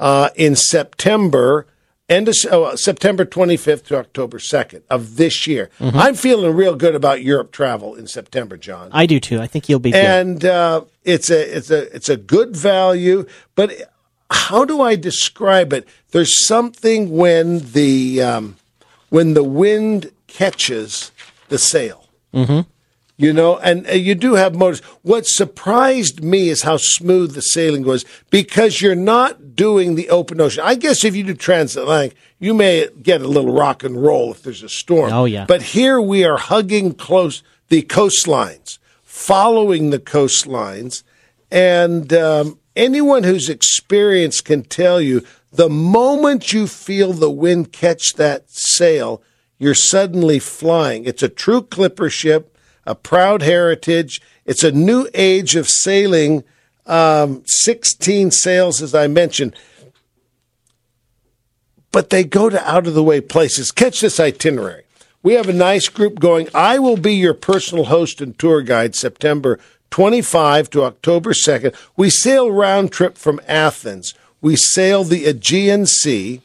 uh, 0.00 0.30
in 0.34 0.56
September, 0.56 1.68
end 2.08 2.28
of 2.28 2.34
oh, 2.50 2.74
September 2.74 3.24
25th 3.24 3.84
to 3.84 3.98
October 3.98 4.38
2nd 4.38 4.82
of 4.90 5.16
this 5.16 5.46
year. 5.46 5.70
I'm 5.78 6.16
feeling 6.16 6.56
real 6.56 6.74
good 6.74 6.96
about 6.96 7.22
Europe 7.22 7.52
travel 7.52 7.94
in 7.94 8.08
September, 8.08 8.56
John. 8.56 8.90
I 8.92 9.06
do 9.06 9.20
too. 9.20 9.40
I 9.40 9.46
think 9.46 9.68
you'll 9.68 9.78
be 9.78 9.92
good. 9.92 10.04
and 10.04 10.44
uh, 10.44 10.84
it's 11.04 11.30
a 11.30 11.56
it's 11.56 11.70
a 11.70 11.94
it's 11.94 12.08
a 12.08 12.16
good 12.16 12.56
value, 12.56 13.26
but 13.54 13.91
how 14.32 14.64
do 14.64 14.80
I 14.80 14.96
describe 14.96 15.72
it? 15.72 15.86
There's 16.10 16.46
something 16.46 17.10
when 17.10 17.60
the 17.72 18.22
um, 18.22 18.56
when 19.10 19.34
the 19.34 19.44
wind 19.44 20.10
catches 20.26 21.12
the 21.48 21.58
sail. 21.58 22.08
You 23.18 23.32
know, 23.32 23.58
and 23.58 23.86
uh, 23.86 23.92
you 23.92 24.14
do 24.14 24.34
have 24.34 24.54
motors. 24.54 24.80
What 25.02 25.26
surprised 25.26 26.24
me 26.24 26.48
is 26.48 26.62
how 26.62 26.78
smooth 26.78 27.34
the 27.34 27.42
sailing 27.42 27.84
was 27.84 28.04
because 28.30 28.80
you're 28.80 28.94
not 28.96 29.54
doing 29.54 29.94
the 29.94 30.08
open 30.08 30.40
ocean. 30.40 30.64
I 30.66 30.74
guess 30.74 31.04
if 31.04 31.14
you 31.14 31.22
do 31.22 31.34
transatlantic, 31.34 32.16
you 32.40 32.54
may 32.54 32.88
get 33.02 33.20
a 33.20 33.28
little 33.28 33.52
rock 33.52 33.84
and 33.84 34.02
roll 34.02 34.32
if 34.32 34.42
there's 34.42 34.62
a 34.62 34.68
storm. 34.68 35.12
Oh, 35.12 35.26
yeah. 35.26 35.44
But 35.46 35.62
here 35.62 36.00
we 36.00 36.24
are 36.24 36.38
hugging 36.38 36.94
close 36.94 37.42
the 37.68 37.82
coastlines, 37.82 38.78
following 39.02 39.90
the 39.90 40.00
coastlines, 40.00 41.04
and 41.50 42.12
um, 42.14 42.58
anyone 42.76 43.24
who's 43.24 43.48
experienced 43.48 44.44
can 44.44 44.62
tell 44.62 45.00
you 45.00 45.24
the 45.52 45.68
moment 45.68 46.52
you 46.52 46.66
feel 46.66 47.12
the 47.12 47.30
wind 47.30 47.72
catch 47.72 48.14
that 48.14 48.50
sail, 48.50 49.22
you're 49.58 49.74
suddenly 49.74 50.38
flying. 50.38 51.04
It's 51.04 51.22
a 51.22 51.28
true 51.28 51.62
clipper 51.62 52.08
ship, 52.08 52.56
a 52.86 52.94
proud 52.94 53.42
heritage. 53.42 54.20
It's 54.44 54.64
a 54.64 54.72
new 54.72 55.08
age 55.14 55.54
of 55.54 55.68
sailing. 55.68 56.44
Um, 56.86 57.42
16 57.46 58.32
sails, 58.32 58.82
as 58.82 58.94
I 58.94 59.06
mentioned. 59.06 59.54
But 61.92 62.10
they 62.10 62.24
go 62.24 62.48
to 62.48 62.68
out 62.68 62.86
of 62.86 62.94
the 62.94 63.04
way 63.04 63.20
places. 63.20 63.70
Catch 63.70 64.00
this 64.00 64.18
itinerary. 64.18 64.84
We 65.22 65.34
have 65.34 65.48
a 65.48 65.52
nice 65.52 65.88
group 65.88 66.18
going. 66.18 66.48
I 66.52 66.80
will 66.80 66.96
be 66.96 67.14
your 67.14 67.34
personal 67.34 67.84
host 67.84 68.20
and 68.20 68.36
tour 68.36 68.62
guide 68.62 68.96
September 68.96 69.60
25 69.92 70.70
to 70.70 70.82
October 70.82 71.32
2nd. 71.32 71.76
We 71.96 72.10
sail 72.10 72.50
round 72.50 72.90
trip 72.90 73.16
from 73.16 73.40
Athens. 73.46 74.14
We 74.40 74.56
sail 74.56 75.04
the 75.04 75.26
Aegean 75.26 75.86
Sea 75.86 76.40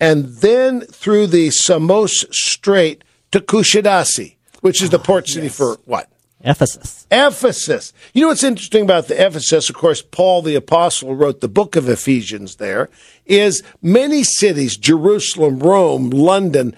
and 0.00 0.26
then 0.26 0.82
through 0.82 1.28
the 1.28 1.50
Samos 1.50 2.26
Strait 2.30 3.02
to 3.32 3.40
Kusadasi, 3.40 4.36
which 4.60 4.82
is 4.82 4.90
the 4.90 4.98
oh, 4.98 5.02
port 5.02 5.28
city 5.28 5.48
for 5.48 5.78
what? 5.84 6.10
Ephesus. 6.40 7.06
Ephesus. 7.10 7.92
You 8.14 8.22
know 8.22 8.28
what's 8.28 8.44
interesting 8.44 8.84
about 8.84 9.08
the 9.08 9.14
Ephesus? 9.14 9.68
Of 9.68 9.76
course, 9.76 10.02
Paul 10.02 10.42
the 10.42 10.54
Apostle 10.54 11.16
wrote 11.16 11.40
the 11.40 11.48
book 11.48 11.74
of 11.74 11.88
Ephesians 11.88 12.56
there, 12.56 12.88
is 13.26 13.62
many 13.82 14.22
cities, 14.22 14.76
Jerusalem, 14.76 15.58
Rome, 15.58 16.10
London, 16.10 16.76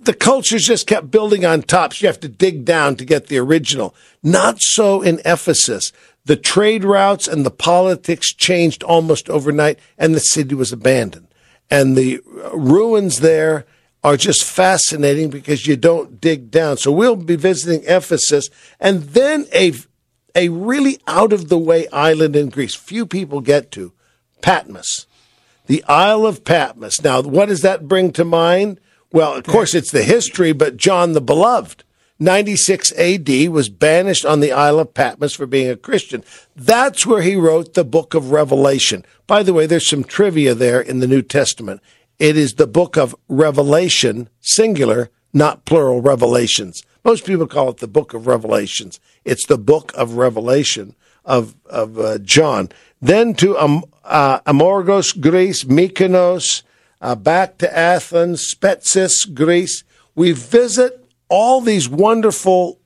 the 0.00 0.14
cultures 0.14 0.66
just 0.66 0.86
kept 0.86 1.10
building 1.10 1.44
on 1.44 1.62
top. 1.62 1.92
So 1.92 2.04
you 2.04 2.08
have 2.08 2.20
to 2.20 2.28
dig 2.28 2.64
down 2.64 2.96
to 2.96 3.04
get 3.04 3.26
the 3.26 3.38
original. 3.38 3.94
Not 4.22 4.60
so 4.60 5.02
in 5.02 5.20
Ephesus. 5.24 5.92
The 6.24 6.36
trade 6.36 6.84
routes 6.84 7.26
and 7.26 7.44
the 7.44 7.50
politics 7.50 8.34
changed 8.34 8.82
almost 8.82 9.30
overnight, 9.30 9.78
and 9.96 10.14
the 10.14 10.20
city 10.20 10.54
was 10.54 10.72
abandoned. 10.72 11.28
And 11.70 11.96
the 11.96 12.20
ruins 12.52 13.20
there 13.20 13.66
are 14.04 14.16
just 14.16 14.44
fascinating 14.44 15.30
because 15.30 15.66
you 15.66 15.76
don't 15.76 16.20
dig 16.20 16.50
down. 16.50 16.76
So 16.76 16.92
we'll 16.92 17.16
be 17.16 17.36
visiting 17.36 17.82
Ephesus 17.86 18.48
and 18.78 19.02
then 19.02 19.46
a, 19.52 19.72
a 20.34 20.48
really 20.50 21.00
out 21.06 21.32
of 21.32 21.48
the 21.48 21.58
way 21.58 21.88
island 21.88 22.36
in 22.36 22.48
Greece. 22.48 22.74
Few 22.74 23.06
people 23.06 23.40
get 23.40 23.70
to 23.72 23.92
Patmos, 24.40 25.06
the 25.66 25.84
Isle 25.84 26.26
of 26.26 26.44
Patmos. 26.44 27.00
Now, 27.02 27.22
what 27.22 27.46
does 27.46 27.62
that 27.62 27.88
bring 27.88 28.12
to 28.12 28.24
mind? 28.24 28.80
Well, 29.10 29.34
of 29.34 29.44
course, 29.44 29.74
it's 29.74 29.90
the 29.90 30.02
history, 30.02 30.52
but 30.52 30.76
John 30.76 31.14
the 31.14 31.22
Beloved, 31.22 31.82
96 32.18 32.92
AD, 32.92 33.28
was 33.48 33.70
banished 33.70 34.26
on 34.26 34.40
the 34.40 34.52
Isle 34.52 34.80
of 34.80 34.92
Patmos 34.92 35.34
for 35.34 35.46
being 35.46 35.70
a 35.70 35.76
Christian. 35.76 36.22
That's 36.54 37.06
where 37.06 37.22
he 37.22 37.34
wrote 37.34 37.72
the 37.72 37.84
book 37.84 38.12
of 38.12 38.32
Revelation. 38.32 39.06
By 39.26 39.42
the 39.42 39.54
way, 39.54 39.66
there's 39.66 39.88
some 39.88 40.04
trivia 40.04 40.54
there 40.54 40.80
in 40.80 41.00
the 41.00 41.06
New 41.06 41.22
Testament. 41.22 41.80
It 42.18 42.36
is 42.36 42.54
the 42.54 42.66
book 42.66 42.96
of 42.98 43.16
Revelation, 43.28 44.28
singular, 44.40 45.10
not 45.32 45.64
plural 45.64 46.02
revelations. 46.02 46.82
Most 47.04 47.24
people 47.24 47.46
call 47.46 47.70
it 47.70 47.78
the 47.78 47.88
book 47.88 48.12
of 48.12 48.26
Revelations. 48.26 49.00
It's 49.24 49.46
the 49.46 49.58
book 49.58 49.92
of 49.94 50.14
Revelation 50.14 50.94
of, 51.24 51.54
of 51.66 51.98
uh, 51.98 52.18
John. 52.18 52.68
Then 53.00 53.34
to 53.34 53.56
um, 53.56 53.84
uh, 54.04 54.40
Amorgos, 54.46 55.12
Greece, 55.12 55.64
Mykonos, 55.64 56.62
uh, 57.00 57.14
back 57.14 57.58
to 57.58 57.76
Athens, 57.76 58.54
Spetses, 58.54 59.32
Greece. 59.34 59.84
We 60.14 60.32
visit 60.32 61.04
all 61.28 61.60
these 61.60 61.88
wonderful 61.88 62.78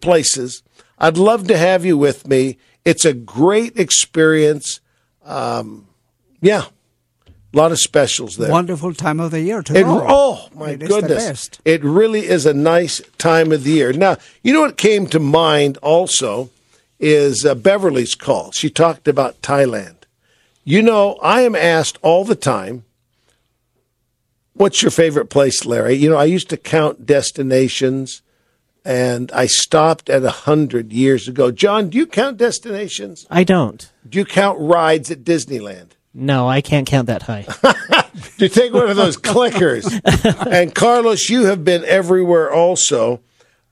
places. 0.00 0.62
I'd 0.98 1.16
love 1.16 1.46
to 1.48 1.56
have 1.56 1.84
you 1.84 1.96
with 1.96 2.26
me. 2.26 2.58
It's 2.84 3.04
a 3.04 3.14
great 3.14 3.78
experience. 3.78 4.80
Um, 5.24 5.86
yeah, 6.40 6.64
a 7.52 7.56
lot 7.56 7.72
of 7.72 7.78
specials 7.78 8.36
there. 8.36 8.50
Wonderful 8.50 8.94
time 8.94 9.20
of 9.20 9.30
the 9.30 9.40
year 9.40 9.62
to 9.62 9.74
It, 9.74 9.84
go. 9.84 10.04
oh 10.08 10.48
my 10.54 10.70
It 10.70 10.80
goodness! 10.80 11.50
It 11.64 11.82
really 11.82 12.26
is 12.26 12.46
a 12.46 12.54
nice 12.54 13.00
time 13.18 13.52
of 13.52 13.64
the 13.64 13.72
year. 13.72 13.92
Now, 13.92 14.16
you 14.42 14.52
know 14.52 14.62
what 14.62 14.76
came 14.76 15.06
to 15.08 15.18
mind 15.20 15.76
also 15.78 16.50
is 16.98 17.44
uh, 17.44 17.54
Beverly's 17.54 18.14
call. 18.14 18.52
She 18.52 18.68
talked 18.70 19.08
about 19.08 19.40
Thailand. 19.42 19.96
You 20.64 20.82
know, 20.82 21.14
I 21.22 21.42
am 21.42 21.54
asked 21.54 21.98
all 22.02 22.24
the 22.24 22.34
time, 22.34 22.84
"What's 24.54 24.82
your 24.82 24.90
favorite 24.90 25.30
place, 25.30 25.64
Larry?" 25.64 25.94
You 25.94 26.10
know, 26.10 26.16
I 26.16 26.24
used 26.24 26.48
to 26.50 26.56
count 26.56 27.06
destinations, 27.06 28.22
and 28.84 29.30
I 29.32 29.46
stopped 29.46 30.08
at 30.10 30.24
a 30.24 30.30
hundred 30.30 30.92
years 30.92 31.28
ago. 31.28 31.50
John, 31.50 31.88
do 31.90 31.98
you 31.98 32.06
count 32.06 32.36
destinations? 32.36 33.26
I 33.30 33.44
don't. 33.44 33.90
Do 34.08 34.18
you 34.18 34.24
count 34.24 34.58
rides 34.60 35.10
at 35.10 35.24
Disneyland? 35.24 35.90
No, 36.12 36.48
I 36.48 36.60
can't 36.60 36.86
count 36.88 37.06
that 37.06 37.22
high. 37.22 37.42
to 38.38 38.48
take 38.48 38.72
one 38.74 38.88
of 38.90 38.96
those 38.96 39.16
clickers. 39.16 39.86
and 40.52 40.74
Carlos, 40.74 41.28
you 41.30 41.44
have 41.44 41.64
been 41.64 41.84
everywhere 41.84 42.52
also. 42.52 43.20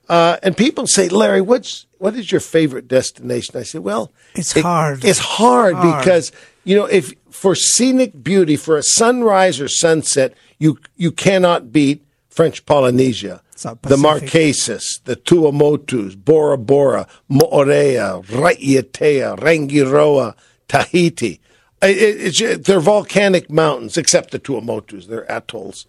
Uh, 0.08 0.36
and 0.42 0.56
people 0.56 0.86
say, 0.86 1.08
Larry, 1.08 1.40
what's 1.40 1.86
what 1.98 2.14
is 2.14 2.30
your 2.30 2.40
favorite 2.40 2.86
destination? 2.88 3.56
I 3.58 3.64
say, 3.64 3.78
well, 3.80 4.12
It's 4.34 4.56
it- 4.56 4.62
hard. 4.62 5.04
It's 5.04 5.18
hard, 5.18 5.74
Hard. 5.74 6.00
because 6.04 6.30
you 6.64 6.76
know 6.76 6.86
if 6.86 7.12
for 7.38 7.54
scenic 7.54 8.22
beauty, 8.22 8.56
for 8.56 8.76
a 8.76 8.82
sunrise 8.82 9.60
or 9.60 9.68
sunset, 9.68 10.34
you 10.58 10.78
you 10.96 11.12
cannot 11.12 11.72
beat 11.72 12.04
French 12.28 12.66
Polynesia. 12.66 13.42
The 13.82 13.96
Marquesas, 13.96 14.84
the 15.04 15.16
Tuamotus, 15.16 16.16
Bora 16.16 16.58
Bora, 16.58 17.06
Moorea, 17.30 18.24
Raiatea, 18.26 19.36
Rangiroa, 19.38 20.34
Tahiti. 20.68 21.40
It- 21.82 22.36
it's 22.40 22.66
they're 22.66 22.80
volcanic 22.80 23.50
mountains, 23.50 23.96
except 23.96 24.30
the 24.32 24.38
Tuamotus. 24.40 25.06
They're 25.06 25.26
atolls. 25.32 25.86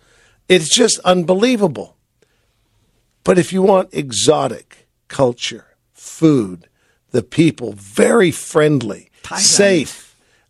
It's 0.47 0.69
just 0.69 0.99
unbelievable. 1.03 1.95
But 3.23 3.37
if 3.37 3.51
you 3.53 3.61
want 3.61 3.89
exotic 3.93 4.87
culture, 5.07 5.65
food, 5.93 6.67
the 7.11 7.21
people, 7.23 7.73
very 7.75 8.31
friendly, 8.31 9.09
safe, 9.43 10.08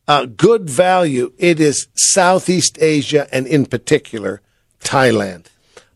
uh, 0.10 0.26
good 0.26 0.68
value, 0.70 1.32
it 1.38 1.60
is 1.60 1.88
Southeast 1.94 2.80
Asia 2.82 3.28
and 3.32 3.46
in 3.46 3.68
particular 3.68 4.42
Thailand. 4.82 5.46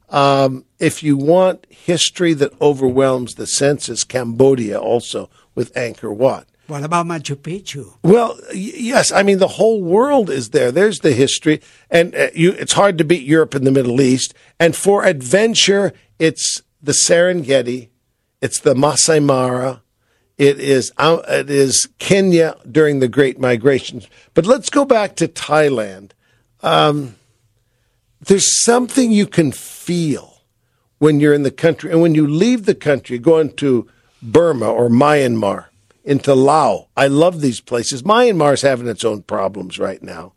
Um, 0.09 0.65
if 0.79 1.01
you 1.01 1.17
want 1.17 1.65
history 1.69 2.33
that 2.35 2.53
overwhelms 2.61 3.35
the 3.35 3.47
senses, 3.47 4.03
Cambodia 4.03 4.79
also 4.79 5.31
with 5.55 5.73
Angkor 5.73 6.15
Wat. 6.15 6.47
What 6.67 6.83
about 6.83 7.07
Machu 7.07 7.35
Picchu? 7.35 7.97
Well, 8.03 8.37
y- 8.49 8.73
yes. 8.75 9.11
I 9.11 9.23
mean, 9.23 9.39
the 9.39 9.47
whole 9.47 9.81
world 9.81 10.29
is 10.29 10.51
there. 10.51 10.71
There's 10.71 10.99
the 10.99 11.11
history, 11.13 11.61
and 11.89 12.15
uh, 12.15 12.27
you, 12.33 12.51
it's 12.53 12.73
hard 12.73 12.97
to 12.99 13.03
beat 13.03 13.23
Europe 13.23 13.55
and 13.55 13.65
the 13.65 13.71
Middle 13.71 13.99
East. 13.99 14.33
And 14.59 14.75
for 14.75 15.03
adventure, 15.03 15.91
it's 16.19 16.61
the 16.81 16.93
Serengeti, 16.93 17.89
it's 18.41 18.59
the 18.59 18.75
Masai 18.75 19.19
Mara, 19.19 19.82
it 20.37 20.59
is 20.59 20.91
out, 20.97 21.29
it 21.29 21.49
is 21.49 21.87
Kenya 21.99 22.55
during 22.69 22.99
the 22.99 23.07
Great 23.07 23.39
Migrations. 23.39 24.07
But 24.33 24.45
let's 24.45 24.69
go 24.69 24.85
back 24.85 25.15
to 25.17 25.27
Thailand. 25.27 26.11
Um, 26.61 27.15
there's 28.21 28.63
something 28.63 29.11
you 29.11 29.27
can 29.27 29.51
feel 29.51 30.41
when 30.97 31.19
you're 31.19 31.33
in 31.33 31.43
the 31.43 31.51
country, 31.51 31.91
and 31.91 32.01
when 32.01 32.15
you 32.15 32.25
leave 32.25 32.65
the 32.65 32.75
country, 32.75 33.19
going 33.19 33.53
to 33.57 33.89
Burma 34.21 34.71
or 34.71 34.89
Myanmar, 34.89 35.65
into 36.05 36.33
Laos. 36.33 36.87
I 36.95 37.07
love 37.07 37.41
these 37.41 37.59
places. 37.59 38.03
Myanmar's 38.03 38.61
having 38.61 38.87
its 38.87 39.03
own 39.03 39.21
problems 39.23 39.79
right 39.79 40.01
now, 40.01 40.33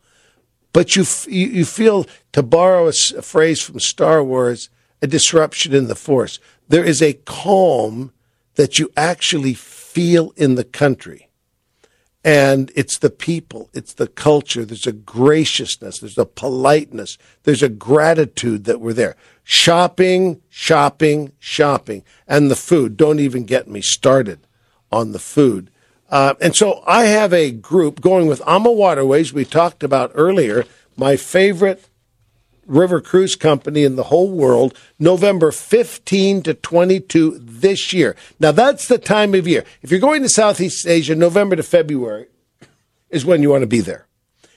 but 0.72 0.96
you 0.96 1.04
you, 1.28 1.46
you 1.48 1.64
feel, 1.64 2.06
to 2.32 2.42
borrow 2.42 2.88
a 2.88 3.22
phrase 3.22 3.62
from 3.62 3.80
Star 3.80 4.22
Wars, 4.22 4.68
a 5.00 5.06
disruption 5.06 5.74
in 5.74 5.88
the 5.88 5.94
Force. 5.94 6.38
There 6.68 6.84
is 6.84 7.00
a 7.00 7.14
calm 7.14 8.12
that 8.56 8.78
you 8.78 8.90
actually 8.96 9.54
feel 9.54 9.75
in 9.98 10.54
the 10.54 10.64
country. 10.64 11.28
And 12.24 12.72
it's 12.74 12.98
the 12.98 13.10
people, 13.10 13.70
it's 13.72 13.94
the 13.94 14.08
culture. 14.08 14.64
There's 14.64 14.86
a 14.86 14.92
graciousness, 14.92 16.00
there's 16.00 16.18
a 16.18 16.26
politeness, 16.26 17.18
there's 17.44 17.62
a 17.62 17.68
gratitude 17.68 18.64
that 18.64 18.80
we're 18.80 18.92
there. 18.92 19.14
Shopping, 19.44 20.42
shopping, 20.48 21.32
shopping. 21.38 22.02
And 22.26 22.50
the 22.50 22.56
food. 22.56 22.96
Don't 22.96 23.20
even 23.20 23.44
get 23.44 23.68
me 23.68 23.80
started 23.80 24.40
on 24.90 25.12
the 25.12 25.20
food. 25.20 25.70
Uh, 26.10 26.34
and 26.40 26.56
so 26.56 26.82
I 26.86 27.04
have 27.04 27.32
a 27.32 27.52
group 27.52 28.00
going 28.00 28.26
with 28.26 28.40
AmaWaterways, 28.40 29.32
we 29.32 29.44
talked 29.44 29.82
about 29.84 30.10
earlier, 30.14 30.64
my 30.96 31.16
favorite 31.16 31.88
river 32.66 33.00
cruise 33.00 33.36
company 33.36 33.84
in 33.84 33.96
the 33.96 34.04
whole 34.04 34.30
world, 34.30 34.76
November 34.98 35.52
15 35.52 36.42
to 36.42 36.54
22 36.54 37.38
this 37.40 37.92
year. 37.92 38.16
Now, 38.38 38.52
that's 38.52 38.88
the 38.88 38.98
time 38.98 39.34
of 39.34 39.46
year. 39.46 39.64
If 39.82 39.90
you're 39.90 40.00
going 40.00 40.22
to 40.22 40.28
Southeast 40.28 40.86
Asia, 40.86 41.14
November 41.14 41.56
to 41.56 41.62
February 41.62 42.26
is 43.10 43.24
when 43.24 43.42
you 43.42 43.50
want 43.50 43.62
to 43.62 43.68
be 43.68 43.80
there. 43.80 44.06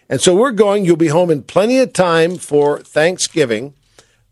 And 0.09 0.19
so 0.19 0.35
we're 0.35 0.51
going, 0.51 0.85
you'll 0.85 0.97
be 0.97 1.07
home 1.07 1.29
in 1.29 1.43
plenty 1.43 1.77
of 1.79 1.93
time 1.93 2.37
for 2.37 2.79
Thanksgiving. 2.79 3.75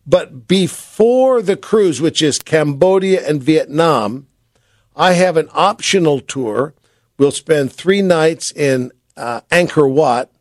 But 0.07 0.47
before 0.47 1.41
the 1.41 1.55
cruise, 1.55 2.01
which 2.01 2.21
is 2.21 2.39
Cambodia 2.39 3.27
and 3.27 3.43
Vietnam, 3.43 4.27
I 4.95 5.13
have 5.13 5.37
an 5.37 5.49
optional 5.53 6.19
tour. 6.19 6.73
We'll 7.19 7.31
spend 7.31 7.71
three 7.71 8.01
nights 8.01 8.51
in 8.51 8.91
uh, 9.15 9.41
Angkor 9.51 9.91
Wat, 9.91 10.31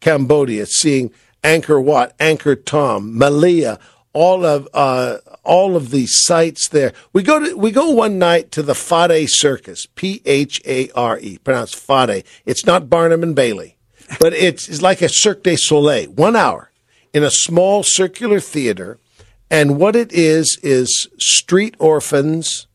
Cambodia, 0.00 0.66
seeing 0.66 1.10
Angkor 1.46 1.80
Wat, 1.80 2.18
Angkor 2.18 2.56
Thom, 2.66 3.16
Malia, 3.16 3.78
all 4.12 4.44
of 4.44 4.66
uh, 4.74 5.18
all 5.44 5.76
of 5.76 5.90
the 5.90 6.06
sites 6.08 6.68
there. 6.68 6.92
We 7.12 7.22
go 7.22 7.38
to 7.38 7.56
we 7.56 7.70
go 7.70 7.90
one 7.90 8.18
night 8.18 8.50
to 8.52 8.64
the 8.64 8.74
Fade 8.74 9.28
Circus, 9.30 9.86
P 9.94 10.22
H 10.26 10.60
A 10.66 10.90
R 10.90 11.20
E, 11.20 11.38
pronounced 11.38 11.76
Fade. 11.76 12.24
It's 12.44 12.66
not 12.66 12.90
Barnum 12.90 13.22
and 13.22 13.36
Bailey, 13.36 13.76
but 14.18 14.32
it's, 14.32 14.68
it's 14.68 14.82
like 14.82 15.00
a 15.02 15.08
Cirque 15.08 15.44
du 15.44 15.56
Soleil, 15.56 16.10
one 16.10 16.34
hour 16.34 16.72
in 17.12 17.22
a 17.22 17.30
small 17.30 17.84
circular 17.84 18.40
theater, 18.40 18.98
and 19.48 19.78
what 19.78 19.94
it 19.94 20.12
is 20.12 20.58
is 20.64 21.08
street 21.20 21.76
orphans 21.78 22.66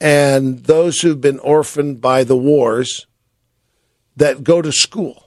and 0.00 0.64
those 0.64 1.00
who've 1.00 1.20
been 1.20 1.38
orphaned 1.38 2.00
by 2.00 2.24
the 2.24 2.36
wars 2.36 3.06
that 4.16 4.42
go 4.42 4.60
to 4.60 4.72
school 4.72 5.23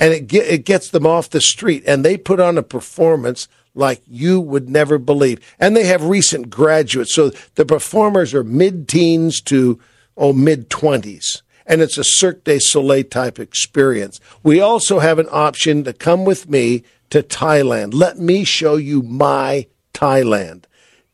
and 0.00 0.12
it 0.12 0.26
get, 0.26 0.48
it 0.48 0.64
gets 0.64 0.90
them 0.90 1.06
off 1.06 1.30
the 1.30 1.40
street 1.40 1.84
and 1.86 2.04
they 2.04 2.16
put 2.16 2.40
on 2.40 2.58
a 2.58 2.62
performance 2.62 3.46
like 3.74 4.02
you 4.08 4.40
would 4.40 4.68
never 4.68 4.98
believe 4.98 5.38
and 5.60 5.76
they 5.76 5.86
have 5.86 6.02
recent 6.02 6.50
graduates 6.50 7.14
so 7.14 7.30
the 7.54 7.64
performers 7.64 8.34
are 8.34 8.42
mid-teens 8.42 9.40
to 9.40 9.78
oh 10.16 10.32
mid-20s 10.32 11.42
and 11.70 11.80
it's 11.80 11.96
a 11.96 12.02
Cirque 12.02 12.42
du 12.42 12.58
Soleil 12.58 13.04
type 13.04 13.38
experience. 13.38 14.18
We 14.42 14.60
also 14.60 14.98
have 14.98 15.20
an 15.20 15.28
option 15.30 15.84
to 15.84 15.92
come 15.92 16.24
with 16.24 16.48
me 16.48 16.82
to 17.10 17.22
Thailand. 17.22 17.94
Let 17.94 18.18
me 18.18 18.42
show 18.42 18.74
you 18.74 19.02
my 19.02 19.68
Thailand. 19.94 20.64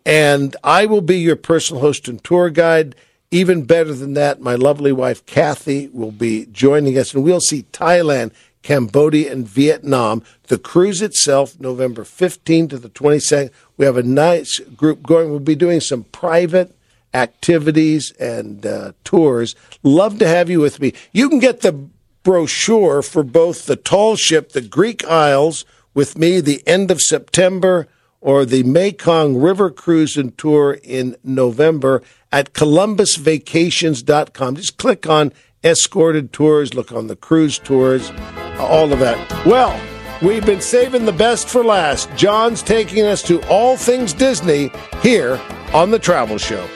And 0.07 0.57
I 0.65 0.87
will 0.87 1.03
be 1.03 1.19
your 1.19 1.37
personal 1.37 1.83
host 1.83 2.09
and 2.09 2.25
tour 2.25 2.49
guide. 2.49 2.95
Even 3.31 3.65
better 3.65 3.93
than 3.93 4.15
that, 4.15 4.41
my 4.41 4.55
lovely 4.55 4.93
wife 4.93 5.27
Kathy 5.27 5.89
will 5.89 6.13
be 6.13 6.47
joining 6.47 6.97
us, 6.97 7.13
and 7.13 7.23
we'll 7.23 7.41
see 7.41 7.65
Thailand, 7.73 8.33
Cambodia, 8.67 9.31
and 9.31 9.47
Vietnam. 9.47 10.25
The 10.49 10.59
cruise 10.59 11.01
itself, 11.01 11.61
November 11.61 12.03
15th 12.03 12.71
to 12.71 12.79
the 12.79 12.89
22nd. 12.89 13.53
We 13.77 13.87
have 13.87 13.97
a 13.97 14.03
nice 14.03 14.59
group 14.59 15.05
going. 15.05 15.31
We'll 15.31 15.39
be 15.39 15.55
doing 15.55 15.79
some 15.79 16.03
private 16.03 16.77
activities 17.15 18.11
and 18.19 18.67
uh, 18.67 18.91
tours. 19.05 19.55
Love 19.85 20.19
to 20.19 20.27
have 20.27 20.51
you 20.51 20.59
with 20.59 20.81
me. 20.81 20.95
You 21.13 21.29
can 21.29 21.39
get 21.39 21.61
the 21.61 21.75
brochure 22.25 23.03
for 23.03 23.23
both 23.23 23.67
the 23.67 23.77
tall 23.77 24.17
ship, 24.17 24.51
the 24.51 24.63
Greek 24.63 25.07
Isles, 25.07 25.65
with 25.95 26.19
me 26.19 26.41
the 26.41 26.67
end 26.67 26.91
of 26.91 27.01
September, 27.01 27.87
or 28.21 28.45
the 28.45 28.65
Mekong 28.65 29.37
River 29.37 29.71
Cruise 29.71 30.17
and 30.17 30.37
Tour 30.37 30.81
in 30.83 31.15
November 31.23 32.03
at 32.33 32.53
columbusvacations.com. 32.53 34.57
Just 34.57 34.77
click 34.77 35.09
on 35.09 35.33
escorted 35.63 36.33
tours, 36.33 36.75
look 36.75 36.91
on 36.91 37.07
the 37.07 37.15
cruise 37.15 37.61
tours, 37.61 38.11
all 38.59 38.93
of 38.93 38.99
that. 39.01 39.47
Well, 39.47 39.79
We've 40.23 40.47
been 40.47 40.63
saving 40.63 41.05
the 41.05 41.13
best 41.13 41.47
for 41.47 41.63
last. 41.63 42.09
John's 42.17 42.63
taking 42.63 43.05
us 43.05 43.23
to 43.25 43.43
all 43.49 43.77
things 43.77 44.15
Disney 44.15 44.71
here 45.03 45.39
on 45.75 45.91
The 45.91 45.99
Travel 45.99 46.39
Show. 46.39 46.67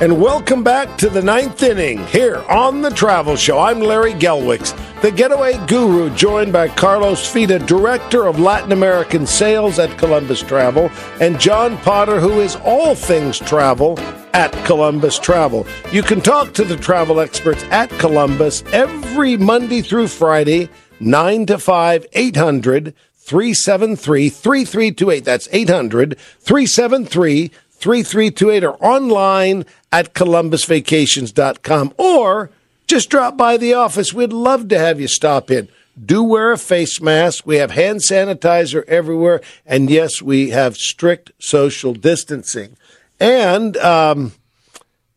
And 0.00 0.20
welcome 0.20 0.64
back 0.64 0.98
to 0.98 1.08
the 1.08 1.22
ninth 1.22 1.62
inning 1.62 2.04
here 2.08 2.42
on 2.48 2.82
The 2.82 2.90
Travel 2.90 3.36
Show. 3.36 3.60
I'm 3.60 3.78
Larry 3.78 4.14
Gelwix, 4.14 4.74
the 5.00 5.12
getaway 5.12 5.64
guru, 5.68 6.12
joined 6.16 6.52
by 6.52 6.66
Carlos 6.66 7.20
Fita, 7.20 7.64
Director 7.64 8.26
of 8.26 8.40
Latin 8.40 8.72
American 8.72 9.24
Sales 9.24 9.78
at 9.78 9.96
Columbus 9.98 10.42
Travel, 10.42 10.90
and 11.20 11.38
John 11.38 11.78
Potter, 11.78 12.18
who 12.18 12.40
is 12.40 12.56
all 12.64 12.96
things 12.96 13.38
travel 13.38 13.96
at 14.34 14.52
Columbus 14.66 15.18
Travel. 15.18 15.66
You 15.92 16.02
can 16.02 16.20
talk 16.20 16.52
to 16.54 16.64
the 16.64 16.76
travel 16.76 17.20
experts 17.20 17.64
at 17.70 17.88
Columbus 17.98 18.64
every 18.72 19.36
Monday 19.36 19.80
through 19.80 20.08
Friday, 20.08 20.68
9 21.00 21.46
to 21.46 21.58
5, 21.58 22.06
800 22.12 22.94
373 23.16 24.28
3328. 24.28 25.24
That's 25.24 25.48
800 25.50 26.18
373 26.18 27.48
3328 27.48 28.64
or 28.64 28.76
online 28.84 29.64
at 29.90 30.14
columbusvacations.com 30.14 31.94
or 31.96 32.50
just 32.86 33.08
drop 33.08 33.36
by 33.36 33.56
the 33.56 33.72
office. 33.72 34.12
We'd 34.12 34.32
love 34.32 34.68
to 34.68 34.78
have 34.78 35.00
you 35.00 35.08
stop 35.08 35.50
in. 35.50 35.68
Do 36.02 36.22
wear 36.24 36.52
a 36.52 36.58
face 36.58 37.00
mask. 37.00 37.46
We 37.46 37.56
have 37.56 37.70
hand 37.70 38.00
sanitizer 38.00 38.84
everywhere. 38.88 39.40
And 39.64 39.88
yes, 39.88 40.20
we 40.20 40.50
have 40.50 40.76
strict 40.76 41.30
social 41.38 41.94
distancing. 41.94 42.76
And 43.20 43.76
um, 43.78 44.32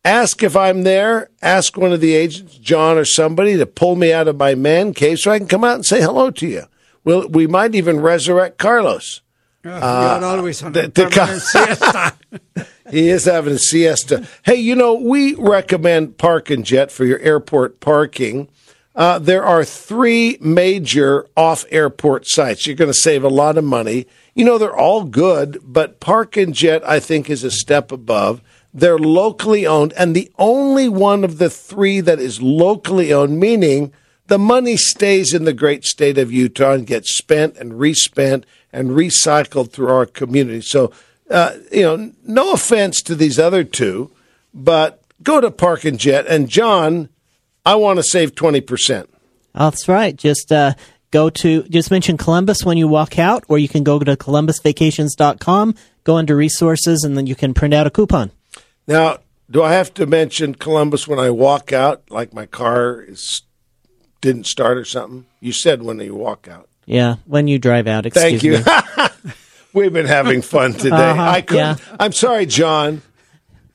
ask 0.04 0.42
if 0.42 0.56
I'm 0.56 0.82
there. 0.82 1.30
Ask 1.42 1.76
one 1.76 1.92
of 1.92 2.00
the 2.00 2.14
agents, 2.14 2.56
John 2.58 2.96
or 2.96 3.04
somebody, 3.04 3.56
to 3.56 3.66
pull 3.66 3.96
me 3.96 4.12
out 4.12 4.28
of 4.28 4.36
my 4.36 4.54
man 4.54 4.94
cave 4.94 5.18
so 5.18 5.30
I 5.30 5.38
can 5.38 5.48
come 5.48 5.64
out 5.64 5.74
and 5.76 5.86
say 5.86 6.00
hello 6.00 6.30
to 6.30 6.46
you. 6.46 6.62
We'll, 7.04 7.28
we 7.28 7.46
might 7.46 7.74
even 7.74 8.00
resurrect 8.00 8.58
Carlos. 8.58 9.20
You're 9.64 9.72
always 10.24 10.62
on 10.62 10.72
the- 10.72 10.82
the 10.88 11.06
permanent 11.10 11.42
siesta. 11.42 12.14
He 12.90 13.10
is 13.10 13.26
having 13.26 13.52
a 13.52 13.58
siesta. 13.58 14.26
Hey, 14.46 14.54
you 14.54 14.74
know, 14.74 14.94
we 14.94 15.34
recommend 15.34 16.16
Park 16.16 16.48
and 16.48 16.64
Jet 16.64 16.90
for 16.90 17.04
your 17.04 17.18
airport 17.18 17.80
parking. 17.80 18.48
Uh, 18.98 19.16
there 19.16 19.44
are 19.44 19.64
three 19.64 20.36
major 20.40 21.24
off 21.36 21.64
airport 21.70 22.26
sites. 22.26 22.66
You're 22.66 22.74
going 22.74 22.90
to 22.90 22.94
save 22.94 23.22
a 23.22 23.28
lot 23.28 23.56
of 23.56 23.62
money. 23.62 24.08
You 24.34 24.44
know, 24.44 24.58
they're 24.58 24.76
all 24.76 25.04
good, 25.04 25.60
but 25.62 26.00
Park 26.00 26.36
and 26.36 26.52
Jet, 26.52 26.82
I 26.84 26.98
think, 26.98 27.30
is 27.30 27.44
a 27.44 27.50
step 27.52 27.92
above. 27.92 28.42
They're 28.74 28.98
locally 28.98 29.64
owned, 29.64 29.92
and 29.92 30.16
the 30.16 30.32
only 30.36 30.88
one 30.88 31.22
of 31.22 31.38
the 31.38 31.48
three 31.48 32.00
that 32.00 32.18
is 32.18 32.42
locally 32.42 33.12
owned, 33.12 33.38
meaning 33.38 33.92
the 34.26 34.38
money 34.38 34.76
stays 34.76 35.32
in 35.32 35.44
the 35.44 35.52
great 35.52 35.84
state 35.84 36.18
of 36.18 36.32
Utah 36.32 36.72
and 36.72 36.84
gets 36.84 37.16
spent 37.16 37.56
and 37.56 37.78
respent 37.78 38.46
and 38.72 38.90
recycled 38.90 39.70
through 39.70 39.90
our 39.90 40.06
community. 40.06 40.60
So, 40.60 40.90
uh, 41.30 41.54
you 41.70 41.82
know, 41.82 42.12
no 42.24 42.52
offense 42.52 43.00
to 43.02 43.14
these 43.14 43.38
other 43.38 43.62
two, 43.62 44.10
but 44.52 45.04
go 45.22 45.40
to 45.40 45.52
Park 45.52 45.84
and 45.84 46.00
Jet. 46.00 46.26
And 46.26 46.48
John, 46.48 47.10
I 47.64 47.74
want 47.74 47.98
to 47.98 48.02
save 48.02 48.34
20%. 48.34 49.06
That's 49.54 49.88
right. 49.88 50.14
Just 50.16 50.52
uh, 50.52 50.74
go 51.10 51.30
to 51.30 51.62
just 51.64 51.90
mention 51.90 52.16
Columbus 52.16 52.64
when 52.64 52.76
you 52.78 52.88
walk 52.88 53.18
out, 53.18 53.44
or 53.48 53.58
you 53.58 53.68
can 53.68 53.82
go 53.84 53.98
to 53.98 54.16
columbusvacations.com, 54.16 55.74
go 56.04 56.16
under 56.16 56.36
resources, 56.36 57.04
and 57.04 57.16
then 57.16 57.26
you 57.26 57.34
can 57.34 57.54
print 57.54 57.74
out 57.74 57.86
a 57.86 57.90
coupon. 57.90 58.30
Now, 58.86 59.18
do 59.50 59.62
I 59.62 59.72
have 59.72 59.92
to 59.94 60.06
mention 60.06 60.54
Columbus 60.54 61.08
when 61.08 61.18
I 61.18 61.30
walk 61.30 61.72
out, 61.72 62.10
like 62.10 62.32
my 62.32 62.46
car 62.46 63.02
is 63.02 63.42
didn't 64.20 64.46
start 64.46 64.76
or 64.78 64.84
something? 64.84 65.26
You 65.40 65.52
said 65.52 65.82
when 65.82 65.98
you 66.00 66.14
walk 66.14 66.48
out. 66.48 66.68
Yeah, 66.86 67.16
when 67.26 67.48
you 67.48 67.58
drive 67.58 67.86
out. 67.86 68.06
Excuse 68.06 68.40
Thank 68.40 68.42
you. 68.42 69.32
We've 69.74 69.92
been 69.92 70.06
having 70.06 70.40
fun 70.42 70.72
today. 70.74 70.96
Uh-huh, 70.96 71.22
I 71.22 71.40
couldn't. 71.42 71.78
yeah. 71.78 71.96
I'm 72.00 72.12
sorry, 72.12 72.46
John. 72.46 73.02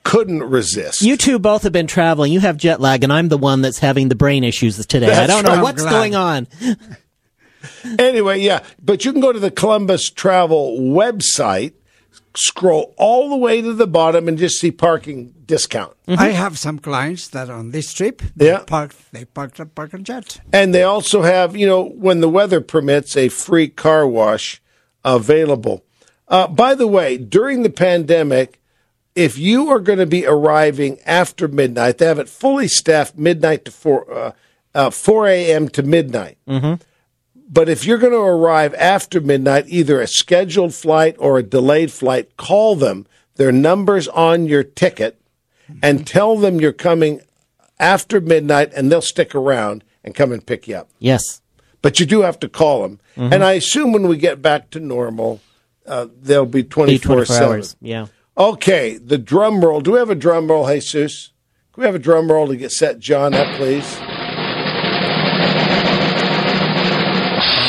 Couldn't 0.04 0.44
resist. 0.44 1.02
You 1.02 1.16
two 1.18 1.40
both 1.40 1.64
have 1.64 1.72
been 1.72 1.88
traveling. 1.88 2.34
You 2.34 2.42
have 2.42 2.58
jet 2.58 2.82
lag, 2.82 3.04
and 3.04 3.14
I'm 3.14 3.30
the 3.30 3.38
one 3.38 3.62
that's 3.62 3.80
having 3.80 4.10
the 4.10 4.16
brain 4.16 4.44
issues 4.44 4.86
today. 4.86 5.12
I 5.12 5.28
don't 5.28 5.44
know 5.44 5.56
right. 5.56 5.64
what's 5.64 5.84
going 5.84 6.16
on. 6.16 6.48
Anyway, 7.98 8.40
yeah, 8.40 8.62
but 8.82 9.06
you 9.06 9.12
can 9.12 9.22
go 9.22 9.32
to 9.32 9.40
the 9.40 9.52
Columbus 9.52 10.10
Travel 10.10 10.78
website, 10.80 11.74
scroll 12.36 12.94
all 12.98 13.30
the 13.30 13.38
way 13.38 13.62
to 13.62 13.74
the 13.74 13.88
bottom, 13.88 14.28
and 14.28 14.38
just 14.38 14.60
see 14.60 14.72
parking 14.72 15.34
discount. 15.46 15.94
I 16.08 16.30
have 16.30 16.58
some 16.58 16.80
clients 16.80 17.28
that 17.30 17.50
on 17.50 17.72
this 17.72 17.94
trip 17.94 18.22
they 18.36 18.48
Yeah. 18.48 18.60
park 18.60 18.94
they 19.12 19.26
parked 19.26 19.60
at 19.60 19.76
Park 19.76 19.94
and 19.94 20.06
Jet. 20.06 20.40
And 20.52 20.74
they 20.74 20.84
also 20.84 21.22
have, 21.22 21.56
you 21.56 21.66
know, 21.66 21.84
when 21.84 22.22
the 22.22 22.30
weather 22.30 22.60
permits, 22.62 23.16
a 23.16 23.30
free 23.30 23.68
car 23.70 24.08
wash 24.08 24.62
available. 25.06 25.84
Uh, 26.28 26.48
by 26.48 26.76
the 26.76 26.88
way, 26.88 27.18
during 27.18 27.64
the 27.64 27.70
pandemic, 27.70 28.60
if 29.16 29.38
you 29.38 29.70
are 29.70 29.80
going 29.80 30.00
to 30.00 30.06
be 30.06 30.26
arriving 30.26 31.00
after 31.06 31.48
midnight, 31.48 31.98
they 31.98 32.06
have 32.06 32.20
it 32.20 32.30
fully 32.30 32.68
staffed 32.68 33.18
midnight 33.18 33.66
to 33.66 33.72
4, 33.72 34.14
uh, 34.14 34.32
uh, 34.74 34.90
4 34.90 35.28
a.m. 35.28 35.70
to 35.70 35.84
midnight. 35.84 36.38
But 37.50 37.70
if 37.70 37.86
you're 37.86 38.00
going 38.00 38.14
to 38.14 38.20
arrive 38.20 38.74
after 38.74 39.22
midnight, 39.22 39.66
either 39.68 40.02
a 40.02 40.08
scheduled 40.08 40.74
flight 40.74 41.16
or 41.20 41.38
a 41.38 41.44
delayed 41.44 41.92
flight, 41.92 42.36
call 42.38 42.76
them. 42.76 43.06
Their 43.36 43.52
numbers 43.52 44.08
on 44.10 44.46
your 44.46 44.64
ticket 44.64 45.20
and 45.82 46.06
tell 46.06 46.38
them 46.38 46.60
you're 46.60 46.72
coming 46.72 47.22
after 47.80 48.22
midnight 48.22 48.72
and 48.76 48.92
they'll 48.92 49.02
stick 49.02 49.34
around 49.34 49.84
and 50.04 50.14
come 50.14 50.32
and 50.32 50.46
pick 50.46 50.68
you 50.68 50.76
up. 50.76 50.90
Yes. 51.00 51.42
But 51.82 52.00
you 52.00 52.06
do 52.06 52.22
have 52.22 52.40
to 52.40 52.50
call 52.50 52.84
them. 52.84 53.00
Mm-hmm. 53.18 53.34
And 53.34 53.44
I 53.44 53.54
assume 53.54 53.92
when 53.92 54.08
we 54.08 54.18
get 54.18 54.42
back 54.42 54.70
to 54.72 54.80
normal, 54.80 55.42
uh, 55.86 56.08
they'll 56.22 56.46
be 56.46 56.62
Be 56.62 56.70
24 56.70 57.26
24 57.26 57.26
7. 57.26 57.48
hours. 57.48 57.76
Yeah. 57.82 58.08
Okay, 58.36 58.98
the 58.98 59.20
drum 59.20 59.64
roll. 59.64 59.80
Do 59.80 59.92
we 59.92 60.00
have 60.00 60.10
a 60.10 60.16
drum 60.16 60.48
roll, 60.48 60.68
Jesus? 60.68 61.32
Can 61.74 61.82
we 61.82 61.86
have 61.86 61.96
a 61.96 62.00
drum 62.00 62.32
roll 62.32 62.48
to 62.48 62.56
get 62.56 62.72
set 62.72 62.98
John 63.00 63.36
up, 63.36 63.56
please? 63.58 64.00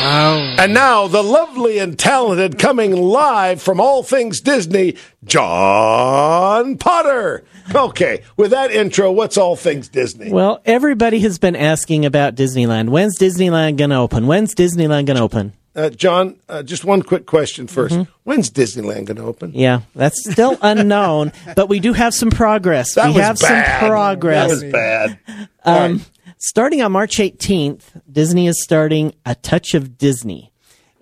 Wow. 0.05 0.55
And 0.57 0.73
now, 0.73 1.07
the 1.07 1.21
lovely 1.21 1.77
and 1.77 1.97
talented 1.99 2.57
coming 2.57 2.95
live 2.95 3.61
from 3.61 3.79
all 3.79 4.01
things 4.01 4.41
Disney, 4.41 4.95
John 5.23 6.77
Potter. 6.77 7.43
Okay, 7.73 8.23
with 8.37 8.51
that 8.51 8.71
intro, 8.71 9.11
what's 9.11 9.37
all 9.37 9.55
things 9.55 9.87
Disney? 9.87 10.31
Well, 10.31 10.61
everybody 10.65 11.19
has 11.19 11.37
been 11.37 11.55
asking 11.55 12.05
about 12.05 12.35
Disneyland. 12.35 12.89
When's 12.89 13.19
Disneyland 13.19 13.77
going 13.77 13.89
to 13.89 13.97
open? 13.97 14.25
When's 14.25 14.55
Disneyland 14.55 15.05
going 15.05 15.17
to 15.17 15.23
open? 15.23 15.53
Uh, 15.75 15.89
John, 15.89 16.37
uh, 16.47 16.63
just 16.63 16.85
one 16.85 17.01
quick 17.01 17.25
question 17.25 17.67
1st 17.67 17.89
Mm-hmm. 17.89 18.11
When's 18.23 18.49
Disneyland 18.49 19.05
going 19.05 19.17
to 19.17 19.23
open? 19.23 19.51
Yeah, 19.53 19.81
that's 19.93 20.31
still 20.31 20.57
unknown, 20.61 21.31
but 21.55 21.67
we 21.67 21.79
do 21.79 21.93
have 21.93 22.13
some 22.13 22.29
progress. 22.31 22.95
That 22.95 23.07
we 23.13 23.19
have 23.21 23.39
bad. 23.39 23.79
some 23.79 23.89
progress. 23.89 24.47
That 24.47 24.65
was 24.65 24.71
bad. 24.71 25.19
Um, 25.63 26.01
starting 26.37 26.81
on 26.81 26.91
March 26.93 27.17
18th, 27.17 28.01
Disney 28.11 28.47
is 28.47 28.63
starting 28.63 29.13
A 29.25 29.35
Touch 29.35 29.73
of 29.73 29.97
Disney. 29.97 30.51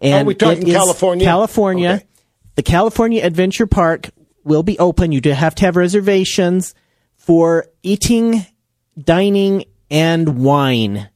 And 0.01 0.25
Are 0.25 0.27
we 0.27 0.35
talking 0.35 0.65
California? 0.65 1.25
California. 1.25 1.89
Okay. 1.89 2.05
The 2.55 2.63
California 2.63 3.23
Adventure 3.23 3.67
Park 3.67 4.09
will 4.43 4.63
be 4.63 4.77
open. 4.79 5.11
You 5.11 5.21
do 5.21 5.31
have 5.31 5.55
to 5.55 5.65
have 5.65 5.75
reservations 5.75 6.75
for 7.15 7.67
eating, 7.83 8.45
dining, 8.99 9.65
and 9.89 10.43
wine. 10.43 11.09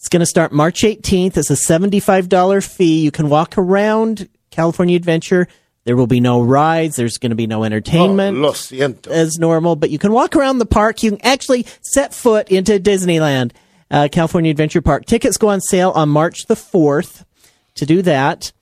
It's 0.00 0.08
going 0.08 0.20
to 0.20 0.26
start 0.26 0.50
March 0.50 0.80
18th. 0.80 1.36
It's 1.36 1.50
a 1.50 1.54
$75 1.54 2.66
fee. 2.66 3.02
You 3.02 3.10
can 3.10 3.28
walk 3.28 3.58
around 3.58 4.30
California 4.50 4.96
Adventure. 4.96 5.46
There 5.84 5.94
will 5.94 6.06
be 6.06 6.20
no 6.20 6.40
rides. 6.40 6.96
There's 6.96 7.18
going 7.18 7.30
to 7.30 7.36
be 7.36 7.46
no 7.46 7.64
entertainment 7.64 8.38
Oh, 8.38 8.40
lo 8.40 8.52
siento. 8.52 9.08
as 9.08 9.38
normal, 9.38 9.76
but 9.76 9.90
you 9.90 9.98
can 9.98 10.12
walk 10.12 10.36
around 10.36 10.56
the 10.56 10.64
park. 10.64 11.02
You 11.02 11.10
can 11.10 11.20
actually 11.22 11.66
set 11.82 12.14
foot 12.14 12.50
into 12.50 12.80
Disneyland, 12.80 13.52
uh, 13.90 14.08
California 14.10 14.50
Adventure 14.50 14.80
Park. 14.80 15.04
Tickets 15.04 15.36
go 15.36 15.48
on 15.48 15.60
sale 15.60 15.90
on 15.90 16.08
March 16.08 16.46
the 16.46 16.54
4th 16.56 17.26
to 17.74 17.84
do 17.84 18.00
that. 18.00 18.52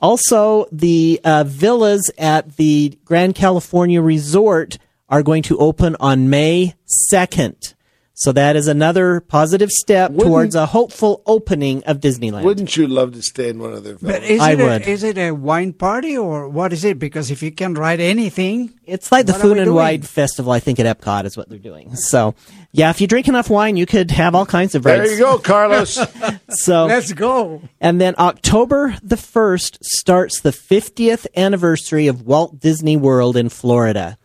Also, 0.00 0.66
the 0.72 1.20
uh, 1.22 1.44
villas 1.46 2.10
at 2.18 2.56
the 2.56 2.98
Grand 3.04 3.36
Californian 3.36 4.02
Resort 4.02 4.78
are 5.08 5.22
going 5.22 5.44
to 5.44 5.58
open 5.58 5.94
on 6.00 6.28
May 6.28 6.74
2nd. 7.12 7.74
So 8.20 8.32
that 8.32 8.56
is 8.56 8.66
another 8.66 9.20
positive 9.20 9.70
step 9.70 10.10
Wouldn't- 10.10 10.26
towards 10.28 10.54
a 10.56 10.66
hopeful 10.66 11.22
opening 11.24 11.84
of 11.84 12.00
Disneyland. 12.00 12.42
Wouldn't 12.42 12.76
you 12.76 12.88
love 12.88 13.12
to 13.12 13.22
stay 13.22 13.50
in 13.50 13.60
one 13.60 13.72
of 13.72 13.84
their 13.84 13.94
But 14.02 14.24
is 14.24 14.40
I 14.40 14.52
it 14.52 14.58
would. 14.58 14.82
A, 14.82 14.90
is 14.90 15.04
it 15.04 15.16
a 15.16 15.30
wine 15.30 15.72
party 15.72 16.16
or 16.18 16.48
what 16.48 16.72
is 16.72 16.84
it? 16.84 16.98
Because 16.98 17.30
if 17.30 17.44
you 17.44 17.52
can 17.52 17.74
ride 17.74 18.00
anything, 18.00 18.72
It's 18.86 19.12
like 19.12 19.26
the 19.26 19.34
Food 19.34 19.58
and? 19.58 19.72
Wine 19.72 20.02
Festival, 20.02 20.50
I 20.50 20.58
think, 20.58 20.80
at 20.80 20.86
Epcot 20.98 21.26
is 21.26 21.36
what 21.36 21.48
they're 21.48 21.60
doing. 21.60 21.94
So, 21.94 22.34
yeah, 22.72 22.90
if 22.90 23.00
you 23.00 23.06
drink 23.06 23.28
enough 23.28 23.48
wine, 23.50 23.76
you 23.76 23.86
could 23.86 24.10
have 24.10 24.34
all 24.34 24.46
kinds 24.46 24.74
of 24.74 24.84
rides. 24.84 25.02
There 25.04 25.12
you 25.12 25.18
go, 25.24 25.38
Carlos. 25.38 25.96
So, 26.50 26.86
let's 26.86 27.12
go. 27.12 27.62
and 27.80 28.00
then 28.00 28.16
October 28.18 28.96
the 29.00 29.14
1st 29.14 29.78
starts 29.82 30.40
the 30.40 30.50
50th 30.50 31.26
anniversary 31.36 32.08
of 32.08 32.22
Walt 32.22 32.58
Disney 32.58 32.96
World 32.96 33.36
in 33.36 33.48
Florida. 33.48 34.18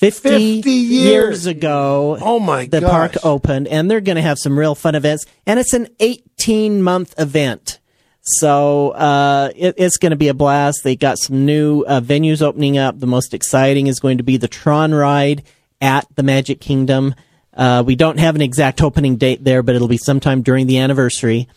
50, 0.00 0.56
50 0.62 0.70
years. 0.70 0.90
years. 0.90 1.46
ago. 1.46 2.16
Oh, 2.20 2.40
my 2.40 2.66
The 2.66 2.80
gosh. 2.80 2.90
park 2.90 3.12
opened, 3.22 3.68
and 3.68 3.90
they're 3.90 4.00
going 4.00 4.16
to 4.16 4.22
have 4.22 4.38
some 4.38 4.58
real 4.58 4.74
fun 4.74 4.94
events. 4.94 5.26
And 5.46 5.60
it's 5.60 5.74
an 5.74 5.88
18 6.00 6.82
month 6.82 7.14
event. 7.18 7.78
So 8.22 8.90
uh, 8.90 9.50
it, 9.56 9.74
it's 9.78 9.96
going 9.96 10.10
to 10.10 10.16
be 10.16 10.28
a 10.28 10.34
blast. 10.34 10.84
They 10.84 10.96
got 10.96 11.18
some 11.18 11.44
new 11.46 11.82
uh, 11.82 12.00
venues 12.00 12.42
opening 12.42 12.78
up. 12.78 12.98
The 12.98 13.06
most 13.06 13.34
exciting 13.34 13.86
is 13.86 13.98
going 14.00 14.18
to 14.18 14.24
be 14.24 14.36
the 14.36 14.48
Tron 14.48 14.92
ride 14.94 15.42
at 15.80 16.06
the 16.16 16.22
Magic 16.22 16.60
Kingdom. 16.60 17.14
Uh, 17.52 17.82
we 17.86 17.94
don't 17.96 18.18
have 18.18 18.34
an 18.36 18.42
exact 18.42 18.82
opening 18.82 19.16
date 19.16 19.42
there, 19.44 19.62
but 19.62 19.74
it'll 19.74 19.88
be 19.88 19.96
sometime 19.98 20.42
during 20.42 20.66
the 20.66 20.78
anniversary. 20.78 21.48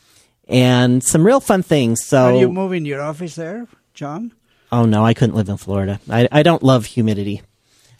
And 0.48 1.04
some 1.04 1.26
real 1.26 1.40
fun 1.40 1.64
things. 1.64 2.04
So, 2.06 2.36
Are 2.36 2.40
you 2.40 2.50
moving 2.52 2.86
your 2.86 3.02
office 3.02 3.36
there, 3.36 3.68
John? 3.94 4.34
oh 4.72 4.86
no, 4.86 5.06
I 5.06 5.14
couldn't 5.14 5.36
live 5.36 5.50
in 5.50 5.58
Florida. 5.58 6.00
I, 6.10 6.28
I 6.32 6.44
don't 6.44 6.64
love 6.64 6.86
humidity. 6.86 7.42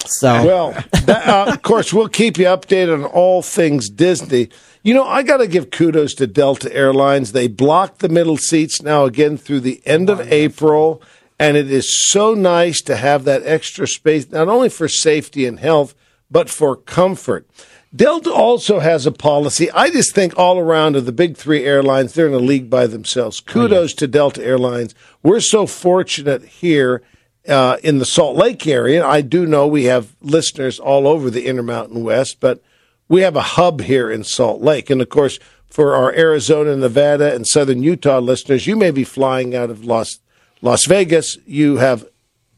So, 0.06 0.46
Well, 0.46 0.72
that, 1.06 1.28
uh, 1.28 1.52
of 1.54 1.62
course, 1.62 1.94
we'll 1.94 2.10
keep 2.10 2.38
you 2.38 2.46
updated 2.46 2.94
on 2.94 3.06
all 3.06 3.42
things 3.42 3.90
Disney. 3.90 4.50
You 4.84 4.94
know, 4.94 5.06
I 5.06 5.24
got 5.24 5.38
to 5.38 5.48
give 5.48 5.72
kudos 5.72 6.14
to 6.16 6.28
Delta 6.28 6.74
Airlines. 6.76 7.32
They 7.32 7.48
blocked 7.48 8.00
the 8.00 8.10
middle 8.10 8.38
seats 8.38 8.82
now 8.82 9.06
again 9.06 9.38
through 9.38 9.62
the 9.62 9.82
end 9.86 10.10
of 10.10 10.20
April, 10.32 11.02
and 11.40 11.56
it 11.56 11.72
is 11.72 12.10
so 12.10 12.34
nice 12.34 12.82
to 12.82 12.98
have 12.98 13.24
that 13.24 13.44
extra 13.46 13.88
space, 13.88 14.30
not 14.30 14.50
only 14.50 14.70
for 14.70 14.88
safety 14.88 15.46
and 15.46 15.60
health, 15.60 15.96
but 16.30 16.50
for 16.50 16.76
comfort. 16.76 17.48
Delta 17.96 18.32
also 18.32 18.80
has 18.80 19.06
a 19.06 19.12
policy. 19.12 19.70
I 19.72 19.90
just 19.92 20.16
think 20.16 20.38
all 20.38 20.58
around 20.58 20.96
of 20.96 21.06
the 21.06 21.12
big 21.12 21.38
three 21.38 21.64
airlines, 21.64 22.14
they're 22.14 22.28
in 22.28 22.34
a 22.34 22.38
league 22.38 22.70
by 22.70 22.88
themselves. 22.88 23.40
Kudos 23.40 23.94
to 23.96 24.08
Delta 24.08 24.44
Airlines. 24.44 24.96
We're 25.22 25.40
so 25.40 25.68
fortunate 25.68 26.44
here 26.44 27.04
uh, 27.48 27.78
in 27.84 28.00
the 28.00 28.06
Salt 28.06 28.36
Lake 28.36 28.66
area. 28.68 29.06
I 29.06 29.22
do 29.22 29.46
know 29.46 29.68
we 29.68 29.86
have 29.86 30.16
listeners 30.22 30.80
all 30.80 31.08
over 31.08 31.30
the 31.30 31.46
Intermountain 31.46 32.04
West, 32.04 32.38
but 32.40 32.62
we 33.08 33.22
have 33.22 33.36
a 33.36 33.42
hub 33.42 33.82
here 33.82 34.10
in 34.12 34.24
Salt 34.24 34.62
Lake. 34.62 34.90
And 34.90 35.02
of 35.02 35.10
course, 35.10 35.40
for 35.68 35.96
our 35.96 36.14
Arizona, 36.14 36.76
Nevada, 36.76 37.34
and 37.34 37.48
Southern 37.48 37.84
Utah 37.84 38.20
listeners, 38.20 38.68
you 38.68 38.76
may 38.76 38.92
be 38.92 39.04
flying 39.04 39.56
out 39.56 39.70
of 39.70 39.84
Las 39.84 40.20
Las 40.62 40.86
Vegas. 40.86 41.38
You 41.46 41.78
have 41.78 42.06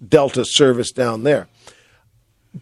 Delta 0.06 0.46
service 0.46 0.92
down 0.92 1.24
there. 1.24 1.48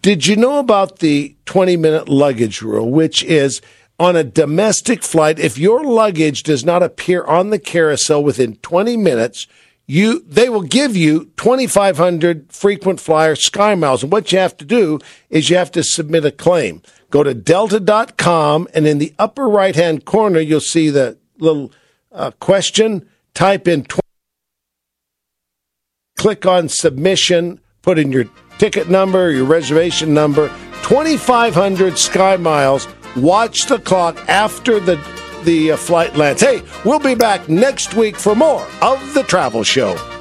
Did 0.01 0.25
you 0.25 0.35
know 0.35 0.59
about 0.59 0.99
the 0.99 1.35
20 1.45 1.77
minute 1.77 2.09
luggage 2.09 2.61
rule, 2.61 2.89
which 2.89 3.23
is 3.23 3.61
on 3.99 4.15
a 4.15 4.23
domestic 4.23 5.03
flight, 5.03 5.39
if 5.39 5.57
your 5.57 5.83
luggage 5.83 6.43
does 6.43 6.65
not 6.65 6.81
appear 6.81 7.23
on 7.25 7.49
the 7.49 7.59
carousel 7.59 8.23
within 8.23 8.55
20 8.57 8.97
minutes, 8.97 9.47
you 9.85 10.23
they 10.27 10.49
will 10.49 10.61
give 10.61 10.95
you 10.95 11.31
2500 11.37 12.51
frequent 12.51 12.99
flyer 12.99 13.35
sky 13.35 13.75
miles. 13.75 14.03
And 14.03 14.11
what 14.11 14.31
you 14.31 14.39
have 14.39 14.57
to 14.57 14.65
do 14.65 14.99
is 15.29 15.49
you 15.49 15.57
have 15.57 15.71
to 15.71 15.83
submit 15.83 16.25
a 16.25 16.31
claim. 16.31 16.81
Go 17.09 17.23
to 17.23 17.33
delta.com 17.33 18.67
and 18.73 18.87
in 18.87 18.97
the 18.97 19.13
upper 19.19 19.47
right 19.47 19.75
hand 19.75 20.05
corner 20.05 20.39
you'll 20.39 20.59
see 20.59 20.89
the 20.89 21.17
little 21.37 21.71
uh, 22.11 22.31
question. 22.39 23.07
Type 23.33 23.67
in 23.67 23.83
20 23.83 24.03
click 26.23 26.45
on 26.45 26.69
submission, 26.69 27.59
put 27.81 27.99
in 27.99 28.09
your 28.09 28.23
ticket 28.57 28.89
number, 28.89 29.29
your 29.29 29.43
reservation 29.43 30.13
number, 30.13 30.47
2,500 30.83 31.97
Sky 31.97 32.37
Miles. 32.37 32.87
Watch 33.17 33.65
the 33.65 33.77
clock 33.79 34.17
after 34.29 34.79
the 34.79 34.95
the 35.43 35.71
uh, 35.71 35.77
flight 35.77 36.15
lands. 36.15 36.41
Hey, 36.41 36.61
we'll 36.85 36.99
be 36.99 37.15
back 37.15 37.49
next 37.49 37.93
week 37.95 38.17
for 38.17 38.35
more 38.35 38.65
of 38.81 39.13
the 39.13 39.23
Travel 39.23 39.63
Show. 39.63 40.12